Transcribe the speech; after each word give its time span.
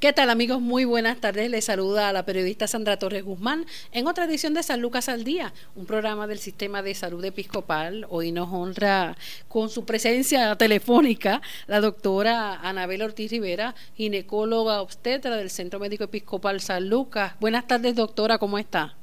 ¿Qué 0.00 0.14
tal 0.14 0.30
amigos? 0.30 0.62
Muy 0.62 0.86
buenas 0.86 1.20
tardes. 1.20 1.50
Les 1.50 1.66
saluda 1.66 2.08
a 2.08 2.12
la 2.14 2.24
periodista 2.24 2.66
Sandra 2.66 2.98
Torres 2.98 3.22
Guzmán 3.22 3.66
en 3.92 4.06
otra 4.06 4.24
edición 4.24 4.54
de 4.54 4.62
San 4.62 4.80
Lucas 4.80 5.10
al 5.10 5.24
Día, 5.24 5.52
un 5.74 5.84
programa 5.84 6.26
del 6.26 6.38
Sistema 6.38 6.80
de 6.80 6.94
Salud 6.94 7.22
Episcopal. 7.22 8.06
Hoy 8.08 8.32
nos 8.32 8.48
honra 8.50 9.14
con 9.46 9.68
su 9.68 9.84
presencia 9.84 10.56
telefónica 10.56 11.42
la 11.66 11.82
doctora 11.82 12.54
Anabel 12.66 13.02
Ortiz 13.02 13.30
Rivera, 13.30 13.74
ginecóloga 13.94 14.80
obstetra 14.80 15.36
del 15.36 15.50
Centro 15.50 15.78
Médico 15.78 16.04
Episcopal 16.04 16.62
San 16.62 16.88
Lucas. 16.88 17.34
Buenas 17.38 17.66
tardes 17.66 17.94
doctora, 17.94 18.38
¿cómo 18.38 18.58
está? 18.58 18.96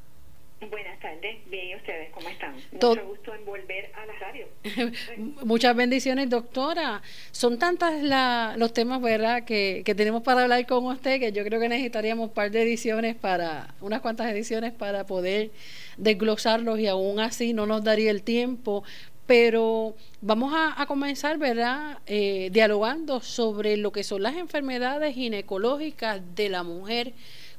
Buenas 0.60 1.00
tardes, 1.00 1.38
bien, 1.52 1.68
¿y 1.68 1.76
ustedes 1.76 2.10
cómo 2.10 2.28
están? 2.30 2.56
Mucho 2.72 3.06
gusto 3.06 3.36
en 3.36 3.46
volver 3.46 3.92
a 3.94 4.08
la 4.08 4.14
radio. 4.14 4.48
Muchas 5.46 5.76
bendiciones, 5.76 6.32
doctora. 6.32 7.04
Son 7.32 7.60
tantas 7.60 8.58
los 8.58 8.74
temas, 8.74 9.00
¿verdad?, 9.00 9.44
que, 9.44 9.84
que, 9.86 9.94
tenemos 9.94 10.24
para 10.24 10.42
hablar 10.42 10.66
con 10.66 10.86
usted 10.86 11.20
que 11.20 11.32
yo 11.32 11.44
creo 11.44 11.60
que 11.60 11.70
necesitaríamos 11.70 12.30
un 12.30 12.34
par 12.34 12.50
de 12.50 12.64
ediciones 12.64 13.16
para, 13.16 13.76
unas 13.82 14.02
cuantas 14.02 14.32
ediciones 14.32 14.74
para 14.74 15.06
poder 15.06 15.52
desglosarlos 15.98 16.80
y 16.80 16.88
aún 16.88 17.20
así 17.20 17.54
no 17.54 17.68
nos 17.68 17.84
daría 17.84 18.10
el 18.10 18.24
tiempo. 18.24 18.84
Pero 19.28 19.96
vamos 20.22 20.54
a, 20.56 20.84
comenzar, 20.88 21.38
¿verdad?, 21.38 22.00
eh, 22.08 22.50
dialogando 22.52 23.22
sobre 23.22 23.78
lo 23.78 23.92
que 23.92 24.04
son 24.04 24.24
las 24.24 24.36
enfermedades 24.38 25.14
ginecológicas 25.14 26.20
de 26.34 26.50
la 26.50 26.64
mujer 26.64 27.14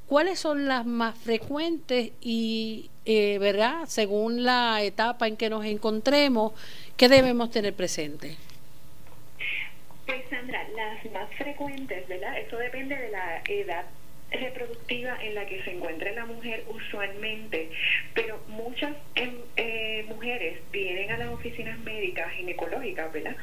¿Cuáles 0.09 0.39
son 0.39 0.67
las 0.67 0.87
más 0.87 1.19
frecuentes 1.19 2.13
y, 2.23 2.89
eh, 3.05 3.39
verdad, 3.39 3.85
según 3.87 4.43
la 4.43 4.83
etapa 4.83 5.29
en 5.29 5.37
que 5.37 5.51
nos 5.51 5.67
encontremos, 5.67 6.53
qué 6.97 7.11
debemos 7.11 7.51
tener 7.51 7.75
presente? 7.75 8.37
Pues 10.07 10.25
Sandra, 10.31 10.67
las 10.75 11.13
más 11.13 11.29
frecuentes, 11.37 12.09
¿verdad? 12.09 12.39
Eso 12.39 12.57
depende 12.57 12.97
de 12.97 13.11
la 13.11 13.43
edad 13.47 13.85
reproductiva 14.31 15.23
en 15.23 15.35
la 15.35 15.45
que 15.45 15.63
se 15.63 15.73
encuentra 15.73 16.11
la 16.13 16.25
mujer 16.25 16.65
usualmente, 16.69 17.71
pero 18.15 18.41
muchas 18.49 18.97
em, 19.15 19.37
eh, 19.57 20.07
mujeres 20.09 20.59
vienen 20.73 21.11
a 21.11 21.19
las 21.19 21.29
oficinas 21.29 21.79
médicas 21.81 22.33
ginecológicas, 22.33 23.13
¿verdad? 23.13 23.37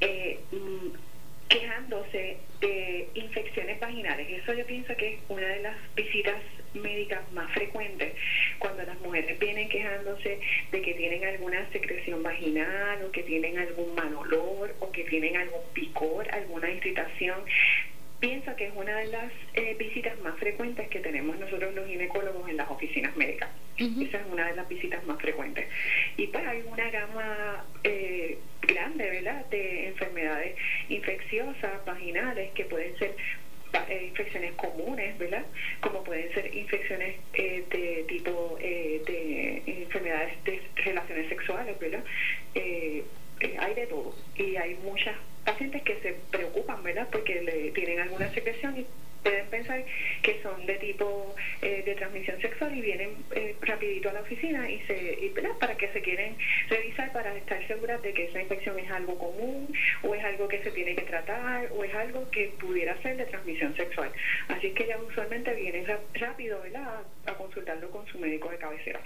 Eh, 0.00 0.38
mm, 0.52 1.11
quejándose 1.52 2.38
de 2.60 3.08
infecciones 3.14 3.78
vaginales. 3.78 4.42
Eso 4.42 4.54
yo 4.54 4.64
pienso 4.66 4.96
que 4.96 5.14
es 5.14 5.20
una 5.28 5.46
de 5.46 5.60
las 5.60 5.76
visitas 5.94 6.40
médicas 6.72 7.20
más 7.32 7.52
frecuentes 7.52 8.14
cuando 8.58 8.82
las 8.84 8.98
mujeres 9.00 9.38
vienen 9.38 9.68
quejándose 9.68 10.40
de 10.70 10.82
que 10.82 10.94
tienen 10.94 11.24
alguna 11.24 11.68
secreción 11.70 12.22
vaginal 12.22 13.02
o 13.04 13.12
que 13.12 13.22
tienen 13.24 13.58
algún 13.58 13.94
mal 13.94 14.14
olor 14.14 14.74
o 14.80 14.90
que 14.90 15.04
tienen 15.04 15.36
algún 15.36 15.60
picor, 15.74 16.26
alguna 16.34 16.70
irritación 16.70 17.44
pienso 18.22 18.54
que 18.54 18.66
es 18.66 18.72
una 18.76 18.98
de 18.98 19.08
las 19.08 19.32
eh, 19.54 19.74
visitas 19.76 20.16
más 20.20 20.38
frecuentes 20.38 20.88
que 20.88 21.00
tenemos 21.00 21.36
nosotros 21.40 21.74
los 21.74 21.88
ginecólogos 21.88 22.48
en 22.48 22.56
las 22.56 22.70
oficinas 22.70 23.16
médicas. 23.16 23.50
Esa 23.76 24.18
es 24.18 24.26
una 24.30 24.46
de 24.46 24.54
las 24.54 24.68
visitas 24.68 25.04
más 25.06 25.20
frecuentes. 25.20 25.66
Y 26.16 26.28
pues 26.28 26.46
hay 26.46 26.62
una 26.64 26.88
gama 26.90 27.64
eh, 27.82 28.38
grande, 28.82 29.10
¿verdad?, 29.10 29.44
de 29.50 29.86
enfermedades 29.86 30.54
infecciosas, 30.88 31.84
vaginales, 31.84 32.50
que 32.52 32.64
pueden 32.64 32.96
ser 32.98 33.14
eh, 33.88 34.06
infecciones 34.08 34.52
comunes, 34.54 35.16
¿verdad? 35.18 35.44
Como 35.80 36.02
pueden 36.02 36.32
ser 36.34 36.54
infecciones 36.54 37.14
de 37.32 38.04
tipo 38.08 38.58
de 38.60 39.62
enfermedades 39.66 40.32
de 40.44 40.60
relaciones 40.84 41.28
sexuales, 41.28 41.78
¿verdad? 41.78 42.04
hay 43.58 43.74
de 43.74 43.86
todo 43.86 44.14
y 44.36 44.56
hay 44.56 44.74
muchas 44.74 45.16
pacientes 45.44 45.82
que 45.82 45.96
se 45.96 46.14
preocupan, 46.30 46.82
¿verdad? 46.82 47.08
Porque 47.10 47.40
le 47.40 47.70
tienen 47.72 47.98
alguna 47.98 48.28
secreción 48.30 48.78
y 48.78 48.86
pueden 49.22 49.46
pensar 49.46 49.84
que 50.22 50.40
son 50.42 50.66
de 50.66 50.74
tipo 50.74 51.34
eh, 51.60 51.82
de 51.84 51.94
transmisión 51.94 52.40
sexual 52.40 52.76
y 52.76 52.80
vienen 52.80 53.10
eh, 53.34 53.54
rapidito 53.60 54.10
a 54.10 54.12
la 54.12 54.20
oficina 54.20 54.70
y 54.70 54.80
se 54.86 55.30
¿verdad? 55.34 55.56
para 55.58 55.76
que 55.76 55.88
se 55.92 56.02
quieren 56.02 56.36
revisar 56.68 57.12
para 57.12 57.34
estar 57.36 57.66
seguras 57.66 58.02
de 58.02 58.12
que 58.12 58.24
esa 58.24 58.42
infección 58.42 58.78
es 58.78 58.90
algo 58.90 59.18
común 59.18 59.72
o 60.02 60.14
es 60.14 60.24
algo 60.24 60.48
que 60.48 60.62
se 60.62 60.70
tiene 60.70 60.94
que 60.94 61.02
tratar 61.02 61.68
o 61.72 61.84
es 61.84 61.94
algo 61.94 62.28
que 62.30 62.52
pudiera 62.60 63.00
ser 63.02 63.16
de 63.16 63.26
transmisión 63.26 63.74
sexual. 63.76 64.10
Así 64.48 64.70
que 64.70 64.86
ya 64.86 64.98
usualmente 64.98 65.54
vienen 65.54 65.86
rápido 66.14 66.62
a 67.26 67.34
consultarlo 67.34 67.90
con 67.90 68.06
su 68.06 68.18
médico 68.18 68.50
de 68.50 68.58
cabecera. 68.58 69.00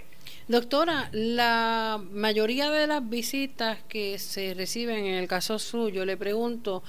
Doctora, 0.47 1.09
la 1.11 1.99
mayoría 2.11 2.69
de 2.69 2.87
las 2.87 3.07
visitas 3.07 3.83
que 3.83 4.17
se 4.17 4.53
reciben 4.53 5.05
en 5.05 5.15
el 5.15 5.27
caso 5.27 5.59
suyo, 5.59 6.05
le 6.05 6.17
pregunto, 6.17 6.83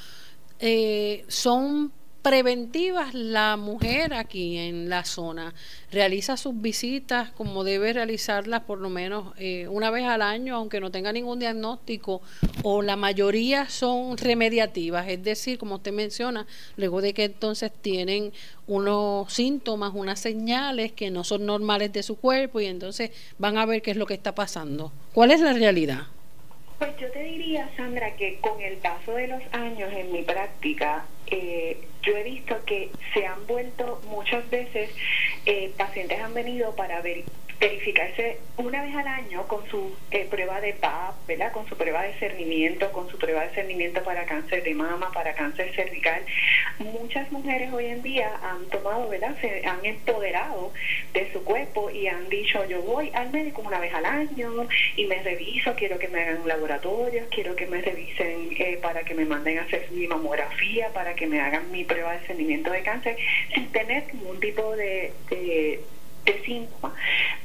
eh, 0.60 1.24
¿son 1.28 1.92
preventivas 2.28 3.14
la 3.14 3.56
mujer 3.56 4.12
aquí 4.12 4.58
en 4.58 4.90
la 4.90 5.04
zona 5.04 5.54
realiza 5.90 6.36
sus 6.36 6.60
visitas 6.60 7.30
como 7.30 7.64
debe 7.64 7.94
realizarlas 7.94 8.64
por 8.64 8.80
lo 8.80 8.90
menos 8.90 9.32
eh, 9.38 9.66
una 9.68 9.90
vez 9.90 10.04
al 10.04 10.20
año 10.20 10.56
aunque 10.56 10.78
no 10.78 10.90
tenga 10.90 11.10
ningún 11.10 11.38
diagnóstico 11.38 12.20
o 12.64 12.82
la 12.82 12.96
mayoría 12.96 13.70
son 13.70 14.18
remediativas. 14.18 15.08
Es 15.08 15.24
decir 15.24 15.56
como 15.56 15.76
usted 15.76 15.92
menciona 15.92 16.46
luego 16.76 17.00
de 17.00 17.14
que 17.14 17.24
entonces 17.24 17.72
tienen 17.72 18.34
unos 18.66 19.32
síntomas 19.32 19.92
unas 19.94 20.20
señales 20.20 20.92
que 20.92 21.10
no 21.10 21.24
son 21.24 21.46
normales 21.46 21.94
de 21.94 22.02
su 22.02 22.16
cuerpo 22.16 22.60
y 22.60 22.66
entonces 22.66 23.10
van 23.38 23.56
a 23.56 23.64
ver 23.64 23.80
qué 23.80 23.92
es 23.92 23.96
lo 23.96 24.04
que 24.04 24.12
está 24.12 24.34
pasando. 24.34 24.92
Cuál 25.14 25.30
es 25.30 25.40
la 25.40 25.54
realidad 25.54 26.02
pues 26.78 26.96
yo 26.96 27.10
te 27.10 27.24
diría, 27.24 27.68
Sandra, 27.76 28.14
que 28.14 28.38
con 28.40 28.60
el 28.62 28.76
paso 28.76 29.14
de 29.14 29.26
los 29.26 29.42
años 29.50 29.92
en 29.92 30.12
mi 30.12 30.22
práctica, 30.22 31.04
eh, 31.30 31.78
yo 32.02 32.16
he 32.16 32.22
visto 32.22 32.56
que 32.64 32.90
se 33.12 33.26
han 33.26 33.46
vuelto 33.46 34.00
muchas 34.08 34.48
veces, 34.50 34.90
eh, 35.46 35.72
pacientes 35.76 36.20
han 36.20 36.34
venido 36.34 36.74
para 36.74 37.00
ver 37.02 37.24
verificarse 37.60 38.38
una 38.56 38.82
vez 38.82 38.94
al 38.94 39.06
año 39.06 39.46
con 39.48 39.68
su 39.68 39.92
eh, 40.10 40.26
prueba 40.30 40.60
de 40.60 40.74
PAP, 40.74 41.26
¿verdad? 41.26 41.52
Con 41.52 41.68
su 41.68 41.76
prueba 41.76 42.02
de 42.02 42.14
cernimiento, 42.14 42.90
con 42.92 43.08
su 43.10 43.18
prueba 43.18 43.42
de 43.42 43.54
cernimiento 43.54 44.02
para 44.04 44.24
cáncer 44.26 44.62
de 44.62 44.74
mama, 44.74 45.10
para 45.12 45.34
cáncer 45.34 45.74
cervical. 45.74 46.22
Muchas 46.78 47.30
mujeres 47.32 47.72
hoy 47.72 47.86
en 47.86 48.02
día 48.02 48.30
han 48.42 48.64
tomado, 48.66 49.08
¿verdad? 49.08 49.36
Se 49.40 49.66
han 49.66 49.84
empoderado 49.84 50.72
de 51.12 51.32
su 51.32 51.42
cuerpo 51.42 51.90
y 51.90 52.06
han 52.06 52.28
dicho, 52.28 52.64
yo 52.66 52.80
voy 52.82 53.10
al 53.14 53.30
médico 53.32 53.62
una 53.62 53.80
vez 53.80 53.92
al 53.92 54.04
año 54.04 54.68
y 54.96 55.06
me 55.06 55.20
reviso, 55.22 55.74
quiero 55.74 55.98
que 55.98 56.08
me 56.08 56.22
hagan 56.22 56.46
laboratorios, 56.46 57.26
quiero 57.30 57.56
que 57.56 57.66
me 57.66 57.80
revisen 57.80 58.50
eh, 58.56 58.78
para 58.80 59.02
que 59.02 59.14
me 59.14 59.24
manden 59.24 59.58
a 59.58 59.62
hacer 59.62 59.88
mi 59.90 60.06
mamografía, 60.06 60.92
para 60.92 61.14
que 61.14 61.17
me 61.26 61.40
hagan 61.40 61.70
mi 61.70 61.84
prueba 61.84 62.12
de 62.12 62.26
cernimiento 62.26 62.70
de 62.70 62.82
cáncer, 62.82 63.16
sin 63.54 63.70
tener 63.72 64.14
ningún 64.14 64.40
tipo 64.40 64.76
de, 64.76 65.12
síntomas. 66.44 66.92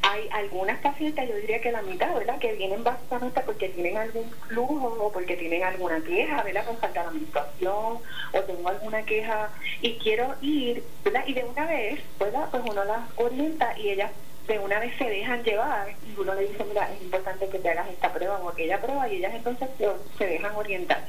Hay 0.01 0.27
algunas 0.31 0.79
pacientes, 0.79 1.27
yo 1.29 1.35
diría 1.37 1.61
que 1.61 1.71
la 1.71 1.81
mitad, 1.81 2.13
¿verdad?, 2.15 2.37
que 2.39 2.53
vienen 2.53 2.83
básicamente 2.83 3.41
porque 3.45 3.69
tienen 3.69 3.97
algún 3.97 4.29
flujo 4.47 4.97
o 4.99 5.11
porque 5.11 5.37
tienen 5.37 5.63
alguna 5.63 6.01
queja, 6.01 6.43
¿verdad?, 6.43 6.65
con 6.65 6.77
falta 6.77 7.05
de 7.05 7.19
menstruación 7.19 7.99
o 8.33 8.41
tengo 8.45 8.69
alguna 8.69 9.03
queja 9.03 9.51
y 9.81 9.97
quiero 9.99 10.35
ir, 10.41 10.83
¿verdad?, 11.03 11.23
y 11.25 11.33
de 11.33 11.43
una 11.43 11.65
vez, 11.65 12.01
¿verdad?, 12.19 12.49
pues 12.51 12.63
uno 12.65 12.83
las 12.83 13.09
orienta 13.15 13.77
y 13.77 13.91
ellas 13.91 14.11
de 14.47 14.59
una 14.59 14.79
vez 14.79 14.93
se 14.97 15.05
dejan 15.05 15.43
llevar 15.43 15.95
y 16.05 16.19
uno 16.19 16.35
le 16.35 16.47
dice, 16.47 16.65
mira, 16.65 16.89
es 16.93 17.01
importante 17.01 17.47
que 17.47 17.59
te 17.59 17.69
hagas 17.69 17.87
esta 17.89 18.11
prueba 18.11 18.39
o 18.39 18.49
aquella 18.49 18.81
prueba 18.81 19.07
y 19.07 19.17
ellas 19.17 19.33
entonces 19.33 19.69
se 20.17 20.25
dejan 20.25 20.53
orientar 20.55 21.01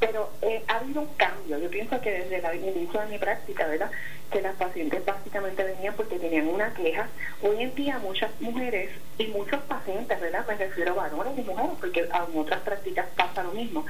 pero 0.00 0.30
eh, 0.42 0.62
ha 0.68 0.76
habido 0.76 1.02
un 1.02 1.14
cambio. 1.14 1.58
Yo 1.58 1.70
pienso 1.70 2.00
que 2.00 2.10
desde 2.10 2.36
el 2.36 2.76
inicio 2.76 3.00
de 3.00 3.06
mi 3.06 3.18
práctica, 3.18 3.66
¿verdad? 3.66 3.90
Que 4.30 4.42
las 4.42 4.54
pacientes 4.56 5.04
básicamente 5.04 5.64
venían 5.64 5.94
porque 5.94 6.18
tenían 6.18 6.48
una 6.48 6.72
queja. 6.74 7.08
Hoy 7.42 7.62
en 7.62 7.74
día 7.74 7.98
muchas 7.98 8.30
mujeres 8.40 8.90
y 9.18 9.26
muchos 9.28 9.60
pacientes, 9.62 10.20
¿verdad? 10.20 10.46
Me 10.46 10.54
refiero 10.54 10.92
a 10.92 11.08
varones 11.08 11.38
y 11.38 11.42
mujeres, 11.42 11.76
porque 11.80 12.00
en 12.00 12.38
otras 12.38 12.60
prácticas 12.60 13.06
pasa 13.16 13.42
lo 13.42 13.52
mismo. 13.52 13.84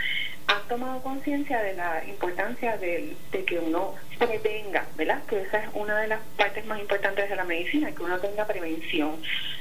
Han 0.47 0.63
tomado 0.69 1.03
conciencia 1.03 1.63
de 1.63 1.75
la 1.75 2.03
importancia 2.07 2.79
de, 2.79 3.15
que 3.31 3.59
uno 3.59 3.95
prevenga, 4.19 4.87
¿verdad? 4.97 5.23
Que 5.29 5.43
esa 5.43 5.59
es 5.59 5.69
una 5.75 5.99
de 5.99 6.09
las 6.09 6.21
partes 6.37 6.65
más 6.65 6.81
importantes 6.81 7.29
de 7.29 7.37
la 7.37 7.45
medicina, 7.45 7.93
que 7.93 8.03
uno 8.03 8.19
tenga 8.19 8.47
prevención, 8.47 9.21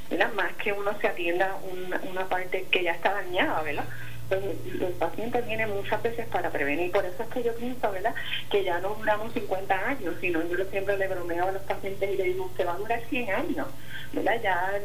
¿verdad? 0.10 0.32
Más 0.34 0.54
que 0.54 0.72
uno 0.72 0.98
se 1.02 1.08
atienda 1.08 1.58
una, 1.70 2.00
una 2.10 2.26
parte 2.30 2.66
que 2.72 2.84
ya 2.84 2.94
está 2.94 3.12
dañada, 3.12 3.62
¿verdad? 3.64 3.86
Los 4.30 4.92
pacientes 4.94 5.46
vienen 5.48 5.70
muchas 5.70 6.02
veces 6.04 6.28
para 6.28 6.50
prevenir. 6.50 6.92
Por 6.92 7.06
eso 7.06 7.24
es 7.24 7.30
que 7.30 7.44
yo 7.44 7.56
pienso, 7.56 7.92
¿verdad?, 7.92 8.14
que 8.50 8.64
ya 8.64 8.80
no 8.80 8.96
duramos 8.96 9.34
50 9.34 9.88
años, 9.88 10.16
sino 10.20 10.44
yo 10.48 10.66
siempre 10.70 10.98
le 10.98 11.08
bromeo 11.08 11.48
a 11.48 11.52
los 11.52 11.62
pacientes 11.64 12.10
y 12.14 12.18
le 12.18 12.24
digo, 12.24 12.46
usted 12.46 12.68
va 12.68 12.74
a 12.74 12.78
durar 12.78 13.02
100 13.10 13.32
años, 13.32 13.68
¿verdad? 14.14 14.42
Ya, 14.42 14.82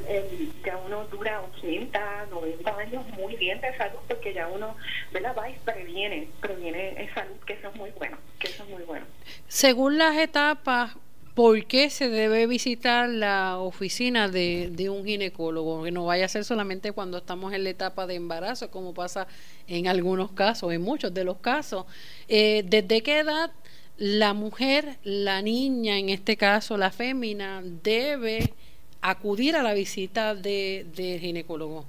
ya 0.64 0.76
uno 0.78 1.04
dura 1.06 1.40
80, 1.58 2.26
90 2.30 2.76
años 2.76 3.06
muy 3.16 3.36
bien 3.36 3.60
de 3.60 3.76
salud, 3.76 3.98
porque 4.08 4.32
ya 4.32 4.48
uno, 4.48 4.76
¿verdad?, 5.12 5.34
va 5.36 5.48
y 5.50 5.54
previene, 5.64 6.28
previene 6.40 7.10
salud, 7.14 7.36
que 7.46 7.54
eso 7.54 7.68
es 7.68 7.76
muy 7.76 7.90
bueno, 7.90 8.16
que 8.38 8.48
eso 8.48 8.62
es 8.64 8.68
muy 8.68 8.82
bueno. 8.82 9.06
Según 9.48 9.98
las 9.98 10.16
etapas, 10.16 10.96
¿Por 11.34 11.64
qué 11.64 11.88
se 11.88 12.10
debe 12.10 12.46
visitar 12.46 13.08
la 13.08 13.56
oficina 13.58 14.28
de, 14.28 14.68
de, 14.70 14.90
un 14.90 15.06
ginecólogo? 15.06 15.82
Que 15.82 15.90
no 15.90 16.04
vaya 16.04 16.26
a 16.26 16.28
ser 16.28 16.44
solamente 16.44 16.92
cuando 16.92 17.16
estamos 17.16 17.54
en 17.54 17.64
la 17.64 17.70
etapa 17.70 18.06
de 18.06 18.16
embarazo, 18.16 18.70
como 18.70 18.92
pasa 18.92 19.26
en 19.66 19.88
algunos 19.88 20.32
casos, 20.32 20.70
en 20.74 20.82
muchos 20.82 21.14
de 21.14 21.24
los 21.24 21.38
casos. 21.38 21.86
Eh, 22.28 22.64
¿Desde 22.66 23.02
qué 23.02 23.20
edad 23.20 23.50
la 23.96 24.34
mujer, 24.34 24.98
la 25.04 25.40
niña, 25.40 25.98
en 25.98 26.10
este 26.10 26.36
caso 26.36 26.76
la 26.76 26.90
fémina, 26.90 27.62
debe 27.64 28.52
acudir 29.00 29.56
a 29.56 29.62
la 29.62 29.72
visita 29.72 30.34
de, 30.34 30.84
de 30.94 31.18
ginecólogo? 31.18 31.86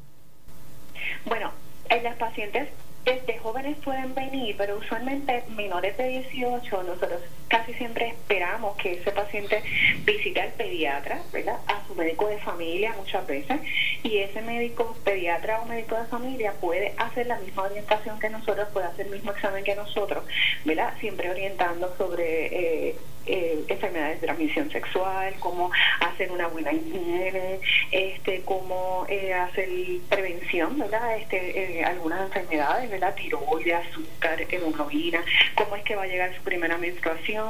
Bueno, 1.26 1.52
en 1.90 2.04
las 2.04 2.16
pacientes 2.16 2.70
desde 3.04 3.38
jóvenes 3.40 3.78
pueden 3.84 4.16
venir, 4.16 4.56
pero 4.58 4.78
usualmente 4.78 5.44
menores 5.50 5.98
de 5.98 6.08
18, 6.08 6.84
nosotros 6.84 7.20
casi 7.54 7.72
siempre 7.76 8.08
esperamos 8.08 8.76
que 8.78 8.94
ese 8.94 9.12
paciente 9.12 9.62
visite 10.06 10.42
al 10.42 10.54
pediatra, 10.54 11.22
¿verdad? 11.32 11.60
A 11.68 11.86
su 11.86 11.94
médico 11.94 12.28
de 12.28 12.40
familia 12.40 12.96
muchas 12.98 13.28
veces, 13.28 13.60
y 14.02 14.18
ese 14.18 14.42
médico 14.42 14.98
pediatra 15.04 15.62
o 15.62 15.66
médico 15.66 15.96
de 15.96 16.08
familia 16.08 16.54
puede 16.54 16.96
hacer 16.98 17.28
la 17.28 17.38
misma 17.38 17.62
orientación 17.62 18.20
que 18.20 18.32
nosotros, 18.32 18.70
puede 18.74 18.88
hacer 18.88 19.06
el 19.06 19.12
mismo 19.12 19.32
examen 19.34 19.64
que 19.64 19.76
nosotros, 19.76 20.24
¿verdad? 20.66 20.96
Siempre 21.00 21.30
orientando 21.30 21.96
sobre 21.96 22.90
eh, 22.90 22.96
eh, 23.26 23.64
enfermedades 23.70 24.20
de 24.20 24.28
transmisión 24.28 24.70
sexual, 24.70 25.34
cómo 25.40 25.72
hacer 26.02 26.32
una 26.32 26.48
buena 26.48 26.74
higiene, 26.74 27.60
este, 27.92 28.42
cómo 28.42 29.06
eh, 29.08 29.34
hacer 29.34 29.70
prevención, 30.10 30.78
¿verdad? 30.78 31.18
Este, 31.18 31.80
eh, 31.80 31.86
algunas 31.86 32.22
enfermedades, 32.26 32.90
¿verdad? 32.90 33.16
Tiroides, 33.16 33.76
azúcar, 33.76 34.46
hemoglobina, 34.50 35.24
cómo 35.56 35.76
es 35.78 35.84
que 35.84 35.96
va 35.96 36.04
a 36.04 36.08
llegar 36.08 36.36
su 36.36 36.44
primera 36.44 36.78
menstruación. 36.78 37.43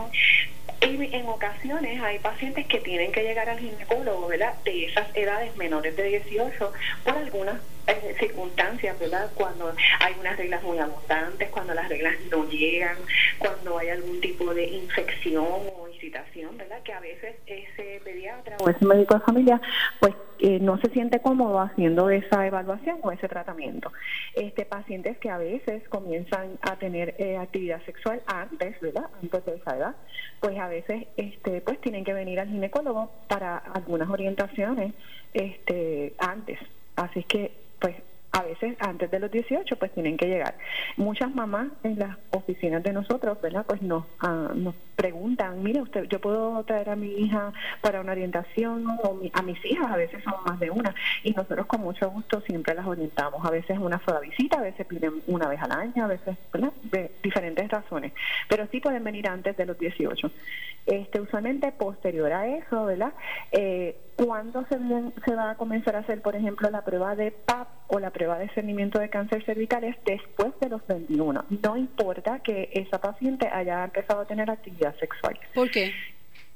Y 0.82 1.16
en 1.16 1.28
ocasiones 1.28 2.02
hay 2.02 2.20
pacientes 2.20 2.68
que 2.68 2.80
tienen 2.80 3.12
que 3.12 3.24
llegar 3.24 3.50
al 3.50 3.60
ginecólogo, 3.60 4.28
¿verdad? 4.28 4.54
De 4.66 4.86
esas 4.86 5.08
edades 5.16 5.56
menores 5.56 5.96
de 5.96 6.04
18 6.04 6.74
por 7.04 7.18
algunas 7.18 7.56
eh, 7.88 8.16
circunstancias, 8.20 8.98
¿verdad? 9.00 9.30
Cuando 9.36 9.74
hay 10.00 10.16
unas 10.20 10.38
reglas 10.38 10.64
muy 10.64 10.78
abundantes, 10.78 11.50
cuando 11.50 11.74
las 11.74 11.90
reglas 11.90 12.16
no 12.32 12.48
llegan, 12.50 12.98
cuando 13.38 13.78
hay 13.78 13.90
algún 13.90 14.22
tipo 14.22 14.54
de 14.54 14.66
infección 14.66 15.46
o 15.46 15.88
incitación, 15.90 16.58
¿verdad? 16.58 16.82
Que 16.84 16.94
a 16.94 17.00
veces 17.00 17.36
ese 17.46 18.02
pediatra 18.04 18.58
o 18.60 18.70
ese 18.70 18.86
médico 18.86 19.16
de 19.16 19.20
familia, 19.22 19.62
pues 20.00 20.14
eh, 20.40 20.60
no 20.60 20.78
se 20.78 20.90
siente 20.90 21.22
cómodo 21.22 21.60
haciendo 21.60 22.10
esa 22.10 22.46
evaluación 22.46 23.00
o 23.02 23.12
ese 23.12 23.28
tratamiento. 23.28 23.92
Este 24.34 24.66
pacientes 24.66 25.18
que 25.18 25.30
a 25.30 25.38
veces 25.38 25.88
comienzan 25.90 26.58
a 26.62 26.76
tener 26.76 27.16
eh, 27.18 27.38
actividad 27.38 27.82
sexual 27.86 28.22
antes, 28.26 28.80
¿verdad? 28.82 29.06
Antes 29.22 29.46
de 29.46 29.56
esa 29.56 29.78
edad, 29.78 29.96
pues 30.40 30.58
a 30.58 30.68
veces, 30.68 31.08
este, 31.18 31.62
pues 31.62 31.80
tienen 31.82 32.04
que 32.04 32.14
venir 32.14 32.40
al 32.40 32.50
ginecólogo 32.50 33.12
para 33.28 33.58
algunas 33.58 34.10
orientaciones, 34.10 34.94
este, 35.34 36.14
antes. 36.18 36.60
Así 36.96 37.24
que 37.24 37.63
pues 37.84 37.98
a 38.32 38.44
veces 38.44 38.78
antes 38.80 39.12
de 39.12 39.20
los 39.20 39.30
18 39.30 39.76
pues 39.76 39.92
tienen 39.92 40.16
que 40.16 40.26
llegar. 40.28 40.56
Muchas 40.96 41.36
mamás 41.36 41.68
en 41.84 42.00
las 42.00 42.18
oficinas 42.34 42.84
de 42.84 42.94
nosotros, 42.94 43.40
¿verdad? 43.42 43.66
Pues 43.68 43.82
nos, 43.82 44.06
ah, 44.20 44.52
nos 44.56 44.76
preguntan, 44.96 45.62
mire 45.64 45.82
usted, 45.82 46.04
yo 46.06 46.20
puedo 46.20 46.64
traer 46.64 46.90
a 46.90 46.96
mi 46.96 47.08
hija 47.08 47.52
para 47.82 48.02
una 48.02 48.12
orientación 48.12 48.86
o 49.04 49.20
a 49.34 49.42
mis 49.42 49.66
hijas, 49.66 49.92
a 49.92 49.98
veces 49.98 50.24
son 50.24 50.36
más 50.46 50.60
de 50.60 50.70
una, 50.70 50.94
y 51.24 51.32
nosotros 51.32 51.66
con 51.68 51.82
mucho 51.82 52.10
gusto 52.10 52.42
siempre 52.42 52.74
las 52.74 52.86
orientamos. 52.86 53.46
A 53.46 53.52
veces 53.52 53.78
una 53.80 54.00
sola 54.06 54.20
visita, 54.20 54.60
a 54.60 54.62
veces 54.62 54.86
piden 54.86 55.14
una 55.28 55.48
vez 55.48 55.62
al 55.62 55.72
año, 55.72 56.06
a 56.06 56.08
veces, 56.08 56.38
¿verdad? 56.52 56.74
De 56.84 57.12
diferentes 57.22 57.70
razones, 57.70 58.14
pero 58.50 58.68
sí 58.68 58.80
pueden 58.80 59.04
venir 59.04 59.28
antes 59.28 59.56
de 59.58 59.66
los 59.66 59.78
18. 59.78 60.32
Este, 60.86 61.22
usualmente 61.22 61.72
posterior 61.72 62.34
a 62.34 62.48
eso, 62.48 62.86
¿verdad? 62.86 63.14
Eh, 63.52 63.98
¿Cuándo 64.18 64.66
se, 64.66 64.78
se 65.26 65.36
va 65.36 65.52
a 65.52 65.56
comenzar 65.56 65.96
a 65.96 66.00
hacer, 66.00 66.22
por 66.22 66.36
ejemplo, 66.36 66.70
la 66.70 66.84
prueba 66.84 67.16
de 67.16 67.32
PAP 67.32 67.68
o 67.88 68.00
la 68.00 68.12
prueba 68.12 68.38
de 68.38 68.44
discernimiento 68.46 69.00
de 69.00 69.10
cáncer 69.10 69.44
cervical? 69.46 69.86
Es 69.86 69.96
después 70.06 70.52
de 70.60 70.70
los 70.70 70.86
21. 70.86 71.46
No 71.64 71.78
importa 71.78 72.23
que 72.44 72.70
esa 72.74 73.00
paciente 73.00 73.48
haya 73.48 73.84
empezado 73.84 74.22
a 74.22 74.26
tener 74.26 74.50
actividad 74.50 74.96
sexual. 75.00 75.40
¿Por 75.54 75.70
qué? 75.70 75.94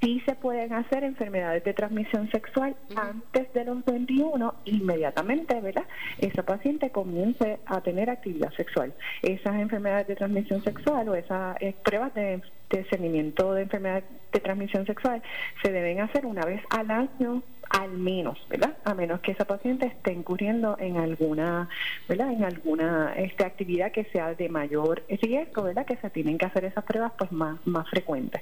Sí 0.02 0.22
se 0.26 0.36
pueden 0.36 0.74
hacer 0.74 1.04
enfermedades 1.04 1.64
de 1.64 1.74
transmisión 1.74 2.30
sexual 2.30 2.76
antes 2.96 3.52
de 3.54 3.66
los 3.66 3.84
21, 3.84 4.54
inmediatamente, 4.66 5.60
¿verdad? 5.60 5.86
Esa 6.20 6.44
paciente 6.44 6.92
comience 6.92 7.58
a 7.66 7.82
tener 7.82 8.10
actividad 8.10 8.52
sexual. 8.54 8.94
Esas 9.24 9.56
enfermedades 9.56 10.08
de 10.08 10.16
transmisión 10.16 10.64
sexual 10.64 11.10
o 11.10 11.16
esas 11.16 11.60
eh, 11.62 11.74
pruebas 11.84 12.14
de, 12.14 12.42
discernimiento 12.70 13.54
de 13.54 13.64
enfermedades 13.64 14.04
de 14.32 14.40
transmisión 14.40 14.86
sexual 14.86 15.24
se 15.64 15.72
deben 15.72 16.02
hacer 16.02 16.26
una 16.26 16.46
vez 16.46 16.62
al 16.70 16.92
año 16.92 17.42
al 17.70 17.92
menos, 17.92 18.38
¿verdad? 18.50 18.78
A 18.84 18.94
menos 18.94 19.20
que 19.22 19.32
esa 19.32 19.46
paciente 19.46 19.88
esté 19.88 20.14
incurriendo 20.14 20.78
en 20.80 20.98
alguna, 20.98 21.70
¿verdad? 22.08 22.32
En 22.32 22.44
alguna 22.44 23.14
este, 23.16 23.44
actividad 23.46 23.92
que 23.92 24.06
sea 24.06 24.34
de 24.34 24.50
mayor 24.50 25.04
riesgo, 25.10 25.64
¿verdad? 25.64 25.86
Que 25.86 25.98
se 25.98 26.10
tienen 26.10 26.38
que 26.38 26.46
hacer 26.46 26.66
esas 26.66 26.84
pruebas 26.84 27.14
pues 27.18 27.32
más, 27.32 27.60
más 27.66 27.90
frecuentes. 27.90 28.42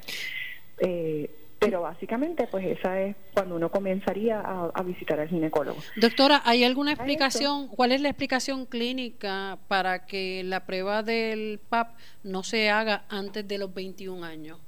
Eh, 0.79 1.29
pero 1.57 1.81
básicamente, 1.81 2.47
pues 2.47 2.65
esa 2.65 3.01
es 3.01 3.15
cuando 3.33 3.55
uno 3.55 3.69
comenzaría 3.71 4.39
a, 4.41 4.83
visitar 4.83 5.19
al 5.19 5.29
ginecólogo. 5.29 5.79
Doctora, 5.95 6.41
¿hay 6.45 6.63
alguna 6.63 6.91
explicación? 6.91 7.67
¿Cuál 7.69 7.91
es 7.91 8.01
la 8.01 8.09
explicación 8.09 8.65
clínica 8.65 9.57
para 9.67 10.05
que 10.05 10.43
la 10.43 10.65
prueba 10.65 11.01
del 11.01 11.59
PAP 11.69 11.95
no 12.23 12.43
se 12.43 12.69
haga 12.69 13.05
antes 13.09 13.47
de 13.47 13.57
los 13.57 13.73
21 13.73 14.23
años? 14.23 14.59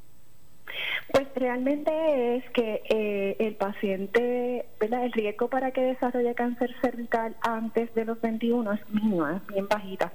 Pues 1.12 1.28
realmente 1.36 2.38
es 2.38 2.50
que 2.52 2.82
eh, 2.90 3.36
el 3.40 3.56
paciente, 3.56 4.66
¿verdad? 4.80 5.06
el 5.06 5.12
riesgo 5.14 5.48
para 5.48 5.72
que 5.72 5.82
desarrolle 5.82 6.36
cáncer 6.36 6.76
cervical 6.82 7.36
antes 7.42 7.94
de 7.96 8.06
los 8.06 8.20
21 8.22 8.74
es 8.74 8.90
mínimo, 8.90 9.28
es 9.28 9.46
bien 9.48 9.68
bajita 9.68 10.12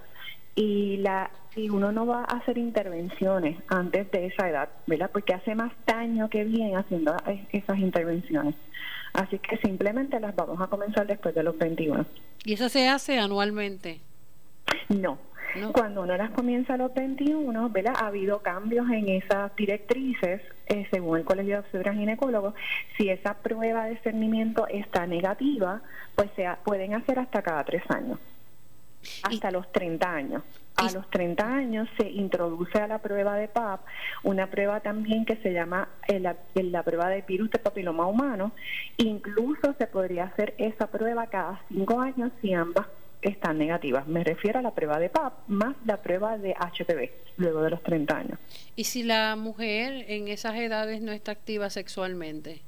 y 0.55 0.99
la 0.99 1.31
y 1.55 1.69
uno 1.69 1.93
no 1.93 2.07
va 2.07 2.21
a 2.21 2.39
hacer 2.39 2.57
intervenciones 2.57 3.59
antes 3.69 4.11
de 4.11 4.27
esa 4.27 4.49
edad, 4.49 4.71
¿verdad? 4.87 5.11
Porque 5.13 5.35
hace 5.35 5.55
más 5.55 5.71
daño 5.87 6.31
que 6.31 6.45
bien 6.45 6.77
haciendo 6.77 7.15
esas 7.53 7.79
intervenciones. 7.79 8.55
Así 9.13 9.39
que 9.39 9.59
simplemente 9.59 10.19
las 10.19 10.35
vamos 10.35 10.59
a 10.61 10.69
comenzar 10.69 11.07
después 11.07 11.35
de 11.35 11.43
los 11.43 11.59
21. 11.59 12.07
¿Y 12.45 12.55
eso 12.55 12.71
se 12.71 12.89
hace 12.89 13.19
anualmente? 13.19 14.01
No. 14.89 15.19
Cuando 15.73 16.03
uno 16.03 16.17
las 16.17 16.31
comienza 16.31 16.75
a 16.75 16.77
los 16.77 16.95
21, 16.95 17.69
¿verdad? 17.69 17.95
Ha 17.99 18.07
habido 18.07 18.41
cambios 18.41 18.89
en 18.91 19.09
esas 19.09 19.55
directrices, 19.55 20.41
eh, 20.67 20.87
según 20.91 21.19
el 21.19 21.25
Colegio 21.25 21.55
de 21.55 21.61
Obstetras 21.61 21.97
Ginecólogos. 21.97 22.55
Si 22.97 23.09
esa 23.11 23.35
prueba 23.35 23.85
de 23.85 23.91
discernimiento 23.91 24.67
está 24.67 25.07
negativa, 25.07 25.83
pues 26.15 26.31
se 26.37 26.49
pueden 26.65 26.95
hacer 26.95 27.19
hasta 27.19 27.43
cada 27.43 27.65
tres 27.65 27.83
años 27.91 28.19
hasta 29.23 29.51
los 29.51 29.71
30 29.73 30.15
años. 30.15 30.43
A 30.77 30.91
los 30.91 31.09
30 31.11 31.45
años 31.45 31.89
se 31.97 32.09
introduce 32.09 32.79
a 32.79 32.87
la 32.87 32.99
prueba 32.99 33.37
de 33.37 33.47
PAP 33.47 33.81
una 34.23 34.47
prueba 34.49 34.81
también 34.81 35.25
que 35.25 35.37
se 35.37 35.53
llama 35.53 35.89
eh, 36.09 36.19
la, 36.19 36.37
la 36.55 36.83
prueba 36.83 37.09
de 37.09 37.23
virus 37.23 37.51
de 37.51 37.59
papiloma 37.59 38.07
humano. 38.07 38.53
Incluso 38.97 39.75
se 39.75 39.87
podría 39.87 40.25
hacer 40.25 40.55
esa 40.59 40.87
prueba 40.87 41.27
cada 41.27 41.61
5 41.69 42.01
años 42.01 42.33
si 42.41 42.55
ambas 42.55 42.87
están 43.23 43.59
negativas. 43.59 44.07
Me 44.07 44.25
refiero 44.25 44.59
a 44.59 44.63
la 44.63 44.73
prueba 44.73 44.99
de 44.99 45.09
PAP 45.09 45.33
más 45.49 45.77
la 45.87 45.99
prueba 46.03 46.39
de 46.39 46.55
HPV 46.55 47.11
luego 47.39 47.63
de 47.63 47.71
los 47.71 47.83
30 47.83 48.17
años. 48.17 48.39
¿Y 48.77 48.85
si 48.85 49.03
la 49.03 49.37
mujer 49.37 50.05
en 50.09 50.29
esas 50.29 50.57
edades 50.57 51.01
no 51.01 51.13
está 51.13 51.33
activa 51.33 51.71
sexualmente? 51.71 52.63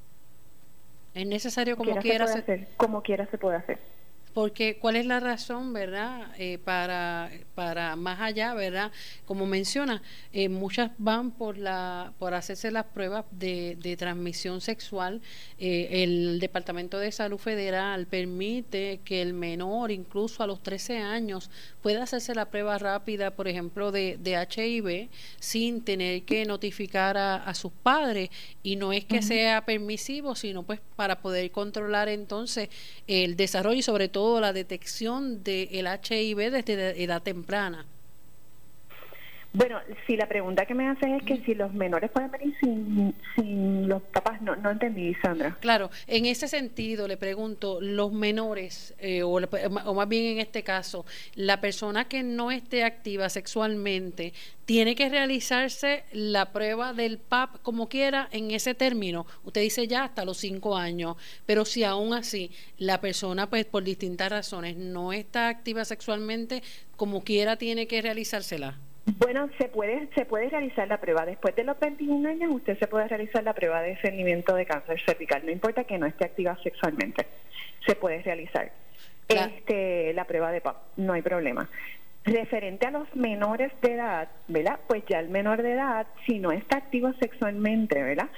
¿Es 1.14 1.26
necesario 1.26 1.76
como 1.76 1.96
quiera, 1.96 2.25
hacer? 2.25 2.68
Como 2.76 3.02
quiera 3.02 3.26
se 3.26 3.38
puede 3.38 3.56
hacer 3.56 3.93
porque 4.35 4.79
cuál 4.81 4.97
es 4.97 5.07
la 5.07 5.21
razón, 5.21 5.73
¿verdad? 5.73 6.26
Eh, 6.38 6.59
para, 6.59 7.31
para 7.55 7.95
más 7.95 8.21
allá, 8.21 8.53
¿verdad? 8.53 8.91
Como 9.26 9.47
menciona, 9.47 10.03
eh, 10.33 10.49
muchas 10.49 10.91
van 10.99 11.31
por 11.31 11.57
la 11.57 12.12
por 12.19 12.35
hacerse 12.35 12.73
las 12.73 12.87
pruebas 12.87 13.25
de, 13.31 13.79
de 13.81 13.97
transmisión 13.97 14.61
sexual. 14.61 15.23
Eh, 15.59 16.03
el 16.03 16.41
Departamento 16.41 16.99
de 16.99 17.12
Salud 17.12 17.38
Federal 17.38 18.07
permite 18.07 19.00
que 19.05 19.23
el 19.23 19.35
menor, 19.35 19.93
incluso 19.93 20.43
a 20.43 20.49
los 20.49 20.61
13 20.64 20.99
años, 20.99 21.49
pueda 21.81 22.03
hacerse 22.03 22.35
la 22.35 22.47
prueba 22.47 22.76
rápida, 22.79 23.31
por 23.31 23.47
ejemplo, 23.47 23.93
de, 23.93 24.19
de 24.21 24.33
HIV, 24.35 25.11
sin 25.38 25.83
tener 25.83 26.25
que 26.25 26.45
notificar 26.45 27.17
a, 27.17 27.37
a 27.37 27.55
sus 27.55 27.71
padres. 27.71 28.31
Y 28.64 28.75
no 28.75 28.93
es 28.93 29.05
que 29.05 29.23
sea 29.23 29.64
permisivo, 29.64 30.35
sino 30.35 30.64
pues 30.64 30.81
para 30.97 31.21
poder 31.21 31.53
controlar 31.53 32.09
entonces 32.09 32.69
el 33.07 33.37
desarrollo 33.37 33.79
y 33.79 33.83
sobre 33.83 34.09
todo 34.09 34.24
la 34.40 34.52
detección 34.52 35.43
del 35.43 35.87
HIV 35.87 36.50
desde 36.50 37.02
edad 37.02 37.23
temprana. 37.23 37.87
Bueno, 39.56 39.78
si 40.04 40.16
la 40.16 40.26
pregunta 40.26 40.66
que 40.66 40.75
me 40.75 40.88
hacen 40.88 41.14
es 41.14 41.23
que 41.23 41.37
si 41.44 41.54
los 41.54 41.73
menores 41.73 42.11
pueden 42.11 42.28
venir 42.28 42.56
sin, 42.58 43.14
sin 43.37 43.88
los 43.88 44.02
papás, 44.02 44.42
no, 44.42 44.56
no 44.56 44.73
entendí, 44.73 45.14
Sandra. 45.23 45.56
Claro, 45.61 45.92
en 46.08 46.26
ese 46.26 46.49
sentido 46.49 47.06
le 47.06 47.16
pregunto, 47.16 47.80
los 47.80 48.12
menores, 48.12 48.94
eh, 48.99 49.23
o, 49.23 49.30
o, 49.30 49.94
más 49.94 50.08
bien 50.08 50.25
en 50.25 50.38
este 50.40 50.64
caso, 50.64 51.06
la 51.37 51.61
persona 51.61 52.08
que 52.08 52.25
no 52.25 52.50
esté 52.50 52.82
activa 52.82 53.28
sexualmente, 53.28 54.32
tiene 54.64 54.96
que 54.96 55.08
realizarse 55.08 56.02
la 56.12 56.50
prueba 56.50 56.92
del 56.92 57.18
PAP 57.18 57.62
como 57.62 57.88
quiera 57.88 58.28
en 58.32 58.50
ese 58.50 58.75
término. 58.75 59.25
Usted 59.44 59.61
dice 59.61 59.87
ya 59.87 60.02
hasta 60.02 60.25
los 60.25 60.38
cinco 60.38 60.76
años, 60.76 61.16
pero 61.46 61.64
si 61.64 61.84
aún 61.84 62.12
así 62.12 62.50
la 62.76 63.00
persona, 63.00 63.49
pues 63.49 63.66
por 63.66 63.84
distintas 63.84 64.30
razones, 64.30 64.76
no 64.76 65.12
está 65.12 65.46
activa 65.46 65.84
sexualmente, 65.84 66.64
como 66.96 67.23
quiera 67.23 67.56
tiene 67.56 67.87
que 67.87 68.02
realizársela. 68.02 68.80
Bueno, 69.06 69.50
se 69.58 69.68
puede, 69.68 70.08
se 70.14 70.25
puede 70.25 70.49
realizar 70.49 70.88
la 70.88 70.99
prueba. 70.99 71.26
Después 71.26 71.54
de 71.54 71.64
los 71.64 71.78
21 71.78 72.26
años, 72.28 72.50
usted 72.52 72.78
se 72.78 72.87
puede 72.87 73.06
realizar 73.06 73.44
la 73.44 73.52
prueba 73.52 73.82
de 73.82 73.90
discernimiento 73.90 74.54
de 74.54 74.64
cáncer 74.64 75.00
cervical. 75.04 75.42
No 75.44 75.52
importa 75.52 75.84
que 75.84 75.99
no 75.99 76.06
esté 76.06 76.25
activa 76.25 76.56
sexualmente. 76.62 77.26
Se 77.87 77.94
puede 77.96 78.23
realizar. 78.23 78.73
Este, 79.28 80.12
la 80.14 80.25
prueba 80.25 80.52
de 80.52 80.61
PAP, 80.61 80.76
no 80.96 81.12
hay 81.12 81.23
problema. 81.23 81.68
Referente 82.25 82.87
a 82.87 82.90
los 82.90 83.14
menores 83.14 83.70
de 83.82 83.92
edad, 83.92 84.28
¿verdad? 84.49 84.80
Pues 84.87 85.04
ya 85.06 85.20
el 85.20 85.28
menor 85.28 85.62
de 85.62 85.73
edad, 85.73 86.06
si 86.25 86.38
no 86.38 86.52
está 86.52 86.78
activo 86.78 87.12
sexualmente, 87.20 88.02
¿verdad? 88.02 88.28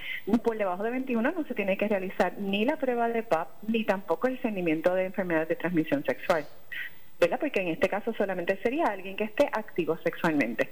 Por 0.42 0.58
debajo 0.58 0.82
de 0.82 0.90
21 0.90 1.30
no 1.30 1.44
se 1.44 1.54
tiene 1.54 1.76
que 1.76 1.86
realizar 1.86 2.32
ni 2.38 2.64
la 2.64 2.76
prueba 2.76 3.08
de 3.08 3.22
PAP 3.22 3.48
ni 3.68 3.84
tampoco 3.84 4.26
el 4.26 4.40
seguimiento 4.42 4.92
de 4.94 5.04
enfermedades 5.04 5.48
de 5.48 5.56
transmisión 5.56 6.02
sexual. 6.04 6.44
¿Verdad? 7.18 7.40
Porque 7.40 7.60
en 7.60 7.68
este 7.68 7.88
caso 7.88 8.12
solamente 8.14 8.58
sería 8.62 8.86
alguien 8.86 9.16
que 9.16 9.24
esté 9.24 9.48
activo 9.52 9.96
sexualmente. 10.04 10.68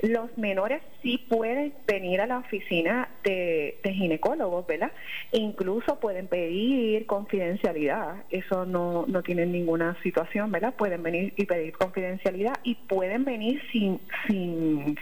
Los 0.00 0.36
menores 0.38 0.82
sí 1.02 1.18
pueden 1.28 1.74
venir 1.86 2.20
a 2.20 2.26
la 2.26 2.38
oficina 2.38 3.08
de, 3.24 3.78
ginecólogos, 3.84 4.66
¿verdad? 4.66 4.92
incluso 5.32 6.00
pueden 6.00 6.28
pedir 6.28 7.06
confidencialidad, 7.06 8.24
eso 8.30 8.64
no, 8.64 9.04
no 9.06 9.22
tienen 9.22 9.52
ninguna 9.52 9.96
situación, 10.02 10.50
¿verdad? 10.50 10.74
Pueden 10.74 11.02
venir 11.02 11.34
y 11.36 11.44
pedir 11.44 11.72
confidencialidad 11.72 12.58
y 12.62 12.74
pueden 12.74 13.24
venir 13.24 13.60
sin, 13.70 14.00
sin, 14.26 14.98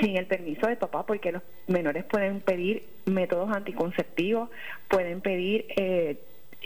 sin 0.00 0.16
el 0.16 0.26
permiso 0.26 0.66
de 0.66 0.76
papá, 0.76 1.04
porque 1.04 1.32
los 1.32 1.42
menores 1.66 2.04
pueden 2.04 2.40
pedir 2.40 2.84
métodos 3.04 3.54
anticonceptivos, 3.54 4.48
pueden 4.88 5.20
pedir... 5.20 5.66
Eh, 5.76 6.18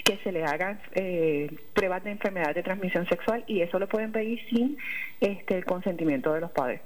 que 0.03 0.19
se 0.19 0.33
le 0.33 0.45
hagan 0.45 0.81
eh, 0.95 1.51
pruebas 1.73 2.03
de 2.05 2.11
enfermedad 2.11 2.55
de 2.55 2.63
transmisión 2.63 3.09
sexual 3.09 3.45
y 3.47 3.61
eso 3.61 3.79
lo 3.79 3.89
pueden 3.89 4.13
pedir 4.13 4.41
sin 4.51 4.77
este 5.21 5.57
el 5.57 5.65
consentimiento 5.65 6.33
de 6.33 6.41
los 6.41 6.51
padres. 6.51 6.81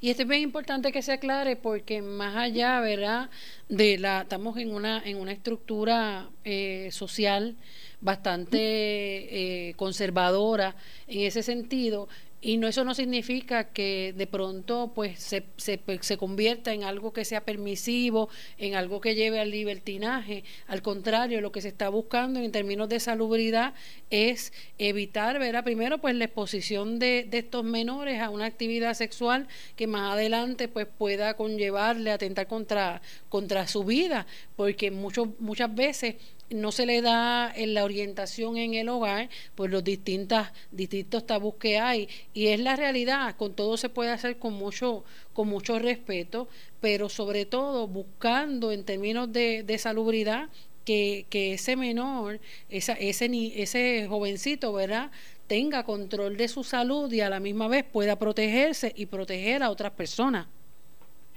Y 0.00 0.10
esto 0.10 0.22
es 0.22 0.28
bien 0.28 0.42
importante 0.42 0.92
que 0.92 1.02
se 1.02 1.12
aclare 1.12 1.56
porque 1.56 2.02
más 2.02 2.36
allá, 2.36 2.80
¿verdad? 2.80 3.30
De 3.68 3.98
la 3.98 4.22
estamos 4.22 4.56
en 4.58 4.74
una 4.74 5.02
en 5.04 5.16
una 5.16 5.32
estructura 5.32 6.28
eh, 6.44 6.88
social 6.92 7.56
bastante 8.02 8.58
eh, 8.58 9.74
conservadora 9.76 10.76
en 11.06 11.20
ese 11.20 11.42
sentido 11.42 12.08
y 12.44 12.56
no 12.56 12.66
eso 12.66 12.82
no 12.82 12.92
significa 12.92 13.68
que 13.68 14.12
de 14.16 14.26
pronto 14.26 14.90
pues 14.96 15.20
se, 15.20 15.44
se, 15.56 15.80
se, 16.00 16.16
convierta 16.16 16.74
en 16.74 16.82
algo 16.82 17.12
que 17.12 17.24
sea 17.24 17.44
permisivo, 17.44 18.28
en 18.58 18.74
algo 18.74 19.00
que 19.00 19.14
lleve 19.14 19.38
al 19.38 19.52
libertinaje. 19.52 20.42
Al 20.66 20.82
contrario, 20.82 21.40
lo 21.40 21.52
que 21.52 21.60
se 21.60 21.68
está 21.68 21.88
buscando 21.88 22.40
en 22.40 22.50
términos 22.50 22.88
de 22.88 22.98
salubridad 22.98 23.74
es 24.10 24.52
evitar, 24.78 25.38
¿verdad? 25.38 25.62
Primero, 25.62 25.98
pues 25.98 26.16
la 26.16 26.24
exposición 26.24 26.98
de, 26.98 27.28
de 27.30 27.38
estos 27.38 27.62
menores 27.62 28.20
a 28.20 28.28
una 28.28 28.46
actividad 28.46 28.94
sexual 28.94 29.46
que 29.76 29.86
más 29.86 30.12
adelante 30.12 30.66
pues 30.66 30.88
pueda 30.88 31.34
conllevarle 31.34 32.10
atentar 32.10 32.48
contra, 32.48 33.02
contra 33.28 33.68
su 33.68 33.84
vida, 33.84 34.26
porque 34.56 34.90
mucho, 34.90 35.32
muchas 35.38 35.72
veces 35.72 36.16
no 36.54 36.72
se 36.72 36.86
le 36.86 37.02
da 37.02 37.52
en 37.54 37.74
la 37.74 37.84
orientación 37.84 38.56
en 38.56 38.74
el 38.74 38.88
hogar 38.88 39.28
por 39.54 39.70
los 39.70 39.84
distintas, 39.84 40.52
distintos 40.70 41.26
tabús 41.26 41.54
que 41.56 41.78
hay 41.78 42.08
y 42.34 42.48
es 42.48 42.60
la 42.60 42.76
realidad, 42.76 43.36
con 43.36 43.54
todo 43.54 43.76
se 43.76 43.88
puede 43.88 44.10
hacer 44.10 44.38
con 44.38 44.54
mucho, 44.54 45.04
con 45.32 45.48
mucho 45.48 45.78
respeto, 45.78 46.48
pero 46.80 47.08
sobre 47.08 47.46
todo 47.46 47.86
buscando 47.86 48.72
en 48.72 48.84
términos 48.84 49.32
de, 49.32 49.62
de 49.62 49.78
salubridad 49.78 50.48
que, 50.84 51.26
que, 51.30 51.54
ese 51.54 51.76
menor, 51.76 52.40
esa, 52.68 52.94
ese, 52.94 53.30
ese 53.62 54.06
jovencito, 54.08 54.72
¿verdad?, 54.72 55.10
tenga 55.46 55.84
control 55.84 56.36
de 56.36 56.48
su 56.48 56.64
salud 56.64 57.12
y 57.12 57.20
a 57.20 57.28
la 57.28 57.38
misma 57.38 57.68
vez 57.68 57.84
pueda 57.84 58.18
protegerse 58.18 58.92
y 58.96 59.06
proteger 59.06 59.62
a 59.62 59.70
otras 59.70 59.92
personas. 59.92 60.46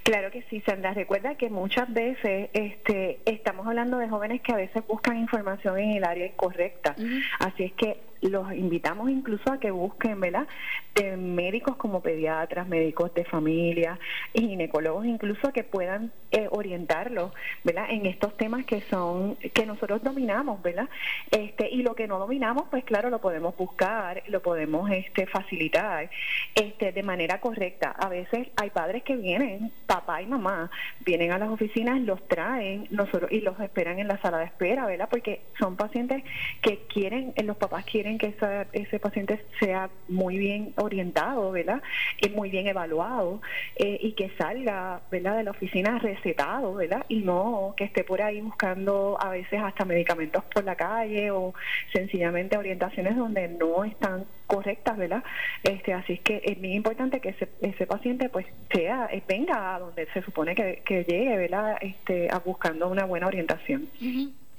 Claro 0.05 0.29
que 0.29 0.43
sí, 0.51 0.62
Sandra. 0.62 0.93
Recuerda 0.93 1.33
que 1.33 1.50
muchas 1.50 1.91
veces 1.91 2.51
este, 2.53 3.17
estamos 3.25 3.65
hablando 3.65 3.97
de 3.97 4.07
jóvenes 4.07 4.39
que 4.41 4.53
a 4.53 4.55
veces 4.55 4.85
buscan 4.85 5.17
información 5.17 5.79
en 5.79 5.93
el 5.93 6.03
área 6.03 6.27
incorrecta. 6.27 6.95
Así 7.39 7.63
es 7.63 7.74
que 7.74 7.97
los 8.29 8.51
invitamos 8.53 9.10
incluso 9.10 9.51
a 9.51 9.60
que 9.60 9.72
busquen, 9.72 10.20
¿verdad? 10.20 10.48
De 10.94 11.17
médicos 11.17 11.75
como 11.75 12.01
pediatras, 12.01 12.67
médicos 12.67 13.13
de 13.13 13.25
familia, 13.25 14.00
ginecólogos, 14.34 15.05
incluso 15.05 15.51
que 15.51 15.63
puedan 15.63 16.12
eh, 16.32 16.48
orientarlos, 16.50 17.34
¿verdad? 17.63 17.88
En 17.89 18.05
estos 18.05 18.36
temas 18.38 18.65
que 18.65 18.82
son, 18.82 19.36
que 19.36 19.65
nosotros 19.65 20.03
dominamos, 20.03 20.62
¿verdad? 20.62 20.89
Este, 21.32 21.70
y 21.70 21.84
lo 21.84 21.96
que 21.96 22.08
no 22.08 22.20
dominamos, 22.20 22.65
pues 22.70 22.84
claro, 22.84 23.10
lo 23.10 23.20
podemos 23.20 23.55
buscar, 23.58 24.24
lo 24.27 24.41
podemos 24.41 24.89
este, 24.91 25.27
facilitar, 25.27 26.10
este, 26.53 26.91
de 26.91 27.03
manera 27.03 27.39
correcta. 27.39 27.91
A 27.91 28.10
veces 28.10 28.48
hay 28.55 28.70
padres 28.70 29.03
que 29.03 29.15
vienen, 29.15 29.72
papá 29.86 30.22
y 30.22 30.25
mamá, 30.25 30.70
vienen 31.05 31.32
a 31.32 31.38
las 31.38 31.50
oficinas, 31.50 32.00
los 32.01 32.25
traen, 32.27 32.88
nosotros, 32.91 33.32
y 33.32 33.41
los 33.41 33.60
esperan 33.60 34.00
en 34.00 34.08
la 34.08 34.17
sala 34.22 34.39
de 34.39 34.46
espera, 34.46 34.86
¿verdad? 34.86 35.08
Porque 35.10 35.41
son 35.60 35.75
pacientes 35.75 36.24
que 36.62 36.79
quieren, 36.88 37.34
los 37.44 37.58
papás 37.58 37.86
quieren 37.86 38.14
que 38.17 38.34
ese 38.74 39.00
paciente 39.00 39.43
sea 39.60 39.89
muy 40.07 40.38
bien 40.38 40.74
orientado, 40.77 41.51
¿verdad? 41.51 41.81
Y 42.22 42.29
muy 42.29 42.50
bien 42.50 42.67
evaluado 42.67 43.41
eh, 43.75 43.98
y 44.01 44.13
que 44.13 44.29
salga, 44.38 45.01
¿verdad? 45.12 45.38
De 45.38 45.43
la 45.43 45.51
oficina 45.51 46.00
recetado, 46.00 46.74
¿verdad? 46.75 47.05
Y 47.10 47.19
no 47.19 47.74
que 47.77 47.86
esté 47.86 48.03
por 48.03 48.22
ahí 48.22 48.41
buscando 48.41 49.17
a 49.19 49.29
veces 49.29 49.62
hasta 49.62 49.86
medicamentos 49.86 50.43
por 50.45 50.63
la 50.63 50.75
calle 50.75 51.31
o 51.31 51.53
sencillamente 51.93 52.57
orientaciones 52.57 53.15
donde 53.15 53.48
no 53.48 53.84
están 53.84 54.25
correctas, 54.48 54.98
¿verdad? 54.98 55.24
Este, 55.63 55.93
así 55.93 56.13
es 56.13 56.19
que 56.22 56.41
es 56.43 56.57
muy 56.57 56.74
importante 56.74 57.19
que 57.19 57.29
ese, 57.29 57.50
ese 57.62 57.86
paciente 57.88 58.29
pues 58.29 58.45
sea, 58.72 59.10
eh, 59.12 59.22
venga 59.27 59.75
a 59.75 59.79
donde 59.79 60.07
se 60.13 60.22
supone 60.22 60.55
que, 60.55 60.81
que 60.86 61.03
llegue, 61.03 61.38
¿verdad? 61.38 61.77
Este, 61.81 62.29
a 62.31 62.39
buscando 62.39 62.88
una 62.88 63.05
buena 63.05 63.27
orientación. 63.27 63.89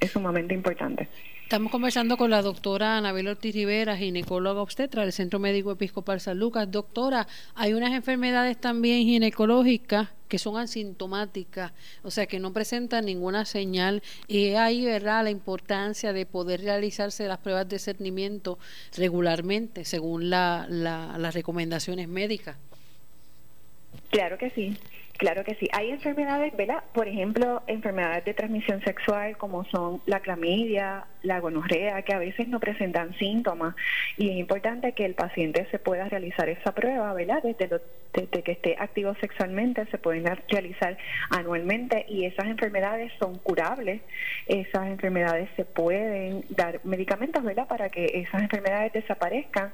Es 0.01 0.11
sumamente 0.11 0.55
importante. 0.55 1.09
Estamos 1.47 1.71
conversando 1.71 2.17
con 2.17 2.29
la 2.29 2.43
doctora 2.43 2.97
Anabel 2.97 3.29
Ortiz 3.29 3.55
Rivera, 3.55 3.97
ginecóloga 3.97 4.61
obstetra 4.61 5.03
del 5.03 5.13
Centro 5.13 5.39
Médico 5.39 5.71
Episcopal 5.71 6.21
San 6.21 6.41
Lucas. 6.41 6.69
Doctora, 6.69 7.29
hay 7.55 7.73
unas 7.73 7.93
enfermedades 7.93 8.61
también 8.61 9.05
ginecológicas 9.05 10.09
que 10.27 10.41
son 10.41 10.57
asintomáticas, 10.57 11.71
o 12.03 12.11
sea, 12.11 12.27
que 12.27 12.41
no 12.41 12.53
presentan 12.53 13.05
ninguna 13.05 13.45
señal. 13.45 14.03
Y 14.27 14.55
ahí, 14.55 14.85
¿verdad?, 14.85 15.23
la 15.23 15.31
importancia 15.31 16.13
de 16.13 16.27
poder 16.27 16.63
realizarse 16.63 17.29
las 17.29 17.39
pruebas 17.39 17.69
de 17.69 17.79
cernimiento 17.79 18.59
regularmente, 18.97 19.85
según 19.85 20.31
la, 20.31 20.67
las 20.69 21.33
recomendaciones 21.33 22.09
médicas. 22.09 22.57
Claro 24.11 24.37
que 24.37 24.51
sí. 24.51 24.77
Claro 25.17 25.45
que 25.45 25.55
sí. 25.55 25.69
Hay 25.73 25.91
enfermedades, 25.91 26.55
¿verdad? 26.57 26.85
Por 26.93 27.09
ejemplo, 27.09 27.63
enfermedades 27.67 28.25
de 28.25 28.35
transmisión 28.35 28.83
sexual 28.83 29.37
como 29.39 29.65
son 29.65 30.03
la 30.05 30.21
clamidia, 30.21 31.07
la 31.23 31.41
gonorrea, 31.41 32.03
que 32.03 32.13
a 32.13 32.19
veces 32.19 32.49
no 32.49 32.61
presentan 32.61 33.15
síntomas. 33.15 33.75
Y 34.19 34.31
es 34.31 34.37
importante 34.37 34.93
que 34.93 35.07
el 35.07 35.15
paciente 35.15 35.67
se 35.71 35.79
pueda 35.79 36.09
realizar 36.09 36.49
esa 36.49 36.73
prueba, 36.73 37.15
¿verdad? 37.15 37.43
Desde, 37.43 37.81
desde 38.13 38.43
que 38.43 38.53
esté 38.53 38.77
activo 38.79 39.15
sexualmente, 39.21 39.87
se 39.87 39.99
pueden 39.99 40.25
realizar 40.49 40.99
anualmente 41.31 42.05
y 42.09 42.27
esas 42.27 42.47
enfermedades 42.47 43.11
son 43.19 43.39
curables. 43.39 44.03
Esas 44.47 44.87
enfermedades 44.87 45.49
se 45.57 45.65
pueden 45.65 46.45
dar 46.51 46.81
medicamentos, 46.85 47.43
¿verdad? 47.43 47.67
Para 47.67 47.89
que 47.89 48.05
esas 48.15 48.43
enfermedades 48.43 48.93
desaparezcan. 48.93 49.73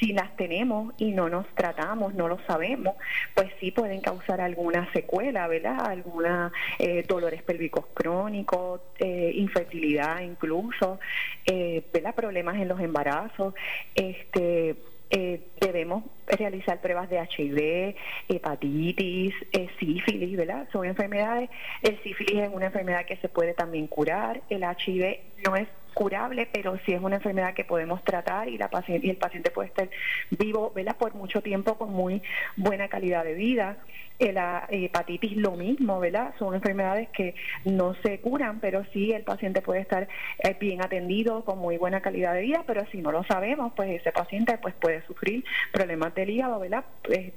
Si 0.00 0.12
las 0.12 0.34
tenemos 0.36 0.94
y 0.98 1.12
no 1.12 1.28
nos 1.28 1.46
tratamos, 1.54 2.14
no 2.14 2.26
lo 2.26 2.38
sabemos, 2.46 2.96
pues 3.34 3.50
sí 3.60 3.70
pueden 3.70 4.00
causar 4.00 4.40
alguna 4.40 4.79
secuela, 4.92 5.46
¿verdad? 5.48 5.86
Alguna 5.86 6.52
eh, 6.78 7.04
dolores 7.06 7.42
pélvicos 7.42 7.86
crónicos, 7.94 8.80
eh, 8.98 9.32
infertilidad 9.34 10.20
incluso, 10.20 11.00
eh, 11.46 11.82
¿verdad? 11.92 12.14
Problemas 12.14 12.56
en 12.56 12.68
los 12.68 12.80
embarazos, 12.80 13.54
este 13.94 14.76
eh, 15.12 15.40
debemos 15.60 16.04
realizar 16.28 16.80
pruebas 16.80 17.10
de 17.10 17.18
HIV, 17.18 17.96
hepatitis, 18.28 19.34
sífilis, 19.80 20.36
¿verdad? 20.36 20.68
Son 20.70 20.84
enfermedades. 20.84 21.50
El 21.82 22.00
sífilis 22.02 22.42
es 22.42 22.50
una 22.52 22.66
enfermedad 22.66 23.04
que 23.04 23.16
se 23.16 23.28
puede 23.28 23.52
también 23.54 23.88
curar. 23.88 24.40
El 24.48 24.62
HIV 24.62 25.18
no 25.44 25.56
es 25.56 25.66
curable, 25.90 26.48
pero 26.52 26.78
sí 26.84 26.92
es 26.92 27.00
una 27.00 27.16
enfermedad 27.16 27.54
que 27.54 27.64
podemos 27.64 28.02
tratar 28.04 28.48
y 28.48 28.58
la 28.58 28.68
paciente 28.68 29.06
y 29.06 29.10
el 29.10 29.16
paciente 29.16 29.50
puede 29.50 29.68
estar 29.68 29.88
vivo, 30.30 30.72
¿verdad? 30.74 30.96
Por 30.96 31.14
mucho 31.14 31.42
tiempo 31.42 31.76
con 31.76 31.92
muy 31.92 32.22
buena 32.56 32.88
calidad 32.88 33.24
de 33.24 33.34
vida. 33.34 33.78
Eh, 34.20 34.34
la 34.34 34.66
hepatitis 34.68 35.34
lo 35.38 35.52
mismo, 35.52 35.98
¿verdad? 35.98 36.34
Son 36.38 36.54
enfermedades 36.54 37.08
que 37.08 37.34
no 37.64 37.94
se 38.02 38.20
curan, 38.20 38.60
pero 38.60 38.84
sí 38.92 39.12
el 39.12 39.22
paciente 39.22 39.62
puede 39.62 39.80
estar 39.80 40.08
eh, 40.40 40.54
bien 40.60 40.82
atendido 40.82 41.42
con 41.42 41.58
muy 41.58 41.78
buena 41.78 42.02
calidad 42.02 42.34
de 42.34 42.42
vida, 42.42 42.62
pero 42.66 42.84
si 42.92 42.98
no 42.98 43.12
lo 43.12 43.24
sabemos, 43.24 43.72
pues 43.74 43.88
ese 43.98 44.12
paciente 44.12 44.58
pues 44.58 44.74
puede 44.74 45.00
sufrir 45.06 45.42
problemas 45.72 46.14
del 46.14 46.28
hígado, 46.28 46.60
¿verdad? 46.60 46.84
Es 47.08 47.32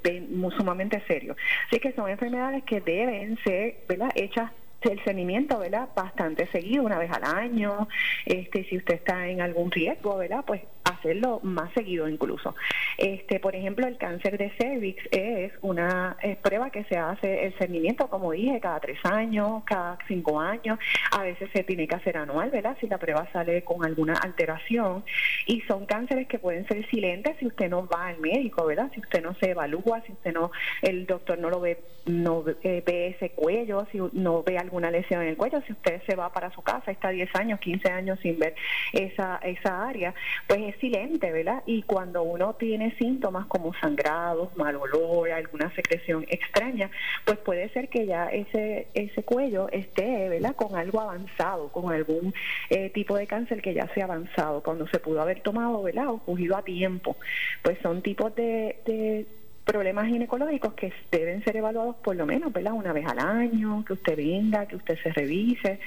sumamente 0.58 1.02
serio. 1.08 1.38
Así 1.68 1.80
que 1.80 1.94
son 1.94 2.10
enfermedades 2.10 2.64
que 2.66 2.82
deben 2.82 3.38
ser, 3.46 3.78
¿verdad? 3.88 4.12
Hechas 4.16 4.52
el 4.92 5.04
seguimiento, 5.04 5.60
¿verdad? 5.60 5.90
Bastante 5.96 6.48
seguido, 6.48 6.84
una 6.84 6.98
vez 6.98 7.12
al 7.12 7.24
año. 7.24 7.88
Este, 8.26 8.64
si 8.66 8.78
usted 8.78 8.96
está 8.96 9.28
en 9.28 9.42
algún 9.42 9.72
riesgo, 9.72 10.18
¿verdad? 10.18 10.44
Pues 10.46 10.62
hacerlo 10.84 11.40
más 11.44 11.72
seguido 11.74 12.08
incluso. 12.08 12.56
Este, 12.98 13.40
por 13.40 13.56
ejemplo, 13.56 13.88
el 13.88 13.98
cáncer 13.98 14.38
de 14.38 14.50
cervix 14.52 15.02
es 15.12 15.52
una 15.62 16.18
prueba 16.42 16.70
que 16.70 16.84
se 16.86 16.98
hace 16.98 17.46
el 17.46 17.54
cernimiento, 17.54 18.08
como 18.10 18.32
dije, 18.32 18.60
cada 18.60 18.80
tres 18.80 19.00
años, 19.04 19.64
cada 19.66 19.98
cinco 20.08 20.40
años, 20.40 20.78
a 21.12 21.24
veces 21.24 21.50
se 21.54 21.64
tiene 21.64 21.88
que 21.88 21.96
hacer 21.96 22.18
anual, 22.18 22.50
¿verdad? 22.50 22.78
Si 22.80 22.88
la 22.88 22.98
prueba 22.98 23.28
sale 23.32 23.64
con 23.64 23.86
alguna 23.86 24.14
alteración 24.14 25.04
y 25.46 25.62
son 25.62 25.86
cánceres 25.86 26.28
que 26.28 26.40
pueden 26.40 26.68
ser 26.68 26.88
silentes 26.90 27.38
si 27.40 27.48
usted 27.48 27.70
no 27.70 27.88
va 27.88 28.08
al 28.08 28.20
médico, 28.20 28.66
¿verdad? 28.66 28.92
Si 28.94 29.00
usted 29.00 29.24
no 29.24 29.34
se 29.36 29.52
evalúa, 29.52 30.02
si 30.06 30.12
usted 30.12 30.34
no, 30.34 30.52
el 30.82 31.06
doctor 31.06 31.40
no 31.40 31.50
lo 31.50 31.60
ve, 31.60 31.80
no 32.06 32.44
eh, 32.64 32.84
ve 32.86 33.08
ese 33.08 33.32
cuello, 33.32 33.88
si 33.92 34.00
no 34.14 34.44
ve 34.44 34.58
alguna 34.74 34.90
lesión 34.90 35.22
en 35.22 35.28
el 35.28 35.38
cuello, 35.38 35.62
si 35.68 35.72
usted 35.72 36.02
se 36.08 36.16
va 36.16 36.34
para 36.34 36.50
su 36.50 36.64
casa, 36.64 36.90
está 36.90 37.10
10 37.10 37.36
años, 37.36 37.60
15 37.60 37.92
años 37.92 38.20
sin 38.22 38.40
ver 38.40 38.56
esa, 38.92 39.40
esa 39.44 39.88
área, 39.88 40.16
pues 40.48 40.62
es 40.62 40.76
silente, 40.78 41.32
¿verdad? 41.32 41.62
Y 41.68 41.84
cuando 41.84 42.24
uno 42.24 42.56
tiene 42.56 42.90
síntomas 42.98 43.46
como 43.46 43.76
sangrados, 43.76 44.58
mal 44.58 44.76
olor, 44.78 45.30
alguna 45.30 45.70
secreción 45.76 46.26
extraña, 46.28 46.90
pues 47.24 47.38
puede 47.38 47.70
ser 47.70 47.88
que 47.88 48.08
ya 48.08 48.30
ese, 48.30 48.88
ese 48.96 49.22
cuello 49.22 49.70
esté, 49.70 50.28
¿verdad? 50.30 50.56
Con 50.56 50.76
algo 50.76 51.02
avanzado, 51.02 51.72
con 51.72 51.94
algún 51.94 52.34
eh, 52.72 52.90
tipo 52.90 53.16
de 53.16 53.28
cáncer 53.28 53.62
que 53.62 53.76
ya 53.76 53.88
se 53.94 54.02
ha 54.02 54.06
avanzado, 54.06 54.64
cuando 54.64 54.88
se 54.88 54.98
pudo 54.98 55.22
haber 55.22 55.42
tomado, 55.42 55.84
¿verdad? 55.84 56.08
O 56.08 56.18
cogido 56.18 56.58
a 56.58 56.64
tiempo. 56.64 57.16
Pues 57.62 57.78
son 57.84 58.02
tipos 58.02 58.34
de, 58.34 58.78
de 58.86 59.28
problemas 59.64 60.08
ginecológicos 60.08 60.74
que 60.74 60.92
deben 61.12 61.44
ser 61.44 61.58
evaluados 61.58 61.96
por 61.98 62.16
lo 62.16 62.26
menos, 62.26 62.52
¿verdad? 62.52 62.74
Una 62.74 62.94
vez 62.94 63.06
al 63.06 63.20
año, 63.20 63.84
que 63.86 63.94
usted 63.94 64.18
venga, 64.18 64.66
que 64.66 64.76
usted 64.76 64.98
se 65.02 65.12
revise. 65.12 65.80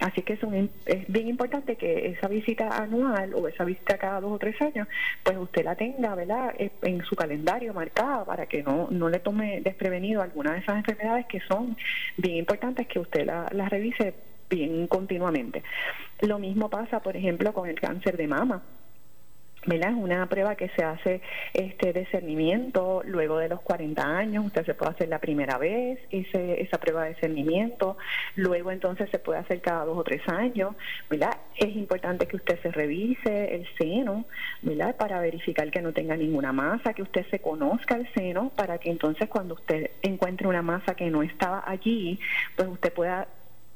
Así 0.00 0.22
que 0.22 0.32
es, 0.32 0.40
es 0.86 1.12
bien 1.12 1.28
importante 1.28 1.76
que 1.76 2.08
esa 2.08 2.26
visita 2.26 2.76
anual 2.76 3.34
o 3.34 3.46
esa 3.46 3.64
visita 3.64 3.98
cada 3.98 4.20
dos 4.20 4.32
o 4.32 4.38
tres 4.38 4.60
años, 4.62 4.88
pues 5.22 5.36
usted 5.36 5.64
la 5.64 5.74
tenga, 5.74 6.14
¿verdad? 6.14 6.54
Eh, 6.58 6.70
en 6.82 7.02
su 7.04 7.14
calendario 7.14 7.74
marcada 7.74 8.24
para 8.24 8.46
que 8.46 8.62
no, 8.62 8.88
no 8.90 9.08
le 9.08 9.20
tome 9.20 9.60
desprevenido 9.60 10.22
alguna 10.22 10.52
de 10.52 10.60
esas 10.60 10.78
enfermedades 10.78 11.26
que 11.26 11.40
son 11.40 11.76
bien 12.16 12.36
importantes 12.36 12.86
que 12.86 12.98
usted 12.98 13.26
las 13.26 13.52
la 13.52 13.68
revise 13.68 14.14
bien 14.48 14.86
continuamente. 14.86 15.62
Lo 16.22 16.38
mismo 16.38 16.68
pasa, 16.68 17.00
por 17.00 17.16
ejemplo, 17.16 17.52
con 17.52 17.68
el 17.68 17.78
cáncer 17.78 18.16
de 18.16 18.26
mama 18.26 18.62
¿verdad? 19.66 19.90
Es 19.90 19.96
una 19.96 20.26
prueba 20.26 20.54
que 20.54 20.68
se 20.70 20.82
hace 20.82 21.20
este 21.52 21.92
discernimiento 21.92 23.02
luego 23.04 23.38
de 23.38 23.48
los 23.48 23.60
40 23.60 24.02
años, 24.02 24.46
usted 24.46 24.64
se 24.64 24.74
puede 24.74 24.92
hacer 24.92 25.08
la 25.08 25.18
primera 25.18 25.58
vez 25.58 25.98
ese, 26.10 26.62
esa 26.62 26.78
prueba 26.78 27.04
de 27.04 27.10
discernimiento, 27.10 27.96
luego 28.36 28.70
entonces 28.70 29.10
se 29.10 29.18
puede 29.18 29.40
hacer 29.40 29.60
cada 29.60 29.84
dos 29.84 29.98
o 29.98 30.04
tres 30.04 30.26
años, 30.28 30.74
¿verdad? 31.08 31.36
Es 31.56 31.76
importante 31.76 32.26
que 32.26 32.36
usted 32.36 32.60
se 32.62 32.70
revise 32.70 33.54
el 33.54 33.68
seno, 33.76 34.24
¿verdad? 34.62 34.96
Para 34.96 35.20
verificar 35.20 35.70
que 35.70 35.82
no 35.82 35.92
tenga 35.92 36.16
ninguna 36.16 36.52
masa, 36.52 36.94
que 36.94 37.02
usted 37.02 37.26
se 37.30 37.40
conozca 37.40 37.96
el 37.96 38.10
seno, 38.14 38.50
para 38.56 38.78
que 38.78 38.90
entonces 38.90 39.28
cuando 39.28 39.54
usted 39.54 39.90
encuentre 40.02 40.46
una 40.46 40.62
masa 40.62 40.94
que 40.94 41.10
no 41.10 41.22
estaba 41.22 41.62
allí, 41.66 42.18
pues 42.56 42.68
usted 42.68 42.92
pueda 42.92 43.26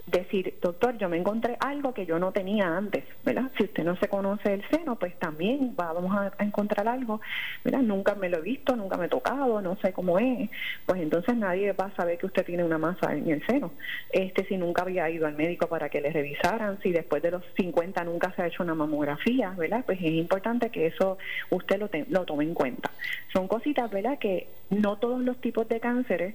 decir, 0.06 0.54
doctor, 0.61 0.99
yo 0.99 1.08
me 1.08 1.16
encontré 1.16 1.56
algo 1.61 1.94
que 1.94 2.04
yo 2.04 2.18
no 2.18 2.30
tenía 2.32 2.76
antes, 2.76 3.04
¿verdad? 3.25 3.50
Si 3.56 3.64
usted 3.64 3.84
no 3.84 3.96
se 3.96 4.08
conoce 4.08 4.52
el 4.52 4.68
seno, 4.68 4.96
pues 4.96 5.18
también 5.18 5.75
vamos 5.75 6.14
a, 6.14 6.32
encontrar 6.42 6.88
algo, 6.88 7.20
¿verdad? 7.64 7.80
Nunca 7.80 8.14
me 8.14 8.28
lo 8.28 8.38
he 8.38 8.42
visto, 8.42 8.76
nunca 8.76 8.96
me 8.96 9.06
he 9.06 9.08
tocado, 9.08 9.62
no 9.62 9.76
sé 9.76 9.92
cómo 9.92 10.18
es, 10.18 10.50
pues 10.84 11.00
entonces 11.00 11.37
nadie 11.37 11.73
va 11.73 11.87
a 11.87 11.96
saber 11.96 12.18
que 12.18 12.26
usted 12.26 12.44
tiene 12.44 12.64
una 12.64 12.78
masa 12.78 13.14
en 13.14 13.30
el 13.30 13.44
seno. 13.46 13.73
Este, 14.12 14.44
si 14.44 14.56
nunca 14.58 14.82
había 14.82 15.08
ido 15.08 15.26
al 15.26 15.34
médico 15.34 15.68
para 15.68 15.88
que 15.88 16.00
le 16.00 16.11
revisaran, 16.11 16.78
si 16.82 16.92
después 16.92 17.23
de 17.23 17.30
los 17.30 17.42
50 17.56 18.04
nunca 18.04 18.32
se 18.37 18.42
ha 18.42 18.46
hecho 18.46 18.62
una 18.62 18.75
mamografía, 18.75 19.50
¿verdad? 19.56 19.84
Pues 19.87 19.99
es 19.99 20.12
importante 20.12 20.70
que 20.70 20.87
eso 20.87 21.16
usted 21.50 21.78
lo, 21.78 21.88
lo 22.11 22.25
tome 22.25 22.44
en 22.44 22.54
cuenta. 22.54 22.90
Son 23.32 23.49
cositas, 23.49 23.90
¿verdad? 23.90 24.18
Que 24.18 24.49
no 24.70 24.96
todos 24.96 25.20
los 25.23 25.40
tipos 25.40 25.68
de 25.68 25.80
cánceres 25.80 26.34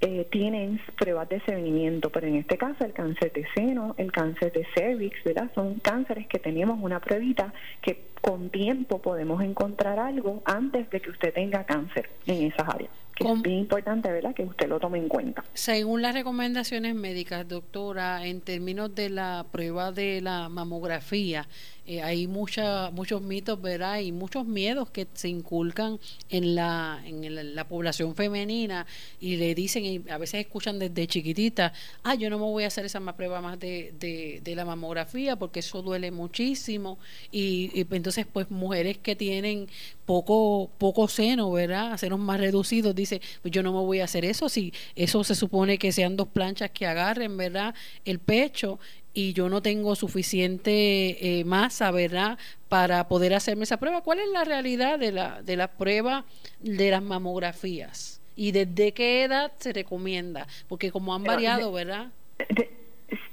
eh, 0.00 0.26
tienen 0.30 0.80
pruebas 0.98 1.28
de 1.28 1.40
seguimiento, 1.40 2.10
pero 2.10 2.26
en 2.26 2.36
este 2.36 2.56
caso 2.56 2.84
el 2.84 2.92
cáncer 2.92 3.32
de 3.32 3.46
seno, 3.54 3.94
el 3.98 4.12
cáncer 4.12 4.50
de 4.52 4.66
cervix, 4.74 5.22
¿verdad? 5.24 5.50
Son 5.54 5.74
cánceres 5.80 6.26
que 6.26 6.38
tenemos 6.38 6.78
una 6.80 7.00
pruebita 7.00 7.52
que 7.82 8.06
con 8.20 8.50
tiempo 8.50 9.00
podemos 9.00 9.42
encontrar 9.42 9.98
algo 9.98 10.42
antes 10.44 10.88
de 10.90 11.00
que 11.00 11.10
usted 11.10 11.34
tenga 11.34 11.64
cáncer 11.64 12.08
en 12.26 12.44
esas 12.46 12.68
áreas. 12.68 12.90
Que 13.20 13.30
es 13.30 13.42
bien 13.42 13.58
importante, 13.58 14.10
¿verdad? 14.10 14.34
Que 14.34 14.44
usted 14.44 14.66
lo 14.66 14.80
tome 14.80 14.98
en 14.98 15.08
cuenta. 15.08 15.44
Según 15.52 16.00
las 16.00 16.14
recomendaciones 16.14 16.94
médicas, 16.94 17.46
doctora, 17.46 18.26
en 18.26 18.40
términos 18.40 18.94
de 18.94 19.10
la 19.10 19.44
prueba 19.52 19.92
de 19.92 20.22
la 20.22 20.48
mamografía, 20.48 21.46
eh, 21.90 22.02
hay 22.02 22.28
mucha, 22.28 22.90
muchos 22.92 23.20
mitos, 23.20 23.60
¿verdad? 23.60 23.98
Y 23.98 24.12
muchos 24.12 24.46
miedos 24.46 24.90
que 24.90 25.08
se 25.12 25.28
inculcan 25.28 25.98
en 26.28 26.54
la, 26.54 27.02
en 27.04 27.54
la, 27.56 27.64
población 27.66 28.14
femenina 28.14 28.86
y 29.18 29.36
le 29.36 29.56
dicen, 29.56 29.84
y 29.84 30.04
a 30.08 30.16
veces 30.16 30.42
escuchan 30.42 30.78
desde 30.78 31.08
chiquitita, 31.08 31.72
ah, 32.04 32.14
yo 32.14 32.30
no 32.30 32.38
me 32.38 32.44
voy 32.44 32.62
a 32.62 32.68
hacer 32.68 32.84
esa 32.84 33.00
prueba 33.16 33.40
más 33.40 33.58
de, 33.58 33.92
de, 33.98 34.54
la 34.54 34.64
mamografía 34.64 35.34
porque 35.34 35.60
eso 35.60 35.82
duele 35.82 36.12
muchísimo. 36.12 36.98
Y, 37.32 37.72
entonces, 37.90 38.24
pues 38.32 38.52
mujeres 38.52 38.98
que 38.98 39.16
tienen 39.16 39.66
poco, 40.10 40.68
poco 40.76 41.06
seno, 41.06 41.52
¿verdad? 41.52 41.96
Senos 41.96 42.18
más 42.18 42.40
reducidos, 42.40 42.96
dice, 42.96 43.20
pues 43.42 43.52
yo 43.52 43.62
no 43.62 43.72
me 43.72 43.78
voy 43.78 44.00
a 44.00 44.04
hacer 44.06 44.24
eso, 44.24 44.48
si 44.48 44.72
eso 44.96 45.22
se 45.22 45.36
supone 45.36 45.78
que 45.78 45.92
sean 45.92 46.16
dos 46.16 46.26
planchas 46.26 46.72
que 46.72 46.84
agarren, 46.84 47.36
¿verdad? 47.36 47.76
El 48.04 48.18
pecho 48.18 48.80
y 49.14 49.34
yo 49.34 49.48
no 49.48 49.62
tengo 49.62 49.94
suficiente 49.94 51.38
eh, 51.38 51.44
masa, 51.44 51.92
¿verdad?, 51.92 52.38
para 52.68 53.06
poder 53.06 53.34
hacerme 53.34 53.62
esa 53.62 53.76
prueba. 53.76 54.00
¿Cuál 54.00 54.18
es 54.18 54.28
la 54.30 54.42
realidad 54.42 54.98
de 54.98 55.12
la, 55.12 55.42
de 55.42 55.54
la 55.54 55.68
prueba 55.68 56.24
de 56.58 56.90
las 56.90 57.02
mamografías? 57.02 58.20
¿Y 58.34 58.50
desde 58.50 58.90
qué 58.90 59.22
edad 59.22 59.52
se 59.58 59.72
recomienda? 59.72 60.48
Porque 60.66 60.90
como 60.90 61.14
han 61.14 61.22
variado, 61.22 61.70
¿verdad? 61.70 62.08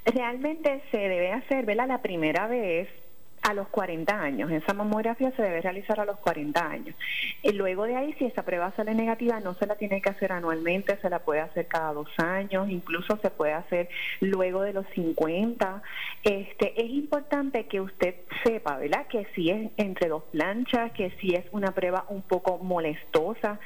Realmente 0.06 0.84
se 0.92 0.98
debe 0.98 1.32
hacer, 1.32 1.66
¿verdad?, 1.66 1.88
la 1.88 2.04
primera 2.04 2.46
vez 2.46 2.88
a 3.48 3.54
los 3.54 3.70
40 3.70 4.14
años. 4.14 4.52
Esa 4.52 4.74
mamografía 4.74 5.32
se 5.32 5.42
debe 5.42 5.62
realizar 5.62 6.00
a 6.02 6.06
los 6.06 6.18
40 6.18 6.70
años. 6.70 6.96
Luego 7.54 7.86
de 7.86 7.96
ahí, 7.96 8.14
si 8.20 8.26
esa 8.26 8.44
prueba 8.44 8.74
sale 8.76 8.94
negativa, 8.94 9.40
no 9.40 9.54
se 9.54 9.66
la 9.66 9.76
tiene 9.76 10.02
que 10.02 10.10
hacer 10.10 10.34
anualmente, 10.34 10.98
se 11.02 11.10
la 11.10 11.20
puede 11.20 11.40
hacer 11.40 11.68
cada 11.68 11.94
dos 11.94 12.10
años, 12.18 12.70
incluso 12.70 13.16
se 13.18 13.30
puede 13.30 13.54
hacer 13.54 13.88
luego 14.20 14.62
de 14.64 14.74
los 14.74 14.86
50. 14.88 15.82
Este, 16.24 16.82
es 16.82 16.90
importante 16.90 17.68
que 17.68 17.80
usted 17.80 18.16
sepa, 18.44 18.78
¿verdad? 18.78 19.08
Que 19.08 19.26
si 19.34 19.50
es 19.50 19.72
entre 19.78 20.10
dos 20.10 20.24
planchas, 20.24 20.92
que 20.92 21.12
si 21.22 21.34
es 21.34 21.46
una 21.52 21.72
prueba 21.72 22.06
un 22.10 22.24
poco 22.24 22.58
molestosa, 22.58 23.60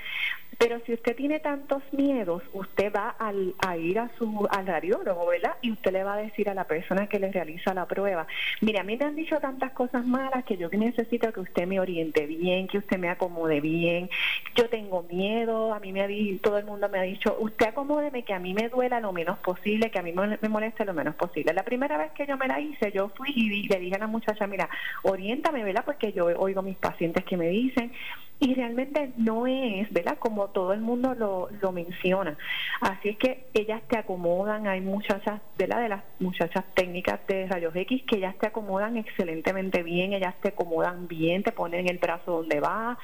pero 0.58 0.80
si 0.86 0.94
usted 0.94 1.16
tiene 1.16 1.40
tantos 1.40 1.82
miedos, 1.92 2.44
usted 2.54 2.94
va 2.94 3.10
al, 3.10 3.56
a 3.60 3.78
ir 3.78 4.00
a 4.00 4.10
su, 4.18 4.48
al 4.50 4.68
radiólogo, 4.68 5.26
¿verdad? 5.28 5.56
Y 5.62 5.72
usted 5.72 5.92
le 5.92 6.04
va 6.04 6.16
a 6.16 6.18
decir 6.18 6.50
a 6.50 6.54
la 6.54 6.66
persona 6.66 7.08
que 7.08 7.20
le 7.20 7.32
realiza 7.32 7.74
la 7.74 7.88
prueba, 7.88 8.28
mire, 8.62 8.80
a 8.80 8.84
mí 8.84 8.98
me 8.98 9.06
han 9.06 9.16
dicho 9.16 9.40
tantas 9.40 9.72
cosas 9.72 10.06
malas 10.06 10.44
que 10.46 10.58
yo 10.58 10.70
necesito 10.72 11.32
que 11.32 11.40
usted 11.40 11.68
me 11.68 11.80
oriente 11.80 12.26
bien, 12.26 12.68
que 12.68 12.78
usted 12.78 12.98
me 12.98 13.10
acomode 13.10 13.62
bien. 13.62 14.10
Yo 14.56 14.70
tengo 14.70 15.04
miedo, 15.04 15.74
a 15.74 15.80
mí 15.80 15.92
me 15.92 16.02
ha 16.02 16.08
dicho, 16.08 16.42
todo 16.42 16.58
el 16.58 16.66
mundo 16.66 16.90
me 16.90 17.00
ha 17.00 17.04
dicho, 17.04 17.36
usted 17.40 17.68
acomódeme 17.68 18.24
que 18.24 18.34
a 18.34 18.40
mí 18.40 18.54
me 18.54 18.70
duela 18.70 19.00
lo 19.00 19.12
menos 19.12 19.38
posible, 19.40 19.90
que 19.92 20.00
a 20.00 20.04
mí 20.04 20.14
me, 20.14 20.50
moleste 20.50 20.86
lo 20.86 20.94
menos 20.94 21.16
posible. 21.16 21.54
La 21.54 21.64
primera 21.64 21.98
vez 21.98 22.12
que 22.12 22.26
yo 22.26 22.38
me 22.38 22.48
la 22.48 22.60
hice, 22.60 22.92
yo 22.92 23.10
fui 23.10 23.32
y 23.36 23.68
le 23.68 23.80
dije 23.80 23.96
a 23.96 24.00
la 24.00 24.08
muchacha, 24.08 24.48
mira, 24.48 24.70
oriéntame, 25.04 25.64
¿verdad? 25.64 25.84
Porque 25.86 26.12
yo 26.12 26.26
oigo 26.26 26.62
mis 26.62 26.78
pacientes 26.78 27.24
que 27.26 27.38
me 27.38 27.48
dicen, 27.48 27.92
y 28.42 28.56
realmente 28.56 29.12
no 29.18 29.46
es, 29.46 29.94
¿verdad? 29.94 30.18
Como 30.18 30.48
todo 30.48 30.74
el 30.74 30.82
mundo 30.82 31.14
lo, 31.14 31.50
lo 31.62 31.72
menciona. 31.72 32.36
Así 32.82 33.10
es 33.10 33.18
que 33.18 33.46
ellas 33.54 33.84
te 33.88 34.00
acomodan, 34.00 34.66
hay 34.66 34.82
muchachas, 34.82 35.40
¿verdad? 35.60 35.84
De 35.84 35.90
las 35.90 36.04
muchachas 36.20 36.66
técnicas 36.74 37.20
de 37.28 37.46
rayos 37.46 37.76
X 37.76 38.02
que 38.10 38.18
ellas 38.18 38.36
te 38.40 38.48
acomodan 38.48 38.98
excelentemente 38.98 39.84
bien, 39.84 40.14
ellas 40.14 40.34
te 40.42 40.50
acomodan 40.50 41.08
bien, 41.08 41.44
te 41.44 41.52
ponen 41.52 41.88
el 41.88 42.00
brazo 42.00 42.38
donde 42.38 42.60
va, 42.60 42.98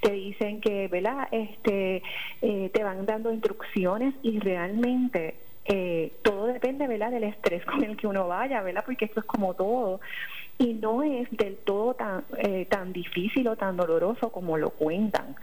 te 0.00 0.12
dicen 0.12 0.60
que, 0.60 0.86
¿verdad? 0.86 1.26
Este, 1.32 2.00
eh, 2.40 2.70
te 2.72 2.84
van 2.84 3.04
dando 3.04 3.32
instrucciones 3.32 4.14
y 4.22 4.38
realmente 4.38 5.34
eh, 5.64 6.12
todo 6.22 6.46
depende, 6.46 6.86
¿verdad? 6.86 7.10
Del 7.10 7.24
estrés 7.24 7.64
con 7.64 7.82
el 7.82 7.96
que 7.96 8.06
uno 8.06 8.28
vaya, 8.28 8.62
¿verdad? 8.62 8.84
Porque 8.86 9.06
esto 9.06 9.18
es 9.18 9.26
como 9.26 9.54
todo 9.54 10.00
y 10.58 10.74
no 10.74 11.02
es 11.02 11.28
del 11.30 11.56
todo 11.56 11.94
tan 11.94 12.24
eh, 12.38 12.66
tan 12.66 12.92
difícil 12.92 13.48
o 13.48 13.56
tan 13.56 13.76
doloroso 13.76 14.30
como 14.30 14.56
lo 14.56 14.70
cuentan. 14.70 15.34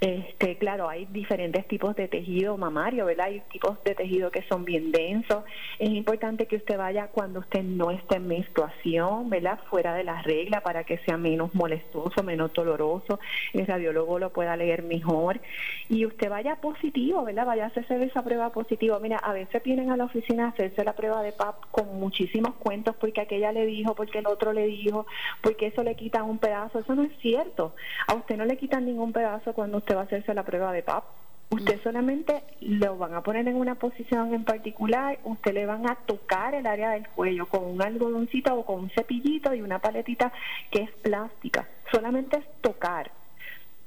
Este, 0.00 0.56
claro, 0.56 0.88
hay 0.88 1.06
diferentes 1.06 1.66
tipos 1.68 1.94
de 1.94 2.08
tejido 2.08 2.56
mamario, 2.56 3.04
¿verdad? 3.06 3.26
Hay 3.26 3.42
tipos 3.52 3.82
de 3.84 3.94
tejido 3.94 4.30
que 4.30 4.42
son 4.42 4.64
bien 4.64 4.92
densos. 4.92 5.44
Es 5.78 5.90
importante 5.90 6.46
que 6.46 6.56
usted 6.56 6.78
vaya 6.78 7.08
cuando 7.08 7.40
usted 7.40 7.62
no 7.62 7.90
esté 7.90 8.16
en 8.16 8.28
menstruación, 8.28 9.28
¿verdad? 9.28 9.58
Fuera 9.68 9.94
de 9.94 10.04
la 10.04 10.22
regla 10.22 10.62
para 10.62 10.84
que 10.84 10.98
sea 10.98 11.16
menos 11.16 11.54
molestoso, 11.54 12.22
menos 12.22 12.52
doloroso. 12.52 13.20
El 13.52 13.66
radiólogo 13.66 14.18
lo 14.18 14.30
pueda 14.30 14.56
leer 14.56 14.82
mejor 14.82 15.40
y 15.88 16.06
usted 16.06 16.30
vaya 16.30 16.56
positivo, 16.56 17.24
¿verdad? 17.24 17.44
Vaya 17.44 17.64
a 17.64 17.66
hacerse 17.66 18.02
esa 18.02 18.22
prueba 18.22 18.50
positiva. 18.50 18.98
Mira, 19.00 19.18
a 19.18 19.32
veces 19.32 19.62
vienen 19.62 19.90
a 19.90 19.96
la 19.96 20.04
oficina 20.04 20.46
a 20.46 20.48
hacerse 20.48 20.84
la 20.84 20.94
prueba 20.94 21.22
de 21.22 21.32
PAP 21.32 21.70
con 21.70 22.00
muchísimos 22.00 22.54
cuentos 22.54 22.96
porque 22.96 23.20
aquella 23.20 23.52
le 23.52 23.66
dijo, 23.66 23.94
porque 23.94 24.18
el 24.18 24.26
otro 24.26 24.52
le 24.52 24.59
le 24.60 24.66
dijo, 24.66 25.06
porque 25.40 25.66
eso 25.66 25.82
le 25.82 25.94
quita 25.94 26.22
un 26.22 26.38
pedazo. 26.38 26.78
Eso 26.78 26.94
no 26.94 27.02
es 27.02 27.12
cierto. 27.18 27.74
A 28.06 28.14
usted 28.14 28.36
no 28.36 28.44
le 28.44 28.56
quitan 28.56 28.84
ningún 28.86 29.12
pedazo 29.12 29.52
cuando 29.52 29.78
usted 29.78 29.96
va 29.96 30.00
a 30.00 30.04
hacerse 30.04 30.34
la 30.34 30.44
prueba 30.44 30.72
de 30.72 30.82
PAP. 30.82 31.04
Usted 31.50 31.78
mm. 31.78 31.82
solamente 31.82 32.42
lo 32.60 32.96
van 32.96 33.14
a 33.14 33.22
poner 33.22 33.48
en 33.48 33.56
una 33.56 33.74
posición 33.74 34.32
en 34.34 34.44
particular, 34.44 35.18
usted 35.24 35.52
le 35.52 35.66
van 35.66 35.88
a 35.90 35.96
tocar 35.96 36.54
el 36.54 36.66
área 36.66 36.90
del 36.90 37.08
cuello 37.08 37.46
con 37.46 37.64
un 37.64 37.82
algodoncito 37.82 38.54
o 38.54 38.64
con 38.64 38.80
un 38.80 38.90
cepillito 38.90 39.52
y 39.52 39.60
una 39.60 39.80
paletita 39.80 40.32
que 40.70 40.82
es 40.82 40.90
plástica. 40.92 41.66
Solamente 41.90 42.36
es 42.38 42.44
tocar 42.60 43.10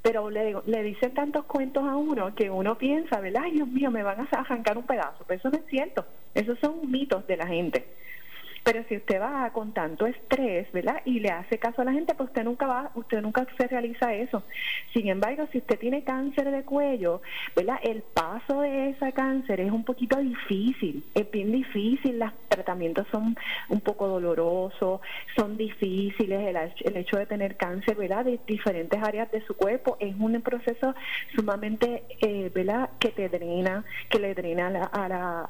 pero 0.04 0.30
le, 0.30 0.54
le 0.66 0.84
dicen 0.84 1.14
tantos 1.14 1.46
cuentos 1.46 1.86
a 1.86 1.96
uno 1.96 2.36
que 2.36 2.50
uno 2.50 2.78
piensa, 2.78 3.22
¿verdad? 3.22 3.44
Ay, 3.46 3.54
Dios 3.54 3.70
mío, 3.70 3.90
me 3.90 4.04
van 4.04 4.20
a 4.20 4.28
arrancar 4.38 4.78
un 4.78 4.84
pedazo. 4.84 5.24
Pero 5.26 5.40
eso 5.40 5.50
no 5.50 5.58
es 5.58 5.66
cierto. 5.68 6.06
Esos 6.34 6.60
son 6.60 6.92
mitos 6.92 7.26
de 7.26 7.38
la 7.38 7.48
gente. 7.48 7.88
Pero 8.64 8.84
si 8.88 8.96
usted 8.96 9.20
va 9.22 9.50
con 9.52 9.74
tanto 9.74 10.08
estrés, 10.08 10.72
¿verdad? 10.72 11.02
Y 11.04 11.20
le 11.20 11.30
hace 11.30 11.58
caso 11.58 11.82
a 11.82 11.86
la 11.86 11.92
gente, 11.92 12.14
pues 12.16 12.30
usted 12.30 12.46
nunca 12.46 12.66
va, 12.66 12.92
usted 12.96 13.22
nunca 13.22 13.46
se 13.58 13.68
realiza 13.68 14.14
eso. 14.14 14.44
Sin 14.94 15.10
embargo, 15.10 15.48
si 15.52 15.58
usted 15.58 15.78
tiene 15.78 16.04
cáncer 16.04 16.50
de 16.50 16.64
cuello, 16.64 17.22
¿verdad? 17.56 17.80
El 17.84 18.02
paso 18.02 18.62
de 18.62 18.90
ese 18.90 19.12
cáncer 19.12 19.60
es 19.60 19.72
un 19.72 19.84
poquito 19.84 20.18
difícil, 20.18 21.04
es 21.14 21.30
bien 21.30 21.52
difícil, 21.52 22.20
los 22.20 22.32
tratamientos 22.48 23.06
son 23.12 23.36
un 23.68 23.82
poco 23.82 24.08
dolorosos, 24.08 25.02
son 25.36 25.58
difíciles, 25.58 26.56
el, 26.86 26.98
hecho 26.98 27.18
de 27.18 27.26
tener 27.26 27.58
cáncer, 27.58 27.96
¿verdad? 27.96 28.24
De 28.24 28.40
diferentes 28.48 29.02
áreas 29.04 29.30
de 29.32 29.42
su 29.42 29.56
cuerpo 29.56 29.98
es 30.00 30.16
un 30.18 30.42
proceso 30.42 30.96
sumamente, 31.36 32.04
eh, 32.22 32.50
¿verdad? 32.54 32.90
Que 33.00 33.10
te 33.10 33.28
drena, 33.28 33.84
que 34.10 34.20
le 34.20 34.34
drena 34.34 34.68
a 34.68 35.10
la, 35.10 35.50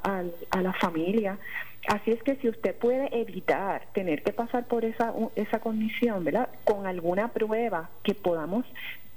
a 0.50 0.62
la 0.62 0.72
familia. 0.74 1.38
Así 1.86 2.12
es 2.12 2.22
que 2.22 2.36
si 2.36 2.48
usted 2.48 2.74
puede 2.74 3.03
evitar 3.12 3.82
tener 3.92 4.22
que 4.22 4.32
pasar 4.32 4.66
por 4.66 4.84
esa, 4.84 5.12
esa 5.36 5.60
condición, 5.60 6.24
¿verdad? 6.24 6.48
Con 6.64 6.86
alguna 6.86 7.28
prueba 7.28 7.90
que 8.02 8.14
podamos 8.14 8.64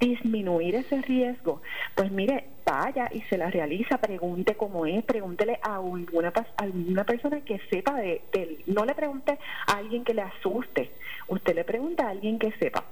disminuir 0.00 0.76
ese 0.76 1.02
riesgo, 1.02 1.60
pues 1.94 2.10
mire, 2.12 2.44
vaya 2.64 3.08
y 3.12 3.22
se 3.22 3.36
la 3.36 3.50
realiza, 3.50 3.98
pregunte 3.98 4.54
cómo 4.54 4.86
es, 4.86 5.04
pregúntele 5.04 5.58
a 5.62 5.76
alguna, 5.76 6.32
alguna 6.56 7.04
persona 7.04 7.40
que 7.40 7.58
sepa 7.70 7.96
de, 7.96 8.22
de, 8.32 8.58
no 8.66 8.84
le 8.84 8.94
pregunte 8.94 9.38
a 9.66 9.72
alguien 9.72 10.04
que 10.04 10.14
le 10.14 10.22
asuste, 10.22 10.90
usted 11.26 11.54
le 11.54 11.64
pregunta 11.64 12.06
a 12.06 12.10
alguien 12.10 12.38
que 12.38 12.52
sepa. 12.52 12.84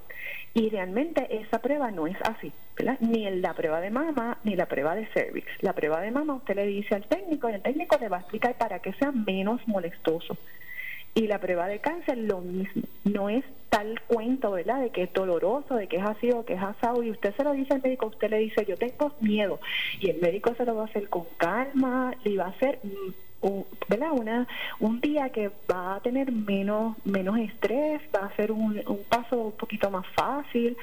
Y 0.57 0.71
realmente 0.71 1.27
esa 1.37 1.61
prueba 1.61 1.91
no 1.91 2.07
es 2.07 2.17
así, 2.23 2.51
¿verdad? 2.79 2.97
Ni 3.01 3.29
la 3.41 3.53
prueba 3.53 3.79
de 3.83 3.91
mama 3.91 4.39
ni 4.43 4.57
la 4.57 4.65
prueba 4.65 4.95
de 4.95 5.05
cervix. 5.09 5.47
La 5.61 5.75
prueba 5.75 6.01
de 6.01 6.11
mama 6.11 6.33
usted 6.33 6.57
le 6.57 6.67
dice 6.67 6.95
al 6.95 7.05
técnico 7.05 7.51
y 7.51 7.53
el 7.53 7.63
técnico 7.63 7.99
le 8.01 8.09
va 8.09 8.17
a 8.17 8.21
explicar 8.21 8.55
para 8.55 8.79
que 8.79 8.95
sea 8.95 9.13
menos 9.13 9.61
molestoso. 9.69 10.39
Y 11.17 11.29
la 11.29 11.41
prueba 11.41 11.67
de 11.67 11.79
cáncer 11.79 12.19
lo 12.19 12.43
mismo, 12.43 12.83
no 13.05 13.31
es 13.31 13.43
tal 13.71 13.99
cuento, 14.07 14.51
¿verdad? 14.51 14.83
De 14.83 14.91
que 14.91 15.05
es 15.05 15.13
doloroso, 15.15 15.75
de 15.75 15.87
que 15.87 15.97
es 15.97 16.05
así 16.05 16.31
o 16.31 16.45
que 16.45 16.53
es 16.53 16.63
asado 16.63 17.03
y 17.03 17.11
usted 17.11 17.35
se 17.35 17.43
lo 17.43 17.53
dice 17.53 17.73
al 17.73 17.83
médico, 17.83 18.07
usted 18.07 18.29
le 18.29 18.39
dice, 18.39 18.67
yo 18.67 18.77
tengo 18.77 19.11
miedo 19.21 19.59
y 19.99 20.11
el 20.11 20.21
médico 20.21 20.55
se 20.55 20.67
lo 20.67 20.77
va 20.77 20.83
a 20.83 20.85
hacer 20.85 21.09
con 21.09 21.25
calma, 21.39 22.15
le 22.23 22.37
va 22.37 22.45
a 22.45 22.49
hacer 22.49 22.81
un, 23.41 23.65
¿verdad? 23.89 24.13
Una, 24.13 24.47
un 24.79 25.01
día 25.01 25.31
que 25.31 25.51
va 25.71 25.97
a 25.97 26.01
tener 26.01 26.31
menos, 26.31 26.97
menos 27.07 27.39
estrés, 27.39 28.03
va 28.15 28.27
a 28.27 28.37
ser 28.37 28.53
un, 28.53 28.83
un 28.87 29.05
paso 29.09 29.39
un 29.39 29.53
poquito 29.53 29.91
más 29.91 30.07
fácil 30.09 30.77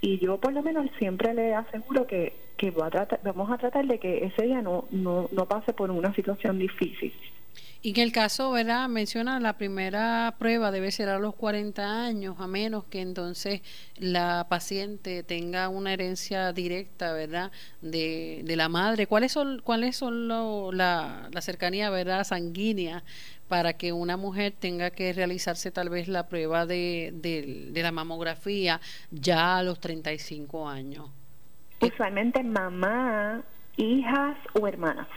y 0.00 0.18
yo 0.18 0.38
por 0.38 0.52
lo 0.52 0.62
menos 0.62 0.88
siempre 0.98 1.34
le 1.34 1.52
aseguro 1.52 2.06
que, 2.06 2.32
que 2.56 2.70
va 2.70 2.86
a 2.86 2.90
tratar, 2.90 3.20
vamos 3.24 3.50
a 3.50 3.58
tratar 3.58 3.86
de 3.86 3.98
que 3.98 4.24
ese 4.24 4.42
día 4.42 4.62
no, 4.62 4.84
no, 4.92 5.28
no 5.32 5.46
pase 5.46 5.72
por 5.72 5.90
una 5.90 6.14
situación 6.14 6.60
difícil. 6.60 7.12
Y 7.82 7.92
en 7.92 8.00
el 8.00 8.12
caso, 8.12 8.50
¿verdad? 8.50 8.90
Menciona 8.90 9.40
la 9.40 9.54
primera 9.54 10.34
prueba 10.38 10.70
debe 10.70 10.90
ser 10.90 11.08
a 11.08 11.18
los 11.18 11.34
40 11.34 12.04
años, 12.04 12.36
a 12.38 12.46
menos 12.46 12.84
que 12.84 13.00
entonces 13.00 13.62
la 13.96 14.46
paciente 14.50 15.22
tenga 15.22 15.70
una 15.70 15.94
herencia 15.94 16.52
directa, 16.52 17.14
¿verdad? 17.14 17.50
De, 17.80 18.42
de 18.44 18.56
la 18.56 18.68
madre. 18.68 19.06
¿Cuáles 19.06 19.32
son, 19.32 19.62
cuáles 19.64 19.96
son 19.96 20.28
la, 20.28 21.30
la 21.32 21.40
cercanía, 21.40 21.88
¿verdad? 21.88 22.24
Sanguínea 22.24 23.02
para 23.48 23.72
que 23.72 23.92
una 23.94 24.18
mujer 24.18 24.52
tenga 24.58 24.90
que 24.90 25.14
realizarse 25.14 25.70
tal 25.70 25.88
vez 25.88 26.06
la 26.06 26.28
prueba 26.28 26.66
de, 26.66 27.12
de, 27.14 27.70
de 27.72 27.82
la 27.82 27.92
mamografía 27.92 28.78
ya 29.10 29.56
a 29.56 29.62
los 29.62 29.80
35 29.80 30.68
años? 30.68 31.08
Usualmente 31.80 32.44
mamá, 32.44 33.42
hijas 33.78 34.36
o 34.52 34.68
hermanas. 34.68 35.08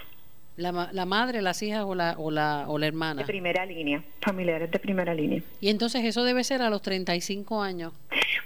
La, 0.56 0.90
la 0.92 1.06
madre, 1.06 1.42
las 1.42 1.64
hijas 1.64 1.84
o 1.84 1.96
la, 1.96 2.16
o, 2.18 2.30
la, 2.30 2.66
o 2.68 2.78
la 2.78 2.88
hermana. 2.88 3.22
De 3.22 3.28
primera 3.28 3.66
línea, 3.66 4.04
familiares 4.22 4.70
de 4.70 4.80
primera 4.80 5.14
línea. 5.14 5.42
Y 5.60 5.70
entonces 5.70 6.06
eso 6.06 6.24
debe 6.24 6.44
ser 6.44 6.62
a 6.62 6.70
los 6.70 6.82
35 6.82 7.62
años. 7.62 7.94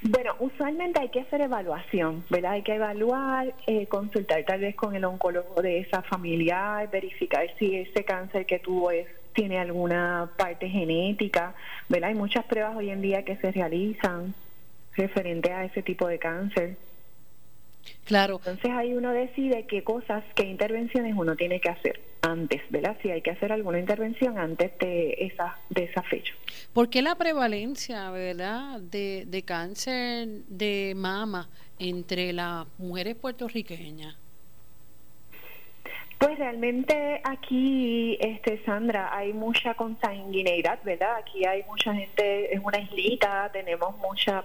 Bueno, 0.01 0.35
usualmente 0.39 0.99
hay 1.01 1.09
que 1.09 1.21
hacer 1.21 1.41
evaluación, 1.41 2.23
¿verdad? 2.29 2.53
Hay 2.53 2.61
que 2.61 2.75
evaluar, 2.75 3.53
eh, 3.65 3.87
consultar 3.87 4.43
tal 4.45 4.61
vez 4.61 4.75
con 4.75 4.95
el 4.95 5.03
oncólogo 5.03 5.61
de 5.61 5.79
esa 5.79 6.01
familia, 6.01 6.87
verificar 6.91 7.45
si 7.57 7.75
ese 7.75 8.03
cáncer 8.03 8.45
que 8.45 8.59
tuvo 8.59 8.91
es 8.91 9.07
tiene 9.33 9.59
alguna 9.59 10.31
parte 10.35 10.67
genética, 10.67 11.53
¿verdad? 11.89 12.09
Hay 12.09 12.15
muchas 12.15 12.43
pruebas 12.45 12.75
hoy 12.75 12.89
en 12.89 13.01
día 13.01 13.23
que 13.23 13.35
se 13.35 13.51
realizan 13.51 14.33
referente 14.95 15.53
a 15.53 15.63
ese 15.63 15.83
tipo 15.83 16.07
de 16.07 16.17
cáncer. 16.17 16.75
Claro. 18.05 18.37
Entonces 18.37 18.71
ahí 18.71 18.93
uno 18.93 19.11
decide 19.11 19.65
qué 19.67 19.83
cosas, 19.83 20.23
qué 20.35 20.43
intervenciones 20.43 21.15
uno 21.17 21.35
tiene 21.35 21.59
que 21.59 21.69
hacer 21.69 21.99
antes, 22.21 22.61
¿verdad? 22.69 22.97
Si 23.01 23.09
hay 23.09 23.21
que 23.21 23.31
hacer 23.31 23.51
alguna 23.51 23.79
intervención 23.79 24.37
antes 24.37 24.77
de 24.79 25.15
esa 25.19 25.57
de 25.69 25.83
esa 25.85 26.01
fecha. 26.03 26.33
¿Por 26.73 26.89
qué 26.89 27.01
la 27.01 27.15
prevalencia, 27.15 28.09
verdad, 28.11 28.79
de, 28.79 29.25
de 29.27 29.43
cáncer 29.43 30.27
de 30.47 30.93
mama 30.95 31.49
entre 31.79 32.33
las 32.33 32.67
mujeres 32.77 33.15
puertorriqueñas? 33.15 34.15
Pues 36.17 36.39
realmente 36.39 37.21
aquí, 37.23 38.17
este 38.19 38.63
Sandra, 38.65 39.15
hay 39.15 39.33
mucha 39.33 39.75
consanguineidad, 39.75 40.79
¿verdad? 40.83 41.17
Aquí 41.17 41.45
hay 41.45 41.61
mucha 41.63 41.93
gente, 41.93 42.55
es 42.55 42.59
una 42.63 42.79
islita, 42.79 43.51
tenemos 43.53 43.95
mucha, 43.97 44.43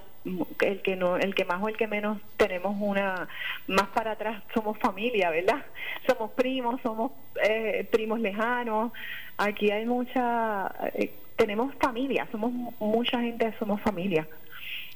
el 0.61 0.83
que 0.83 0.97
no, 0.97 1.17
el 1.17 1.35
que 1.35 1.47
más 1.47 1.63
o 1.63 1.69
el 1.69 1.77
que 1.79 1.87
menos 1.87 2.19
tenemos 2.37 2.77
una, 2.79 3.27
más 3.69 3.89
para 3.89 4.13
atrás 4.13 4.43
somos 4.53 4.79
familia, 4.79 5.31
¿verdad? 5.31 5.65
Somos 6.07 6.33
primos, 6.33 6.81
somos 6.83 7.13
eh, 7.45 7.89
primos 7.91 8.19
lejanos. 8.19 8.93
Aquí 9.39 9.71
hay 9.71 9.87
mucha, 9.87 10.75
eh, 10.95 11.13
tenemos 11.37 11.73
familia, 11.77 12.27
somos 12.33 12.53
mucha 12.81 13.21
gente, 13.21 13.55
somos 13.59 13.81
familia. 13.81 14.27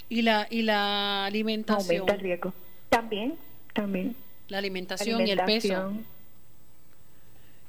Y 0.08 0.22
la 0.22 0.46
y 0.50 0.62
la 0.62 1.26
alimentación. 1.26 2.00
Aumenta 2.00 2.14
el 2.14 2.20
riesgo. 2.20 2.52
También, 2.88 3.34
también. 3.72 4.16
La 4.48 4.58
alimentación, 4.58 5.26
y 5.26 5.30
el 5.30 5.40
peso 5.44 5.92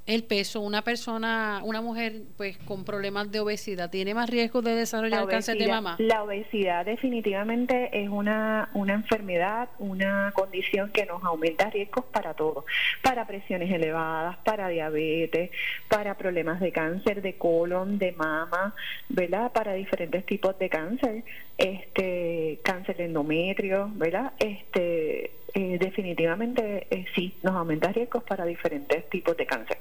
el 0.08 0.24
peso, 0.24 0.62
una 0.62 0.82
persona, 0.82 1.60
una 1.62 1.82
mujer 1.82 2.22
pues 2.38 2.56
con 2.56 2.86
problemas 2.86 3.30
de 3.30 3.40
obesidad, 3.40 3.90
¿tiene 3.90 4.14
más 4.14 4.30
riesgo 4.30 4.62
de 4.62 4.74
desarrollar 4.74 5.28
cáncer 5.28 5.58
de 5.58 5.68
mama? 5.68 5.96
La 5.98 6.22
obesidad 6.22 6.86
definitivamente 6.86 7.90
es 7.92 8.08
una, 8.08 8.70
una 8.72 8.94
enfermedad, 8.94 9.68
una 9.78 10.32
condición 10.34 10.90
que 10.92 11.04
nos 11.04 11.22
aumenta 11.24 11.68
riesgos 11.68 12.06
para 12.06 12.32
todo, 12.32 12.64
para 13.02 13.26
presiones 13.26 13.70
elevadas, 13.70 14.38
para 14.38 14.68
diabetes, 14.68 15.50
para 15.88 16.16
problemas 16.16 16.58
de 16.60 16.72
cáncer 16.72 17.20
de 17.20 17.36
colon, 17.36 17.98
de 17.98 18.12
mama, 18.12 18.74
¿verdad? 19.10 19.52
Para 19.52 19.74
diferentes 19.74 20.24
tipos 20.24 20.58
de 20.58 20.70
cáncer, 20.70 21.22
este 21.58 22.60
cáncer 22.62 22.96
de 22.96 23.04
endometrio, 23.04 23.90
¿verdad? 23.92 24.32
Este 24.38 25.32
eh, 25.54 25.78
definitivamente 25.80 26.86
eh, 26.90 27.06
sí, 27.14 27.34
nos 27.42 27.54
aumenta 27.54 27.90
riesgos 27.90 28.22
para 28.22 28.44
diferentes 28.44 29.08
tipos 29.08 29.36
de 29.36 29.46
cáncer. 29.46 29.78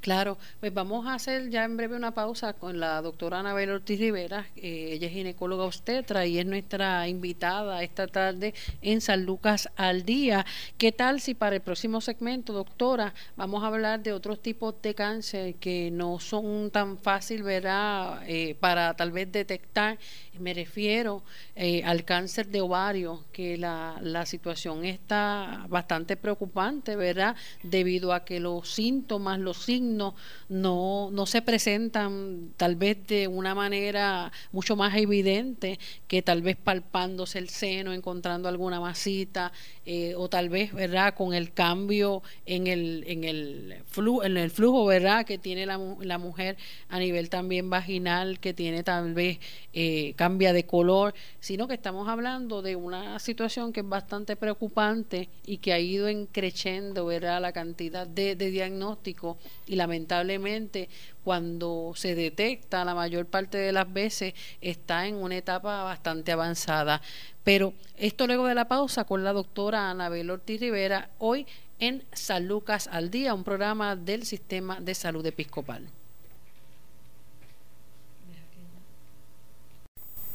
Claro, 0.00 0.38
pues 0.60 0.72
vamos 0.72 1.06
a 1.06 1.14
hacer 1.14 1.50
ya 1.50 1.64
en 1.64 1.76
breve 1.76 1.96
una 1.96 2.12
pausa 2.12 2.52
con 2.52 2.78
la 2.78 3.02
doctora 3.02 3.40
Anabel 3.40 3.70
Ortiz 3.70 3.98
Rivera, 3.98 4.46
eh, 4.54 4.90
ella 4.92 5.08
es 5.08 5.12
ginecóloga 5.12 5.64
obstetra 5.64 6.24
y 6.24 6.38
es 6.38 6.46
nuestra 6.46 7.08
invitada 7.08 7.82
esta 7.82 8.06
tarde 8.06 8.54
en 8.80 9.00
San 9.00 9.24
Lucas 9.24 9.68
al 9.76 10.04
Día. 10.04 10.46
¿Qué 10.78 10.92
tal 10.92 11.20
si 11.20 11.34
para 11.34 11.56
el 11.56 11.62
próximo 11.62 12.00
segmento, 12.00 12.52
doctora, 12.52 13.12
vamos 13.36 13.64
a 13.64 13.66
hablar 13.66 14.00
de 14.00 14.12
otros 14.12 14.40
tipos 14.40 14.80
de 14.82 14.94
cáncer 14.94 15.56
que 15.56 15.90
no 15.90 16.20
son 16.20 16.70
tan 16.70 16.96
fácil, 16.98 17.42
¿verdad? 17.42 18.22
para 18.60 18.94
tal 18.94 19.10
vez 19.10 19.30
detectar, 19.32 19.98
me 20.38 20.54
refiero 20.54 21.22
al 21.84 22.04
cáncer 22.04 22.46
de 22.46 22.60
ovario, 22.60 23.24
que 23.32 23.56
la, 23.56 23.98
la 24.00 24.24
situación 24.26 24.84
es 24.84 24.98
está 25.08 25.64
bastante 25.68 26.16
preocupante, 26.16 26.94
¿verdad? 26.96 27.34
Debido 27.62 28.12
a 28.12 28.24
que 28.24 28.40
los 28.40 28.68
síntomas, 28.68 29.37
los 29.44 29.64
signos 29.64 30.14
no, 30.48 31.10
no 31.12 31.26
se 31.26 31.42
presentan 31.42 32.52
tal 32.56 32.76
vez 32.76 33.06
de 33.06 33.28
una 33.28 33.54
manera 33.54 34.32
mucho 34.52 34.76
más 34.76 34.96
evidente 34.96 35.78
que 36.06 36.22
tal 36.22 36.42
vez 36.42 36.56
palpándose 36.56 37.38
el 37.38 37.48
seno, 37.48 37.92
encontrando 37.92 38.48
alguna 38.48 38.80
masita, 38.80 39.52
eh, 39.90 40.14
o 40.14 40.28
tal 40.28 40.50
vez, 40.50 40.74
¿verdad? 40.74 41.14
Con 41.14 41.32
el 41.32 41.50
cambio 41.54 42.22
en 42.44 42.66
el, 42.66 43.04
en 43.06 43.24
el, 43.24 43.74
flujo, 43.86 44.22
en 44.22 44.36
el 44.36 44.50
flujo, 44.50 44.84
¿verdad? 44.84 45.24
Que 45.24 45.38
tiene 45.38 45.64
la, 45.64 45.80
la 46.02 46.18
mujer 46.18 46.58
a 46.90 46.98
nivel 46.98 47.30
también 47.30 47.70
vaginal, 47.70 48.38
que 48.38 48.52
tiene 48.52 48.82
tal 48.82 49.14
vez 49.14 49.38
eh, 49.72 50.12
cambia 50.16 50.52
de 50.52 50.66
color, 50.66 51.14
sino 51.40 51.66
que 51.66 51.72
estamos 51.72 52.06
hablando 52.06 52.60
de 52.60 52.76
una 52.76 53.18
situación 53.18 53.72
que 53.72 53.80
es 53.80 53.88
bastante 53.88 54.36
preocupante 54.36 55.30
y 55.46 55.56
que 55.56 55.72
ha 55.72 55.78
ido 55.78 56.06
encreciendo 56.06 57.06
¿verdad? 57.06 57.40
la 57.40 57.52
cantidad 57.52 58.06
de, 58.06 58.36
de 58.36 58.50
diagnósticos 58.50 59.38
y 59.66 59.76
lamentablemente 59.76 60.90
cuando 61.24 61.92
se 61.96 62.14
detecta 62.14 62.84
la 62.84 62.94
mayor 62.94 63.26
parte 63.26 63.58
de 63.58 63.72
las 63.72 63.92
veces 63.92 64.34
está 64.60 65.06
en 65.06 65.16
una 65.16 65.36
etapa 65.36 65.82
bastante 65.82 66.32
avanzada. 66.32 67.02
Pero 67.44 67.74
esto 67.96 68.26
luego 68.26 68.46
de 68.46 68.54
la 68.54 68.68
pausa 68.68 69.04
con 69.04 69.24
la 69.24 69.32
doctora 69.32 69.90
Anabel 69.90 70.30
Ortiz 70.30 70.60
Rivera, 70.60 71.10
hoy 71.18 71.46
en 71.78 72.04
San 72.12 72.48
Lucas 72.48 72.88
al 72.92 73.10
Día, 73.10 73.34
un 73.34 73.44
programa 73.44 73.96
del 73.96 74.24
Sistema 74.24 74.80
de 74.80 74.94
Salud 74.94 75.24
Episcopal. 75.24 75.88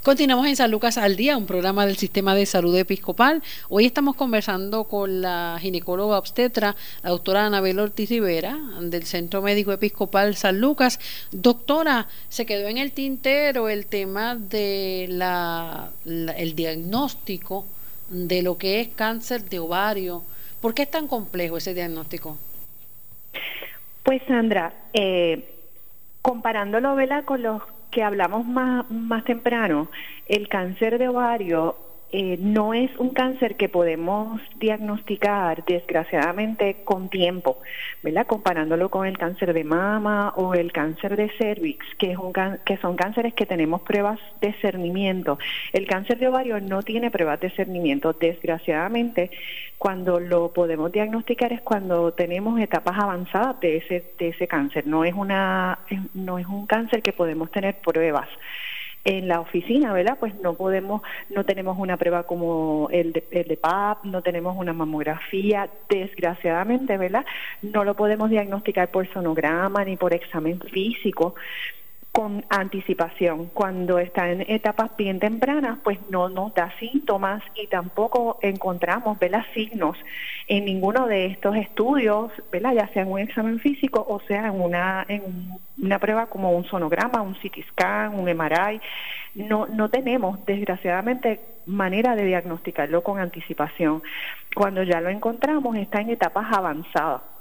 Continuamos 0.03 0.47
en 0.47 0.57
San 0.57 0.69
Lucas 0.69 0.97
al 0.97 1.15
Día, 1.15 1.37
un 1.37 1.45
programa 1.45 1.85
del 1.85 1.95
Sistema 1.95 2.35
de 2.35 2.45
Salud 2.45 2.75
Episcopal. 2.77 3.41
Hoy 3.69 3.85
estamos 3.85 4.17
conversando 4.17 4.83
con 4.83 5.21
la 5.21 5.57
ginecóloga 5.61 6.17
obstetra, 6.17 6.75
la 7.03 7.11
doctora 7.11 7.45
Anabel 7.45 7.79
Ortiz 7.79 8.09
Rivera, 8.09 8.59
del 8.81 9.03
Centro 9.03 9.41
Médico 9.41 9.71
Episcopal 9.71 10.35
San 10.35 10.59
Lucas. 10.59 10.99
Doctora, 11.31 12.09
se 12.27 12.45
quedó 12.45 12.67
en 12.67 12.79
el 12.79 12.91
tintero 12.91 13.69
el 13.69 13.85
tema 13.85 14.35
de 14.35 15.05
la, 15.09 15.91
el 16.03 16.53
diagnóstico 16.53 17.65
de 18.09 18.41
lo 18.41 18.57
que 18.57 18.81
es 18.81 18.89
cáncer 18.89 19.45
de 19.45 19.59
ovario. 19.59 20.23
¿Por 20.59 20.73
qué 20.73 20.81
es 20.81 20.91
tan 20.91 21.07
complejo 21.07 21.55
ese 21.55 21.73
diagnóstico? 21.73 22.37
Pues 24.03 24.21
Sandra, 24.27 24.73
eh, 24.91 25.49
comparándolo 26.21 26.93
¿verdad? 26.93 27.23
con 27.23 27.41
los 27.41 27.61
que 27.93 28.03
hablamos 28.03 28.45
más, 28.45 28.89
más 28.89 29.23
temprano, 29.23 29.89
el 30.25 30.47
cáncer 30.49 30.97
de 30.97 31.07
ovario 31.07 31.92
eh, 32.15 32.37
no 32.39 32.75
es 32.75 32.95
un 32.99 33.09
cáncer 33.09 33.55
que 33.55 33.69
podemos 33.69 34.39
diagnosticar 34.59 35.65
desgraciadamente 35.65 36.83
con 36.83 37.09
tiempo, 37.09 37.57
¿verdad? 38.03 38.27
Comparándolo 38.27 38.91
con 38.91 39.07
el 39.07 39.17
cáncer 39.17 39.51
de 39.51 39.63
mama 39.63 40.31
o 40.35 40.53
el 40.53 40.71
cáncer 40.71 41.15
de 41.15 41.31
cervix, 41.39 41.83
que, 41.97 42.11
es 42.11 42.19
un 42.19 42.31
que 42.65 42.77
son 42.77 42.95
cánceres 42.95 43.33
que 43.33 43.47
tenemos 43.47 43.81
pruebas 43.81 44.19
de 44.41 44.53
cernimiento. 44.61 45.39
El 45.71 45.87
cáncer 45.87 46.19
de 46.19 46.27
ovario 46.27 46.61
no 46.61 46.83
tiene 46.83 47.09
pruebas 47.09 47.39
de 47.39 47.49
cernimiento. 47.49 48.13
Desgraciadamente, 48.13 49.31
cuando 49.79 50.19
lo 50.19 50.53
podemos 50.53 50.91
diagnosticar 50.91 51.51
es 51.51 51.61
cuando 51.61 52.13
tenemos 52.13 52.59
etapas 52.59 52.95
avanzadas 52.95 53.59
de 53.59 53.77
ese, 53.77 54.13
de 54.19 54.27
ese 54.27 54.47
cáncer. 54.47 54.85
No 54.85 55.03
es, 55.03 55.15
una, 55.15 55.79
no 56.13 56.37
es 56.37 56.45
un 56.45 56.67
cáncer 56.67 57.01
que 57.01 57.11
podemos 57.11 57.49
tener 57.49 57.79
pruebas 57.79 58.29
en 59.05 59.27
la 59.27 59.39
oficina, 59.41 59.91
¿verdad? 59.91 60.17
Pues 60.19 60.33
no 60.35 60.53
podemos, 60.53 61.01
no 61.29 61.43
tenemos 61.45 61.77
una 61.77 61.97
prueba 61.97 62.23
como 62.23 62.87
el 62.91 63.13
de, 63.13 63.23
el 63.31 63.47
de 63.47 63.57
PAP, 63.57 64.05
no 64.05 64.21
tenemos 64.21 64.55
una 64.57 64.73
mamografía, 64.73 65.69
desgraciadamente, 65.89 66.97
¿verdad? 66.97 67.25
No 67.61 67.83
lo 67.83 67.95
podemos 67.95 68.29
diagnosticar 68.29 68.91
por 68.91 69.11
sonograma 69.11 69.83
ni 69.83 69.97
por 69.97 70.13
examen 70.13 70.59
físico, 70.59 71.35
con 72.13 72.45
anticipación. 72.49 73.47
Cuando 73.47 73.97
está 73.97 74.29
en 74.29 74.41
etapas 74.47 74.95
bien 74.95 75.19
tempranas, 75.19 75.79
pues 75.83 75.97
no 76.11 76.29
nos 76.29 76.53
da 76.53 76.71
síntomas 76.79 77.41
y 77.55 77.65
tampoco 77.65 78.37
encontramos 78.43 79.17
¿verdad? 79.17 79.43
signos 79.55 79.97
en 80.47 80.65
ninguno 80.65 81.07
de 81.07 81.25
estos 81.25 81.55
estudios, 81.55 82.31
¿verdad? 82.51 82.73
ya 82.73 82.87
sea 82.89 83.01
en 83.01 83.11
un 83.11 83.19
examen 83.19 83.59
físico 83.59 84.05
o 84.07 84.19
sea 84.27 84.45
en 84.45 84.61
una, 84.61 85.03
en 85.09 85.23
una 85.81 85.97
prueba 85.97 86.27
como 86.27 86.51
un 86.51 86.65
sonograma, 86.65 87.23
un 87.23 87.33
CT 87.33 87.67
scan, 87.71 88.13
un 88.13 88.31
MRI. 88.31 88.79
No, 89.33 89.65
no 89.65 89.89
tenemos, 89.89 90.45
desgraciadamente, 90.45 91.39
manera 91.65 92.15
de 92.15 92.25
diagnosticarlo 92.25 93.01
con 93.01 93.19
anticipación. 93.19 94.03
Cuando 94.55 94.83
ya 94.83 95.01
lo 95.01 95.09
encontramos, 95.09 95.75
está 95.77 96.01
en 96.01 96.11
etapas 96.11 96.45
avanzadas 96.53 97.32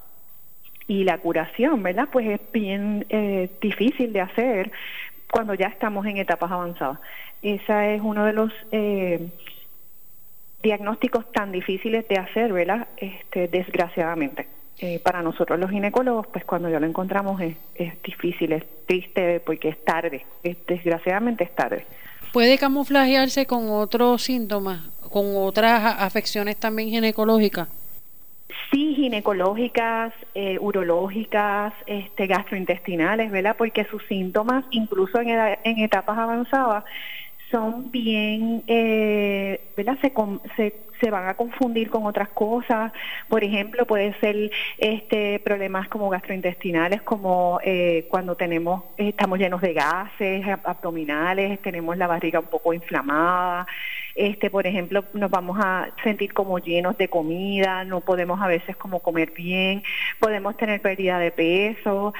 y 0.92 1.04
la 1.04 1.16
curación, 1.16 1.82
¿verdad? 1.82 2.08
Pues 2.12 2.28
es 2.28 2.40
bien 2.52 3.06
eh, 3.08 3.48
difícil 3.62 4.12
de 4.12 4.20
hacer 4.20 4.70
cuando 5.30 5.54
ya 5.54 5.68
estamos 5.68 6.04
en 6.04 6.18
etapas 6.18 6.52
avanzadas. 6.52 6.98
Ese 7.40 7.94
es 7.94 8.02
uno 8.02 8.26
de 8.26 8.34
los 8.34 8.52
eh, 8.72 9.30
diagnósticos 10.62 11.32
tan 11.32 11.50
difíciles 11.50 12.06
de 12.08 12.18
hacer, 12.18 12.52
¿verdad? 12.52 12.88
Este, 12.98 13.48
desgraciadamente. 13.48 14.48
Eh, 14.78 15.00
para 15.02 15.22
nosotros 15.22 15.58
los 15.58 15.70
ginecólogos, 15.70 16.26
pues 16.26 16.44
cuando 16.44 16.68
ya 16.68 16.78
lo 16.78 16.86
encontramos 16.86 17.40
es, 17.40 17.56
es 17.74 18.02
difícil, 18.02 18.52
es 18.52 18.64
triste 18.84 19.40
porque 19.40 19.70
es 19.70 19.82
tarde, 19.84 20.26
es, 20.42 20.58
desgraciadamente 20.66 21.44
es 21.44 21.54
tarde. 21.54 21.86
¿Puede 22.34 22.58
camuflajearse 22.58 23.46
con 23.46 23.70
otros 23.70 24.22
síntomas, 24.22 24.82
con 25.10 25.36
otras 25.36 25.96
afecciones 25.98 26.58
también 26.58 26.90
ginecológicas? 26.90 27.68
Sí, 28.72 28.94
ginecológicas, 28.94 30.14
eh, 30.34 30.56
urológicas, 30.58 31.74
este, 31.86 32.26
gastrointestinales, 32.26 33.30
¿verdad? 33.30 33.54
Porque 33.58 33.84
sus 33.84 34.02
síntomas, 34.06 34.64
incluso 34.70 35.20
en, 35.20 35.28
en 35.28 35.78
etapas 35.80 36.16
avanzadas, 36.16 36.84
son 37.52 37.92
bien, 37.92 38.64
eh, 38.66 39.60
¿verdad? 39.76 39.96
Se, 40.00 40.12
se, 40.56 40.74
se, 41.00 41.10
van 41.10 41.28
a 41.28 41.34
confundir 41.34 41.90
con 41.90 42.06
otras 42.06 42.30
cosas. 42.30 42.92
Por 43.28 43.44
ejemplo, 43.44 43.86
puede 43.86 44.18
ser 44.20 44.50
este 44.78 45.38
problemas 45.38 45.88
como 45.88 46.08
gastrointestinales, 46.08 47.02
como 47.02 47.60
eh, 47.62 48.06
cuando 48.08 48.34
tenemos, 48.34 48.82
estamos 48.96 49.38
llenos 49.38 49.60
de 49.60 49.74
gases 49.74 50.44
abdominales, 50.64 51.60
tenemos 51.60 51.96
la 51.96 52.06
barriga 52.06 52.40
un 52.40 52.46
poco 52.46 52.72
inflamada. 52.72 53.66
Este, 54.14 54.50
por 54.50 54.66
ejemplo, 54.66 55.04
nos 55.14 55.30
vamos 55.30 55.58
a 55.62 55.88
sentir 56.02 56.32
como 56.34 56.58
llenos 56.58 56.98
de 56.98 57.08
comida, 57.08 57.84
no 57.84 58.00
podemos 58.00 58.40
a 58.40 58.46
veces 58.46 58.76
como 58.76 59.00
comer 59.00 59.30
bien, 59.30 59.82
podemos 60.18 60.56
tener 60.56 60.80
pérdida 60.80 61.18
de 61.18 61.30
peso. 61.30 62.14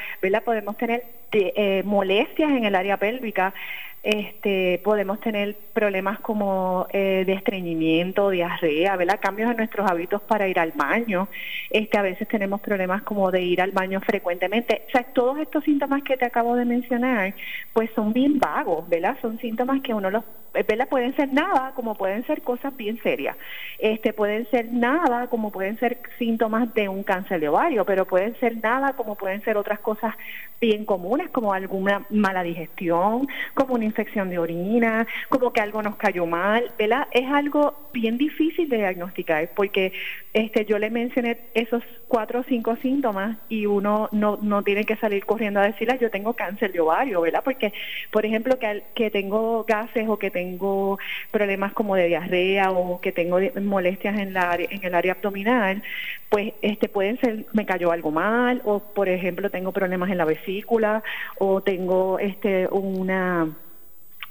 Podemos 0.44 0.76
tener 0.76 1.04
eh, 1.32 1.82
molestias 1.84 2.50
en 2.50 2.64
el 2.64 2.74
área 2.74 2.96
pélvica 2.96 3.54
este, 4.02 4.80
podemos 4.82 5.20
tener 5.20 5.56
problemas 5.72 6.18
como 6.20 6.88
eh, 6.92 7.22
de 7.24 7.32
estreñimiento, 7.34 8.30
diarrea, 8.30 8.96
¿verdad? 8.96 9.20
Cambios 9.20 9.50
en 9.50 9.58
nuestros 9.58 9.88
hábitos 9.88 10.20
para 10.22 10.48
ir 10.48 10.58
al 10.58 10.72
baño. 10.72 11.28
Este, 11.70 11.98
a 11.98 12.02
veces 12.02 12.26
tenemos 12.26 12.60
problemas 12.60 13.02
como 13.02 13.30
de 13.30 13.42
ir 13.42 13.62
al 13.62 13.70
baño 13.70 14.00
frecuentemente. 14.00 14.82
O 14.88 14.90
sea, 14.90 15.04
todos 15.04 15.38
estos 15.38 15.62
síntomas 15.64 16.02
que 16.02 16.16
te 16.16 16.24
acabo 16.24 16.56
de 16.56 16.64
mencionar, 16.64 17.34
pues 17.72 17.90
son 17.94 18.12
bien 18.12 18.38
vagos, 18.38 18.88
¿verdad? 18.88 19.16
Son 19.22 19.38
síntomas 19.38 19.80
que 19.82 19.94
uno 19.94 20.10
los, 20.10 20.24
¿verdad? 20.52 20.88
Pueden 20.88 21.14
ser 21.14 21.32
nada, 21.32 21.72
como 21.76 21.94
pueden 21.94 22.26
ser 22.26 22.42
cosas 22.42 22.76
bien 22.76 23.00
serias. 23.02 23.36
Este, 23.78 24.12
pueden 24.12 24.50
ser 24.50 24.72
nada, 24.72 25.28
como 25.28 25.52
pueden 25.52 25.78
ser 25.78 25.98
síntomas 26.18 26.74
de 26.74 26.88
un 26.88 27.04
cáncer 27.04 27.40
de 27.40 27.48
ovario, 27.48 27.84
pero 27.84 28.04
pueden 28.04 28.34
ser 28.40 28.56
nada, 28.62 28.94
como 28.94 29.14
pueden 29.14 29.42
ser 29.44 29.56
otras 29.56 29.78
cosas 29.78 30.14
bien 30.60 30.84
comunes, 30.84 31.28
como 31.30 31.52
alguna 31.52 32.06
mala 32.10 32.42
digestión, 32.42 33.26
como 33.54 33.74
una 33.74 33.84
infección 33.92 34.30
de 34.30 34.38
orina, 34.38 35.06
como 35.28 35.52
que 35.52 35.60
algo 35.60 35.82
nos 35.82 35.96
cayó 35.96 36.26
mal, 36.26 36.72
¿verdad? 36.78 37.06
Es 37.12 37.30
algo 37.30 37.74
bien 37.92 38.16
difícil 38.16 38.68
de 38.68 38.78
diagnosticar 38.78 39.50
porque 39.54 39.92
este 40.32 40.64
yo 40.64 40.78
le 40.78 40.90
mencioné 40.90 41.38
esos 41.54 41.82
cuatro 42.08 42.40
o 42.40 42.44
cinco 42.44 42.76
síntomas 42.76 43.36
y 43.48 43.66
uno 43.66 44.08
no, 44.12 44.38
no 44.42 44.62
tiene 44.62 44.84
que 44.84 44.96
salir 44.96 45.24
corriendo 45.24 45.60
a 45.60 45.64
decirle 45.64 45.98
yo 46.00 46.10
tengo 46.10 46.32
cáncer 46.34 46.72
de 46.72 46.80
ovario, 46.80 47.20
¿verdad? 47.20 47.42
Porque, 47.44 47.72
por 48.10 48.24
ejemplo, 48.24 48.58
que, 48.58 48.82
que 48.94 49.10
tengo 49.10 49.64
gases 49.64 50.08
o 50.08 50.18
que 50.18 50.30
tengo 50.30 50.98
problemas 51.30 51.72
como 51.72 51.96
de 51.96 52.06
diarrea 52.06 52.70
o 52.70 53.00
que 53.00 53.12
tengo 53.12 53.38
molestias 53.60 54.18
en, 54.18 54.32
la, 54.32 54.56
en 54.58 54.84
el 54.84 54.94
área 54.94 55.12
abdominal, 55.12 55.82
pues 56.28 56.54
este 56.62 56.88
pueden 56.88 57.18
ser, 57.20 57.46
me 57.52 57.66
cayó 57.66 57.92
algo 57.92 58.10
mal 58.10 58.62
o, 58.64 58.80
por 58.80 59.08
ejemplo, 59.08 59.50
tengo 59.50 59.72
problemas 59.72 60.10
en 60.10 60.18
la 60.18 60.24
vesícula 60.24 61.02
o 61.38 61.62
tengo 61.62 62.18
este 62.18 62.68
una 62.70 63.48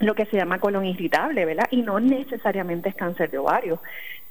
lo 0.01 0.15
que 0.15 0.25
se 0.25 0.37
llama 0.37 0.59
colon 0.59 0.85
irritable, 0.85 1.45
¿verdad? 1.45 1.67
Y 1.71 1.81
no 1.81 1.99
necesariamente 1.99 2.89
es 2.89 2.95
cáncer 2.95 3.29
de 3.29 3.37
ovario. 3.37 3.81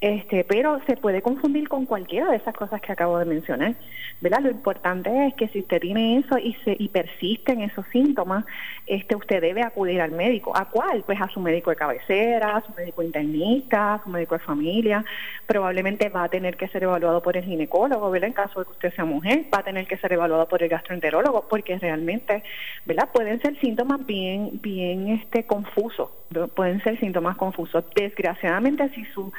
Este, 0.00 0.44
pero 0.44 0.80
se 0.86 0.96
puede 0.96 1.20
confundir 1.20 1.68
con 1.68 1.84
cualquiera 1.84 2.30
de 2.30 2.38
esas 2.38 2.54
cosas 2.54 2.80
que 2.80 2.90
acabo 2.90 3.18
de 3.18 3.26
mencionar, 3.26 3.74
¿verdad? 4.22 4.40
Lo 4.40 4.50
importante 4.50 5.26
es 5.26 5.34
que 5.34 5.48
si 5.48 5.58
usted 5.58 5.78
tiene 5.78 6.16
eso 6.16 6.38
y 6.38 6.54
se 6.64 6.74
y 6.78 6.88
persisten 6.88 7.60
esos 7.60 7.84
síntomas, 7.92 8.46
este 8.86 9.14
usted 9.14 9.42
debe 9.42 9.62
acudir 9.62 10.00
al 10.00 10.12
médico. 10.12 10.56
¿A 10.56 10.70
cuál? 10.70 11.02
Pues 11.04 11.20
a 11.20 11.28
su 11.28 11.38
médico 11.40 11.68
de 11.68 11.76
cabecera, 11.76 12.56
a 12.56 12.62
su 12.62 12.72
médico 12.72 13.02
internista, 13.02 13.94
a 13.94 14.02
su 14.02 14.08
médico 14.08 14.36
de 14.38 14.44
familia. 14.44 15.04
Probablemente 15.46 16.08
va 16.08 16.24
a 16.24 16.28
tener 16.30 16.56
que 16.56 16.68
ser 16.68 16.84
evaluado 16.84 17.20
por 17.22 17.36
el 17.36 17.44
ginecólogo, 17.44 18.10
¿verdad? 18.10 18.28
En 18.28 18.34
caso 18.34 18.60
de 18.60 18.66
que 18.66 18.72
usted 18.72 18.94
sea 18.94 19.04
mujer, 19.04 19.44
va 19.52 19.58
a 19.58 19.64
tener 19.64 19.86
que 19.86 19.98
ser 19.98 20.14
evaluado 20.14 20.48
por 20.48 20.62
el 20.62 20.70
gastroenterólogo 20.70 21.46
porque 21.46 21.78
realmente, 21.78 22.42
¿verdad? 22.86 23.10
Pueden 23.12 23.38
ser 23.42 23.60
síntomas 23.60 24.06
bien 24.06 24.60
bien 24.62 25.08
este 25.08 25.44
confusos 25.44 26.08
pueden 26.54 26.82
ser 26.82 26.98
síntomas 27.00 27.36
confusos. 27.36 27.84
Desgraciadamente, 27.94 28.88
si 28.90 29.04
su 29.06 29.32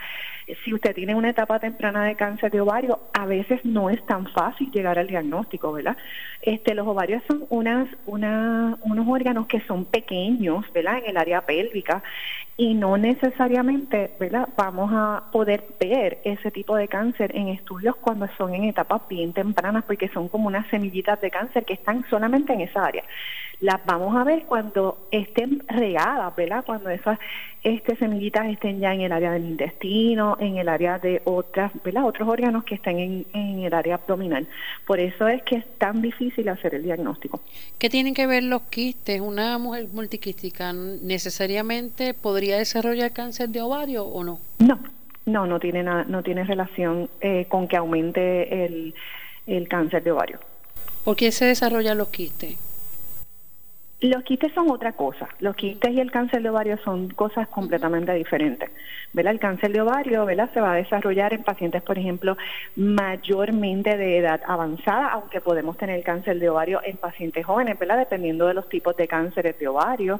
si 0.63 0.73
usted 0.73 0.93
tiene 0.93 1.15
una 1.15 1.29
etapa 1.29 1.59
temprana 1.59 2.03
de 2.05 2.15
cáncer 2.15 2.51
de 2.51 2.61
ovario, 2.61 2.99
a 3.13 3.25
veces 3.25 3.63
no 3.63 3.89
es 3.89 4.05
tan 4.05 4.27
fácil 4.27 4.71
llegar 4.71 4.99
al 4.99 5.07
diagnóstico, 5.07 5.71
¿verdad? 5.71 5.97
Este, 6.41 6.73
los 6.73 6.87
ovarios 6.87 7.21
son 7.27 7.45
unas, 7.49 7.87
una, 8.05 8.77
unos 8.81 9.07
órganos 9.07 9.47
que 9.47 9.61
son 9.61 9.85
pequeños, 9.85 10.65
¿verdad? 10.73 10.97
En 10.97 11.11
el 11.11 11.17
área 11.17 11.45
pélvica 11.45 12.03
y 12.61 12.75
no 12.75 12.95
necesariamente, 12.95 14.11
¿verdad? 14.19 14.47
Vamos 14.55 14.91
a 14.93 15.31
poder 15.31 15.65
ver 15.79 16.19
ese 16.23 16.51
tipo 16.51 16.75
de 16.75 16.87
cáncer 16.87 17.35
en 17.35 17.47
estudios 17.47 17.95
cuando 17.95 18.27
son 18.37 18.53
en 18.53 18.65
etapas 18.65 19.01
bien 19.09 19.33
tempranas, 19.33 19.83
porque 19.83 20.09
son 20.09 20.29
como 20.29 20.45
unas 20.45 20.67
semillitas 20.69 21.19
de 21.21 21.31
cáncer 21.31 21.65
que 21.65 21.73
están 21.73 22.05
solamente 22.07 22.53
en 22.53 22.61
esa 22.61 22.85
área 22.85 23.03
las 23.61 23.85
vamos 23.85 24.15
a 24.15 24.23
ver 24.23 24.45
cuando 24.45 25.07
estén 25.11 25.63
regadas, 25.67 26.35
¿verdad? 26.35 26.63
Cuando 26.65 26.89
esas 26.89 27.19
este, 27.63 27.95
semillitas 27.95 28.47
estén 28.47 28.79
ya 28.79 28.91
en 28.91 29.01
el 29.01 29.11
área 29.11 29.31
del 29.31 29.45
intestino, 29.45 30.35
en 30.39 30.57
el 30.57 30.67
área 30.67 30.97
de 30.97 31.21
otras, 31.25 31.71
¿verdad? 31.83 32.05
Otros 32.05 32.27
órganos 32.27 32.63
que 32.63 32.75
estén 32.75 32.97
en, 32.97 33.25
en 33.33 33.59
el 33.59 33.73
área 33.73 33.95
abdominal. 33.95 34.47
Por 34.87 34.99
eso 34.99 35.27
es 35.27 35.43
que 35.43 35.57
es 35.57 35.65
tan 35.77 36.01
difícil 36.01 36.49
hacer 36.49 36.73
el 36.73 36.83
diagnóstico. 36.83 37.39
¿Qué 37.77 37.87
tienen 37.87 38.15
que 38.15 38.25
ver 38.25 38.43
los 38.43 38.63
quistes? 38.63 39.21
¿Una 39.21 39.59
mujer 39.59 39.89
multiquística 39.93 40.73
necesariamente 40.73 42.15
podría 42.15 42.50
desarrollar 42.57 43.11
cáncer 43.11 43.49
de 43.49 43.61
ovario 43.61 44.03
o 44.03 44.23
no? 44.23 44.39
No, 44.59 44.79
no, 45.25 45.45
no 45.45 45.59
tiene, 45.59 45.83
nada, 45.83 46.05
no 46.07 46.23
tiene 46.23 46.43
relación 46.43 47.09
eh, 47.19 47.45
con 47.49 47.67
que 47.67 47.77
aumente 47.77 48.65
el, 48.65 48.93
el 49.47 49.67
cáncer 49.67 50.03
de 50.03 50.11
ovario. 50.11 50.39
¿Por 51.03 51.15
qué 51.15 51.31
se 51.31 51.45
desarrollan 51.45 51.97
los 51.97 52.09
quistes? 52.09 52.57
Los 54.01 54.23
quistes 54.23 54.51
son 54.53 54.71
otra 54.71 54.93
cosa. 54.93 55.29
Los 55.39 55.55
quistes 55.55 55.91
y 55.91 55.99
el 55.99 56.09
cáncer 56.09 56.41
de 56.41 56.49
ovario 56.49 56.79
son 56.83 57.09
cosas 57.09 57.47
completamente 57.49 58.11
diferentes. 58.15 58.71
¿verdad? 59.13 59.33
El 59.33 59.39
cáncer 59.39 59.71
de 59.71 59.81
ovario 59.81 60.25
¿verdad? 60.25 60.49
se 60.55 60.59
va 60.59 60.73
a 60.73 60.75
desarrollar 60.77 61.33
en 61.33 61.43
pacientes, 61.43 61.83
por 61.83 61.99
ejemplo, 61.99 62.35
mayormente 62.75 63.97
de 63.97 64.17
edad 64.17 64.41
avanzada, 64.47 65.09
aunque 65.09 65.39
podemos 65.39 65.77
tener 65.77 66.01
cáncer 66.01 66.39
de 66.39 66.49
ovario 66.49 66.81
en 66.83 66.97
pacientes 66.97 67.45
jóvenes, 67.45 67.77
¿verdad? 67.77 67.99
dependiendo 67.99 68.47
de 68.47 68.55
los 68.55 68.67
tipos 68.69 68.97
de 68.97 69.07
cánceres 69.07 69.59
de 69.59 69.67
ovario. 69.67 70.19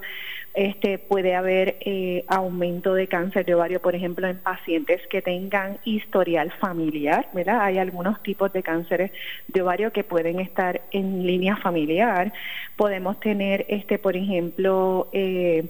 Este, 0.54 1.00
puede 1.00 1.34
haber 1.34 1.78
eh, 1.80 2.26
aumento 2.28 2.94
de 2.94 3.08
cáncer 3.08 3.46
de 3.46 3.56
ovario, 3.56 3.82
por 3.82 3.96
ejemplo, 3.96 4.28
en 4.28 4.38
pacientes 4.38 5.02
que 5.08 5.24
tengan 5.24 5.80
historial 5.86 6.52
familiar. 6.60 7.30
¿verdad? 7.34 7.62
Hay 7.62 7.80
algunos 7.80 8.22
tipos 8.22 8.54
de 8.54 8.62
cánceres 8.62 9.12
de 9.48 9.62
ovario 9.64 9.92
que 9.92 10.04
pueden 10.04 10.40
estar 10.40 10.82
en 10.92 11.26
línea 11.26 11.56
familiar. 11.56 12.32
Podemos 12.76 13.20
tener 13.20 13.66
este, 13.72 13.98
por 13.98 14.18
ejemplo, 14.18 15.08
eh, 15.14 15.66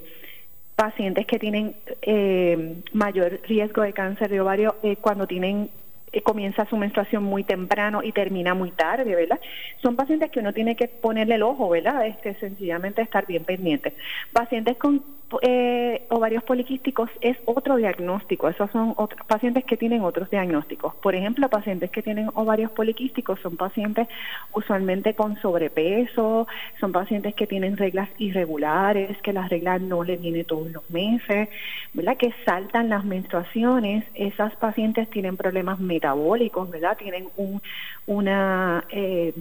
pacientes 0.76 1.28
que 1.28 1.38
tienen 1.38 1.76
eh, 2.02 2.82
mayor 2.94 3.40
riesgo 3.48 3.84
de 3.84 3.94
cáncer 3.94 4.32
de 4.32 4.42
ovario 4.42 4.76
eh, 4.82 4.96
cuando 4.96 5.28
tienen 5.28 5.70
comienza 6.19 6.65
su 6.65 6.76
menstruación 6.76 7.24
muy 7.24 7.45
temprano 7.45 8.04
y 8.04 8.12
termina 8.12 8.54
muy 8.54 8.71
tarde, 8.71 9.15
¿verdad? 9.15 9.39
Son 9.82 9.95
pacientes 9.95 10.30
que 10.30 10.41
uno 10.41 10.52
tiene 10.52 10.76
que 10.76 10.89
ponerle 10.89 11.36
el 11.36 11.43
ojo, 11.43 11.69
¿verdad? 11.69 12.06
Este, 12.06 12.36
sencillamente 12.36 13.02
estar 13.02 13.26
bien 13.26 13.45
pendiente. 13.45 13.93
Pacientes 14.34 14.76
con 14.76 15.02
eh, 15.41 16.04
ovarios 16.10 16.43
poliquísticos 16.43 17.10
es 17.21 17.38
otro 17.45 17.78
diagnóstico. 17.78 18.50
Esos 18.50 18.69
son 18.71 18.93
otros 18.97 19.26
pacientes 19.26 19.63
que 19.63 19.78
tienen 19.78 20.02
otros 20.02 20.30
diagnósticos. 20.30 20.95
Por 20.95 21.15
ejemplo, 21.15 21.47
pacientes 21.50 21.89
que 21.89 22.02
tienen 22.02 22.30
ovarios 22.34 22.71
poliquísticos 22.71 23.39
son 23.39 23.56
pacientes 23.56 24.08
usualmente 24.54 25.13
con 25.13 25.39
sobrepeso, 25.41 26.47
son 26.80 26.91
pacientes 26.91 27.34
que 27.36 27.47
tienen 27.47 27.78
reglas 27.78 28.10
irregulares, 28.17 29.17
que 29.21 29.34
las 29.34 29.50
reglas 29.50 29.82
no 29.82 30.04
le 30.04 30.17
vienen 30.17 30.45
todos 30.45 30.69
los 30.71 30.89
meses, 30.89 31.50
¿verdad? 31.93 32.17
Que 32.17 32.34
saltan 32.45 32.89
las 32.89 33.06
menstruaciones. 33.06 34.04
Esas 34.15 34.56
pacientes 34.58 35.10
tienen 35.10 35.38
problemas 35.38 35.80
metabólicos, 36.02 36.70
¿verdad? 36.70 36.98
Tienen 36.98 37.30
un, 37.38 37.62
una 38.08 38.84
eh, 38.90 39.34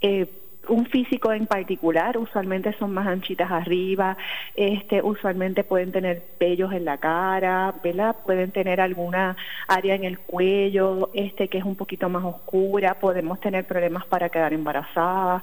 eh, 0.00 0.26
un 0.68 0.86
físico 0.86 1.32
en 1.32 1.46
particular, 1.46 2.18
usualmente 2.18 2.74
son 2.78 2.92
más 2.92 3.06
anchitas 3.06 3.50
arriba, 3.50 4.16
este, 4.54 5.02
usualmente 5.02 5.64
pueden 5.64 5.92
tener 5.92 6.22
vellos 6.38 6.72
en 6.72 6.84
la 6.84 6.98
cara, 6.98 7.74
¿verdad? 7.82 8.16
Pueden 8.24 8.50
tener 8.50 8.80
alguna 8.80 9.36
área 9.66 9.94
en 9.94 10.04
el 10.04 10.18
cuello, 10.18 11.10
este, 11.14 11.48
que 11.48 11.58
es 11.58 11.64
un 11.64 11.76
poquito 11.76 12.08
más 12.08 12.24
oscura, 12.24 12.98
podemos 13.00 13.40
tener 13.40 13.64
problemas 13.64 14.04
para 14.06 14.28
quedar 14.28 14.52
embarazada. 14.52 15.42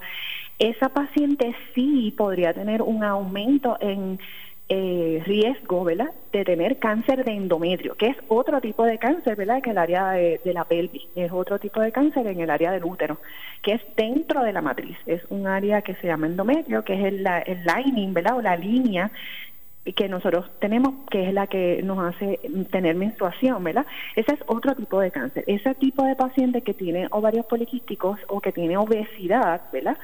Esa 0.60 0.90
paciente 0.90 1.56
sí 1.74 2.14
podría 2.16 2.54
tener 2.54 2.82
un 2.82 3.04
aumento 3.04 3.78
en 3.82 4.20
eh, 4.67 5.21
riesgo, 5.25 5.84
¿verdad?, 5.84 6.10
de 6.32 6.43
tener 6.43 6.80
cáncer 6.80 7.23
de 7.23 7.32
endometrio, 7.32 7.95
que 7.95 8.08
es 8.08 8.17
otro 8.28 8.60
tipo 8.62 8.84
de 8.84 8.97
cáncer, 8.97 9.36
¿verdad?, 9.36 9.62
que 9.62 9.69
el 9.69 9.78
área 9.78 10.12
de, 10.12 10.39
la 10.45 10.65
pelvis, 10.65 11.04
es 11.15 11.32
otro 11.32 11.60
tipo 11.60 11.82
de 11.82 11.91
cáncer 11.91 12.25
en 12.28 12.39
el 12.39 12.49
área 12.49 12.71
del 12.71 12.84
útero, 12.84 13.19
que 13.62 13.73
es 13.73 13.82
dentro 13.95 14.43
de 14.43 14.54
la 14.54 14.62
matriz, 14.62 14.97
es 15.06 15.21
un 15.30 15.47
área 15.47 15.82
que 15.82 15.95
se 15.95 16.08
llama 16.08 16.28
endometrio, 16.28 16.84
que 16.84 16.93
es 16.95 17.06
el, 17.06 17.28
el 17.45 17.63
lining, 17.63 18.13
¿verdad?, 18.13 18.38
o 18.38 18.41
la 18.41 18.56
línea 18.56 19.12
que 19.93 20.10
nosotros 20.10 20.49
tenemos, 20.60 20.95
que 21.12 21.28
es 21.28 21.34
la 21.34 21.45
que 21.45 21.82
nos 21.84 21.99
hace 21.99 22.39
tener 22.71 22.95
menstruación, 22.95 23.63
¿verdad? 23.63 23.86
Ese 24.15 24.34
es 24.34 24.39
otro 24.47 24.73
tipo 24.73 24.99
de 24.99 25.12
cáncer. 25.12 25.43
Ese 25.45 25.75
tipo 25.75 26.04
de 26.04 26.15
paciente 26.15 26.62
que 26.62 26.73
tiene 26.73 27.08
ovarios 27.12 27.45
poliquísticos 27.45 28.19
o 28.28 28.41
que 28.41 28.51
tiene 28.51 28.78
obesidad, 28.78 29.62
¿verdad? 29.71 29.97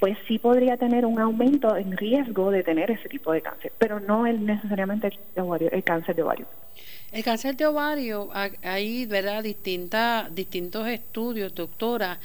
Pues 0.00 0.16
sí 0.28 0.38
podría 0.38 0.76
tener 0.76 1.06
un 1.06 1.18
aumento 1.18 1.76
en 1.76 1.96
riesgo 1.96 2.50
de 2.50 2.62
tener 2.62 2.90
ese 2.90 3.08
tipo 3.08 3.32
de 3.32 3.40
cáncer, 3.40 3.72
pero 3.78 3.98
no 4.00 4.26
el, 4.26 4.44
necesariamente 4.44 5.08
el, 5.08 5.68
el 5.72 5.84
cáncer 5.84 6.14
de 6.14 6.22
ovario. 6.22 6.46
El 7.12 7.24
cáncer 7.24 7.56
de 7.56 7.66
ovario, 7.66 8.28
hay, 8.62 9.06
¿verdad? 9.06 9.42
Distinta, 9.42 10.28
distintos 10.30 10.86
estudios, 10.88 11.54
doctora, 11.54 12.18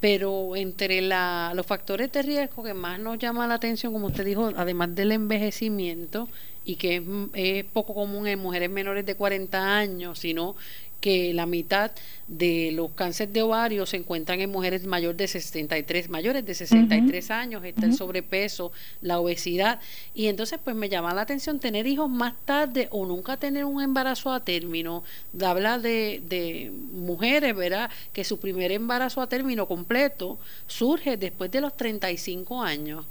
pero 0.00 0.54
entre 0.56 1.00
la, 1.02 1.52
los 1.54 1.66
factores 1.66 2.12
de 2.12 2.22
riesgo 2.22 2.62
que 2.62 2.72
más 2.72 2.98
nos 3.00 3.18
llama 3.18 3.46
la 3.46 3.54
atención, 3.54 3.92
como 3.92 4.06
usted 4.06 4.24
dijo, 4.24 4.50
además 4.56 4.94
del 4.94 5.12
envejecimiento, 5.12 6.28
y 6.64 6.76
que 6.76 7.02
es, 7.34 7.64
poco 7.64 7.94
común 7.94 8.26
en 8.28 8.38
mujeres 8.38 8.70
menores 8.70 9.04
de 9.04 9.14
40 9.14 9.76
años, 9.76 10.18
sino 10.18 10.54
que 11.00 11.32
la 11.34 11.46
mitad 11.46 11.90
de 12.28 12.70
los 12.72 12.92
cánceres 12.92 13.32
de 13.32 13.42
ovario 13.42 13.86
se 13.86 13.96
encuentran 13.96 14.40
en 14.40 14.50
mujeres 14.50 14.86
mayores 14.86 15.16
de 15.16 15.26
63, 15.28 16.08
mayores 16.08 16.44
de 16.46 16.54
63 16.54 17.30
años, 17.30 17.64
está 17.64 17.86
el 17.86 17.94
sobrepeso, 17.94 18.70
la 19.00 19.18
obesidad 19.18 19.80
y 20.14 20.26
entonces 20.26 20.60
pues 20.62 20.76
me 20.76 20.88
llama 20.88 21.12
la 21.14 21.22
atención 21.22 21.58
tener 21.58 21.86
hijos 21.86 22.08
más 22.08 22.34
tarde 22.44 22.88
o 22.90 23.04
nunca 23.06 23.36
tener 23.36 23.64
un 23.64 23.82
embarazo 23.82 24.32
a 24.32 24.40
término. 24.40 25.02
Habla 25.40 25.78
de, 25.78 26.22
de 26.28 26.70
mujeres, 26.92 27.56
¿verdad? 27.56 27.90
Que 28.12 28.24
su 28.24 28.38
primer 28.38 28.70
embarazo 28.72 29.20
a 29.20 29.28
término 29.28 29.66
completo 29.66 30.38
surge 30.66 31.16
después 31.16 31.50
de 31.50 31.60
los 31.60 31.76
35 31.76 32.62
años. 32.62 33.04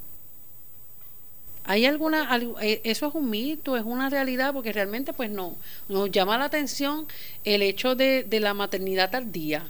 ¿Hay 1.70 1.86
alguna, 1.86 2.28
eh, 2.64 2.82
eso 2.84 3.10
es 3.10 3.14
un 3.14 3.30
mito, 3.30 3.78
es 3.78 3.84
una 3.84 4.10
realidad? 4.10 4.54
Porque 4.54 4.74
realmente 4.74 5.14
pues 5.14 5.30
no, 5.30 5.54
nos 5.88 6.10
llama 6.10 6.36
la 6.40 6.46
atención 6.46 7.06
el 7.44 7.62
hecho 7.62 7.94
de, 7.94 8.26
la 8.42 8.56
maternidad 8.56 9.12
tardía. 9.12 9.66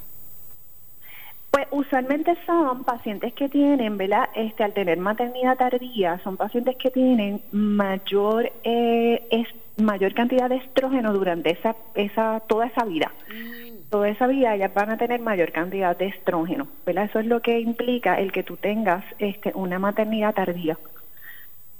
Pues 1.51 1.67
usualmente 1.71 2.37
son 2.45 2.85
pacientes 2.85 3.33
que 3.33 3.49
tienen, 3.49 3.97
¿verdad? 3.97 4.29
Este, 4.33 4.63
al 4.63 4.73
tener 4.73 4.97
maternidad 4.97 5.57
tardía, 5.57 6.21
son 6.23 6.37
pacientes 6.37 6.77
que 6.77 6.89
tienen 6.89 7.41
mayor 7.51 8.49
eh, 8.63 9.27
es, 9.29 9.47
mayor 9.75 10.13
cantidad 10.13 10.47
de 10.47 10.55
estrógeno 10.55 11.11
durante 11.11 11.49
esa, 11.49 11.75
esa 11.95 12.41
toda 12.47 12.67
esa 12.67 12.85
vida. 12.85 13.11
Mm. 13.27 13.89
Toda 13.89 14.07
esa 14.07 14.25
vida 14.27 14.55
ellas 14.55 14.73
van 14.73 14.91
a 14.91 14.97
tener 14.97 15.19
mayor 15.19 15.51
cantidad 15.51 15.97
de 15.97 16.05
estrógeno, 16.05 16.69
¿verdad? 16.85 17.09
Eso 17.09 17.19
es 17.19 17.25
lo 17.25 17.41
que 17.41 17.59
implica 17.59 18.17
el 18.21 18.31
que 18.31 18.43
tú 18.43 18.55
tengas 18.55 19.03
este, 19.17 19.51
una 19.53 19.79
maternidad 19.79 20.33
tardía. 20.33 20.77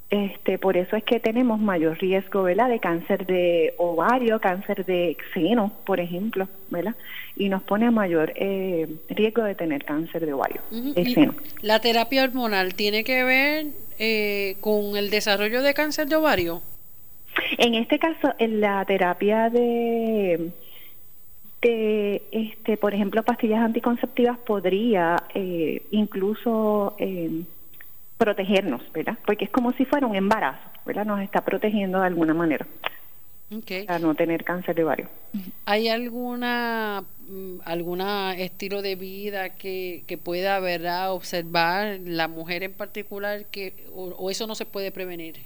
Este, 0.10 0.58
por 0.58 0.76
eso 0.76 0.96
es 0.96 1.04
que 1.04 1.20
tenemos 1.20 1.60
mayor 1.60 2.00
riesgo, 2.00 2.44
¿verdad? 2.44 2.70
De 2.70 2.80
cáncer 2.80 3.28
de 3.28 3.76
ovario, 3.78 4.40
cáncer 4.42 4.84
de 4.86 5.16
seno, 5.36 5.72
por 5.86 6.00
ejemplo, 6.00 6.48
¿verdad? 6.72 6.96
Y 7.36 7.48
nos 7.50 7.62
pone 7.62 7.86
a 7.86 7.92
mayor 7.92 8.34
eh, 8.36 8.88
riesgo 9.10 9.44
de 9.44 9.54
tener 9.54 9.86
cáncer 9.86 10.26
de 10.26 10.34
ovario, 10.34 10.62
seno. 11.14 11.36
¿La 11.62 11.80
terapia 11.80 12.24
hormonal 12.24 12.74
tiene 12.74 13.04
que 13.04 13.24
ver 13.24 13.68
eh, 14.00 14.56
con 14.62 14.98
el 14.98 15.12
desarrollo 15.12 15.62
de 15.62 15.76
cáncer 15.76 16.08
de 16.08 16.16
ovario? 16.16 16.64
En 17.60 17.76
este 17.76 18.00
caso, 18.00 18.34
en 18.40 18.62
la 18.62 18.84
terapia 18.86 19.50
de 19.52 20.52
de, 21.62 22.22
este, 22.32 22.78
por 22.78 22.94
ejemplo, 22.94 23.24
pastillas 23.24 23.62
anticonceptivas 23.62 24.38
podría 24.40 25.24
eh, 25.34 25.84
incluso 25.92 26.96
eh, 26.98 27.44
protegernos, 28.20 28.82
¿verdad? 28.92 29.18
Porque 29.26 29.46
es 29.46 29.50
como 29.50 29.72
si 29.72 29.86
fuera 29.86 30.06
un 30.06 30.16
embarazo, 30.16 30.60
¿verdad? 30.86 31.06
Nos 31.06 31.22
está 31.22 31.42
protegiendo 31.42 32.02
de 32.02 32.08
alguna 32.08 32.34
manera. 32.34 32.68
Okay. 33.52 33.86
Para 33.86 33.98
no 33.98 34.14
tener 34.14 34.44
cáncer 34.44 34.76
de 34.76 34.84
ovario. 34.84 35.08
¿Hay 35.66 35.88
alguna 35.88 37.04
mm, 37.28 37.62
alguna 37.66 38.38
estilo 38.38 38.84
de 38.84 38.96
vida 38.96 39.56
que, 39.56 40.04
que 40.06 40.20
pueda 40.20 40.60
verdad 40.60 41.12
observar 41.14 41.98
la 42.04 42.28
mujer 42.28 42.62
en 42.62 42.74
particular 42.74 43.46
que 43.46 43.88
o, 43.96 44.30
eso 44.30 44.46
no 44.46 44.54
se 44.54 44.66
puede 44.66 44.92
prevenir? 44.92 45.38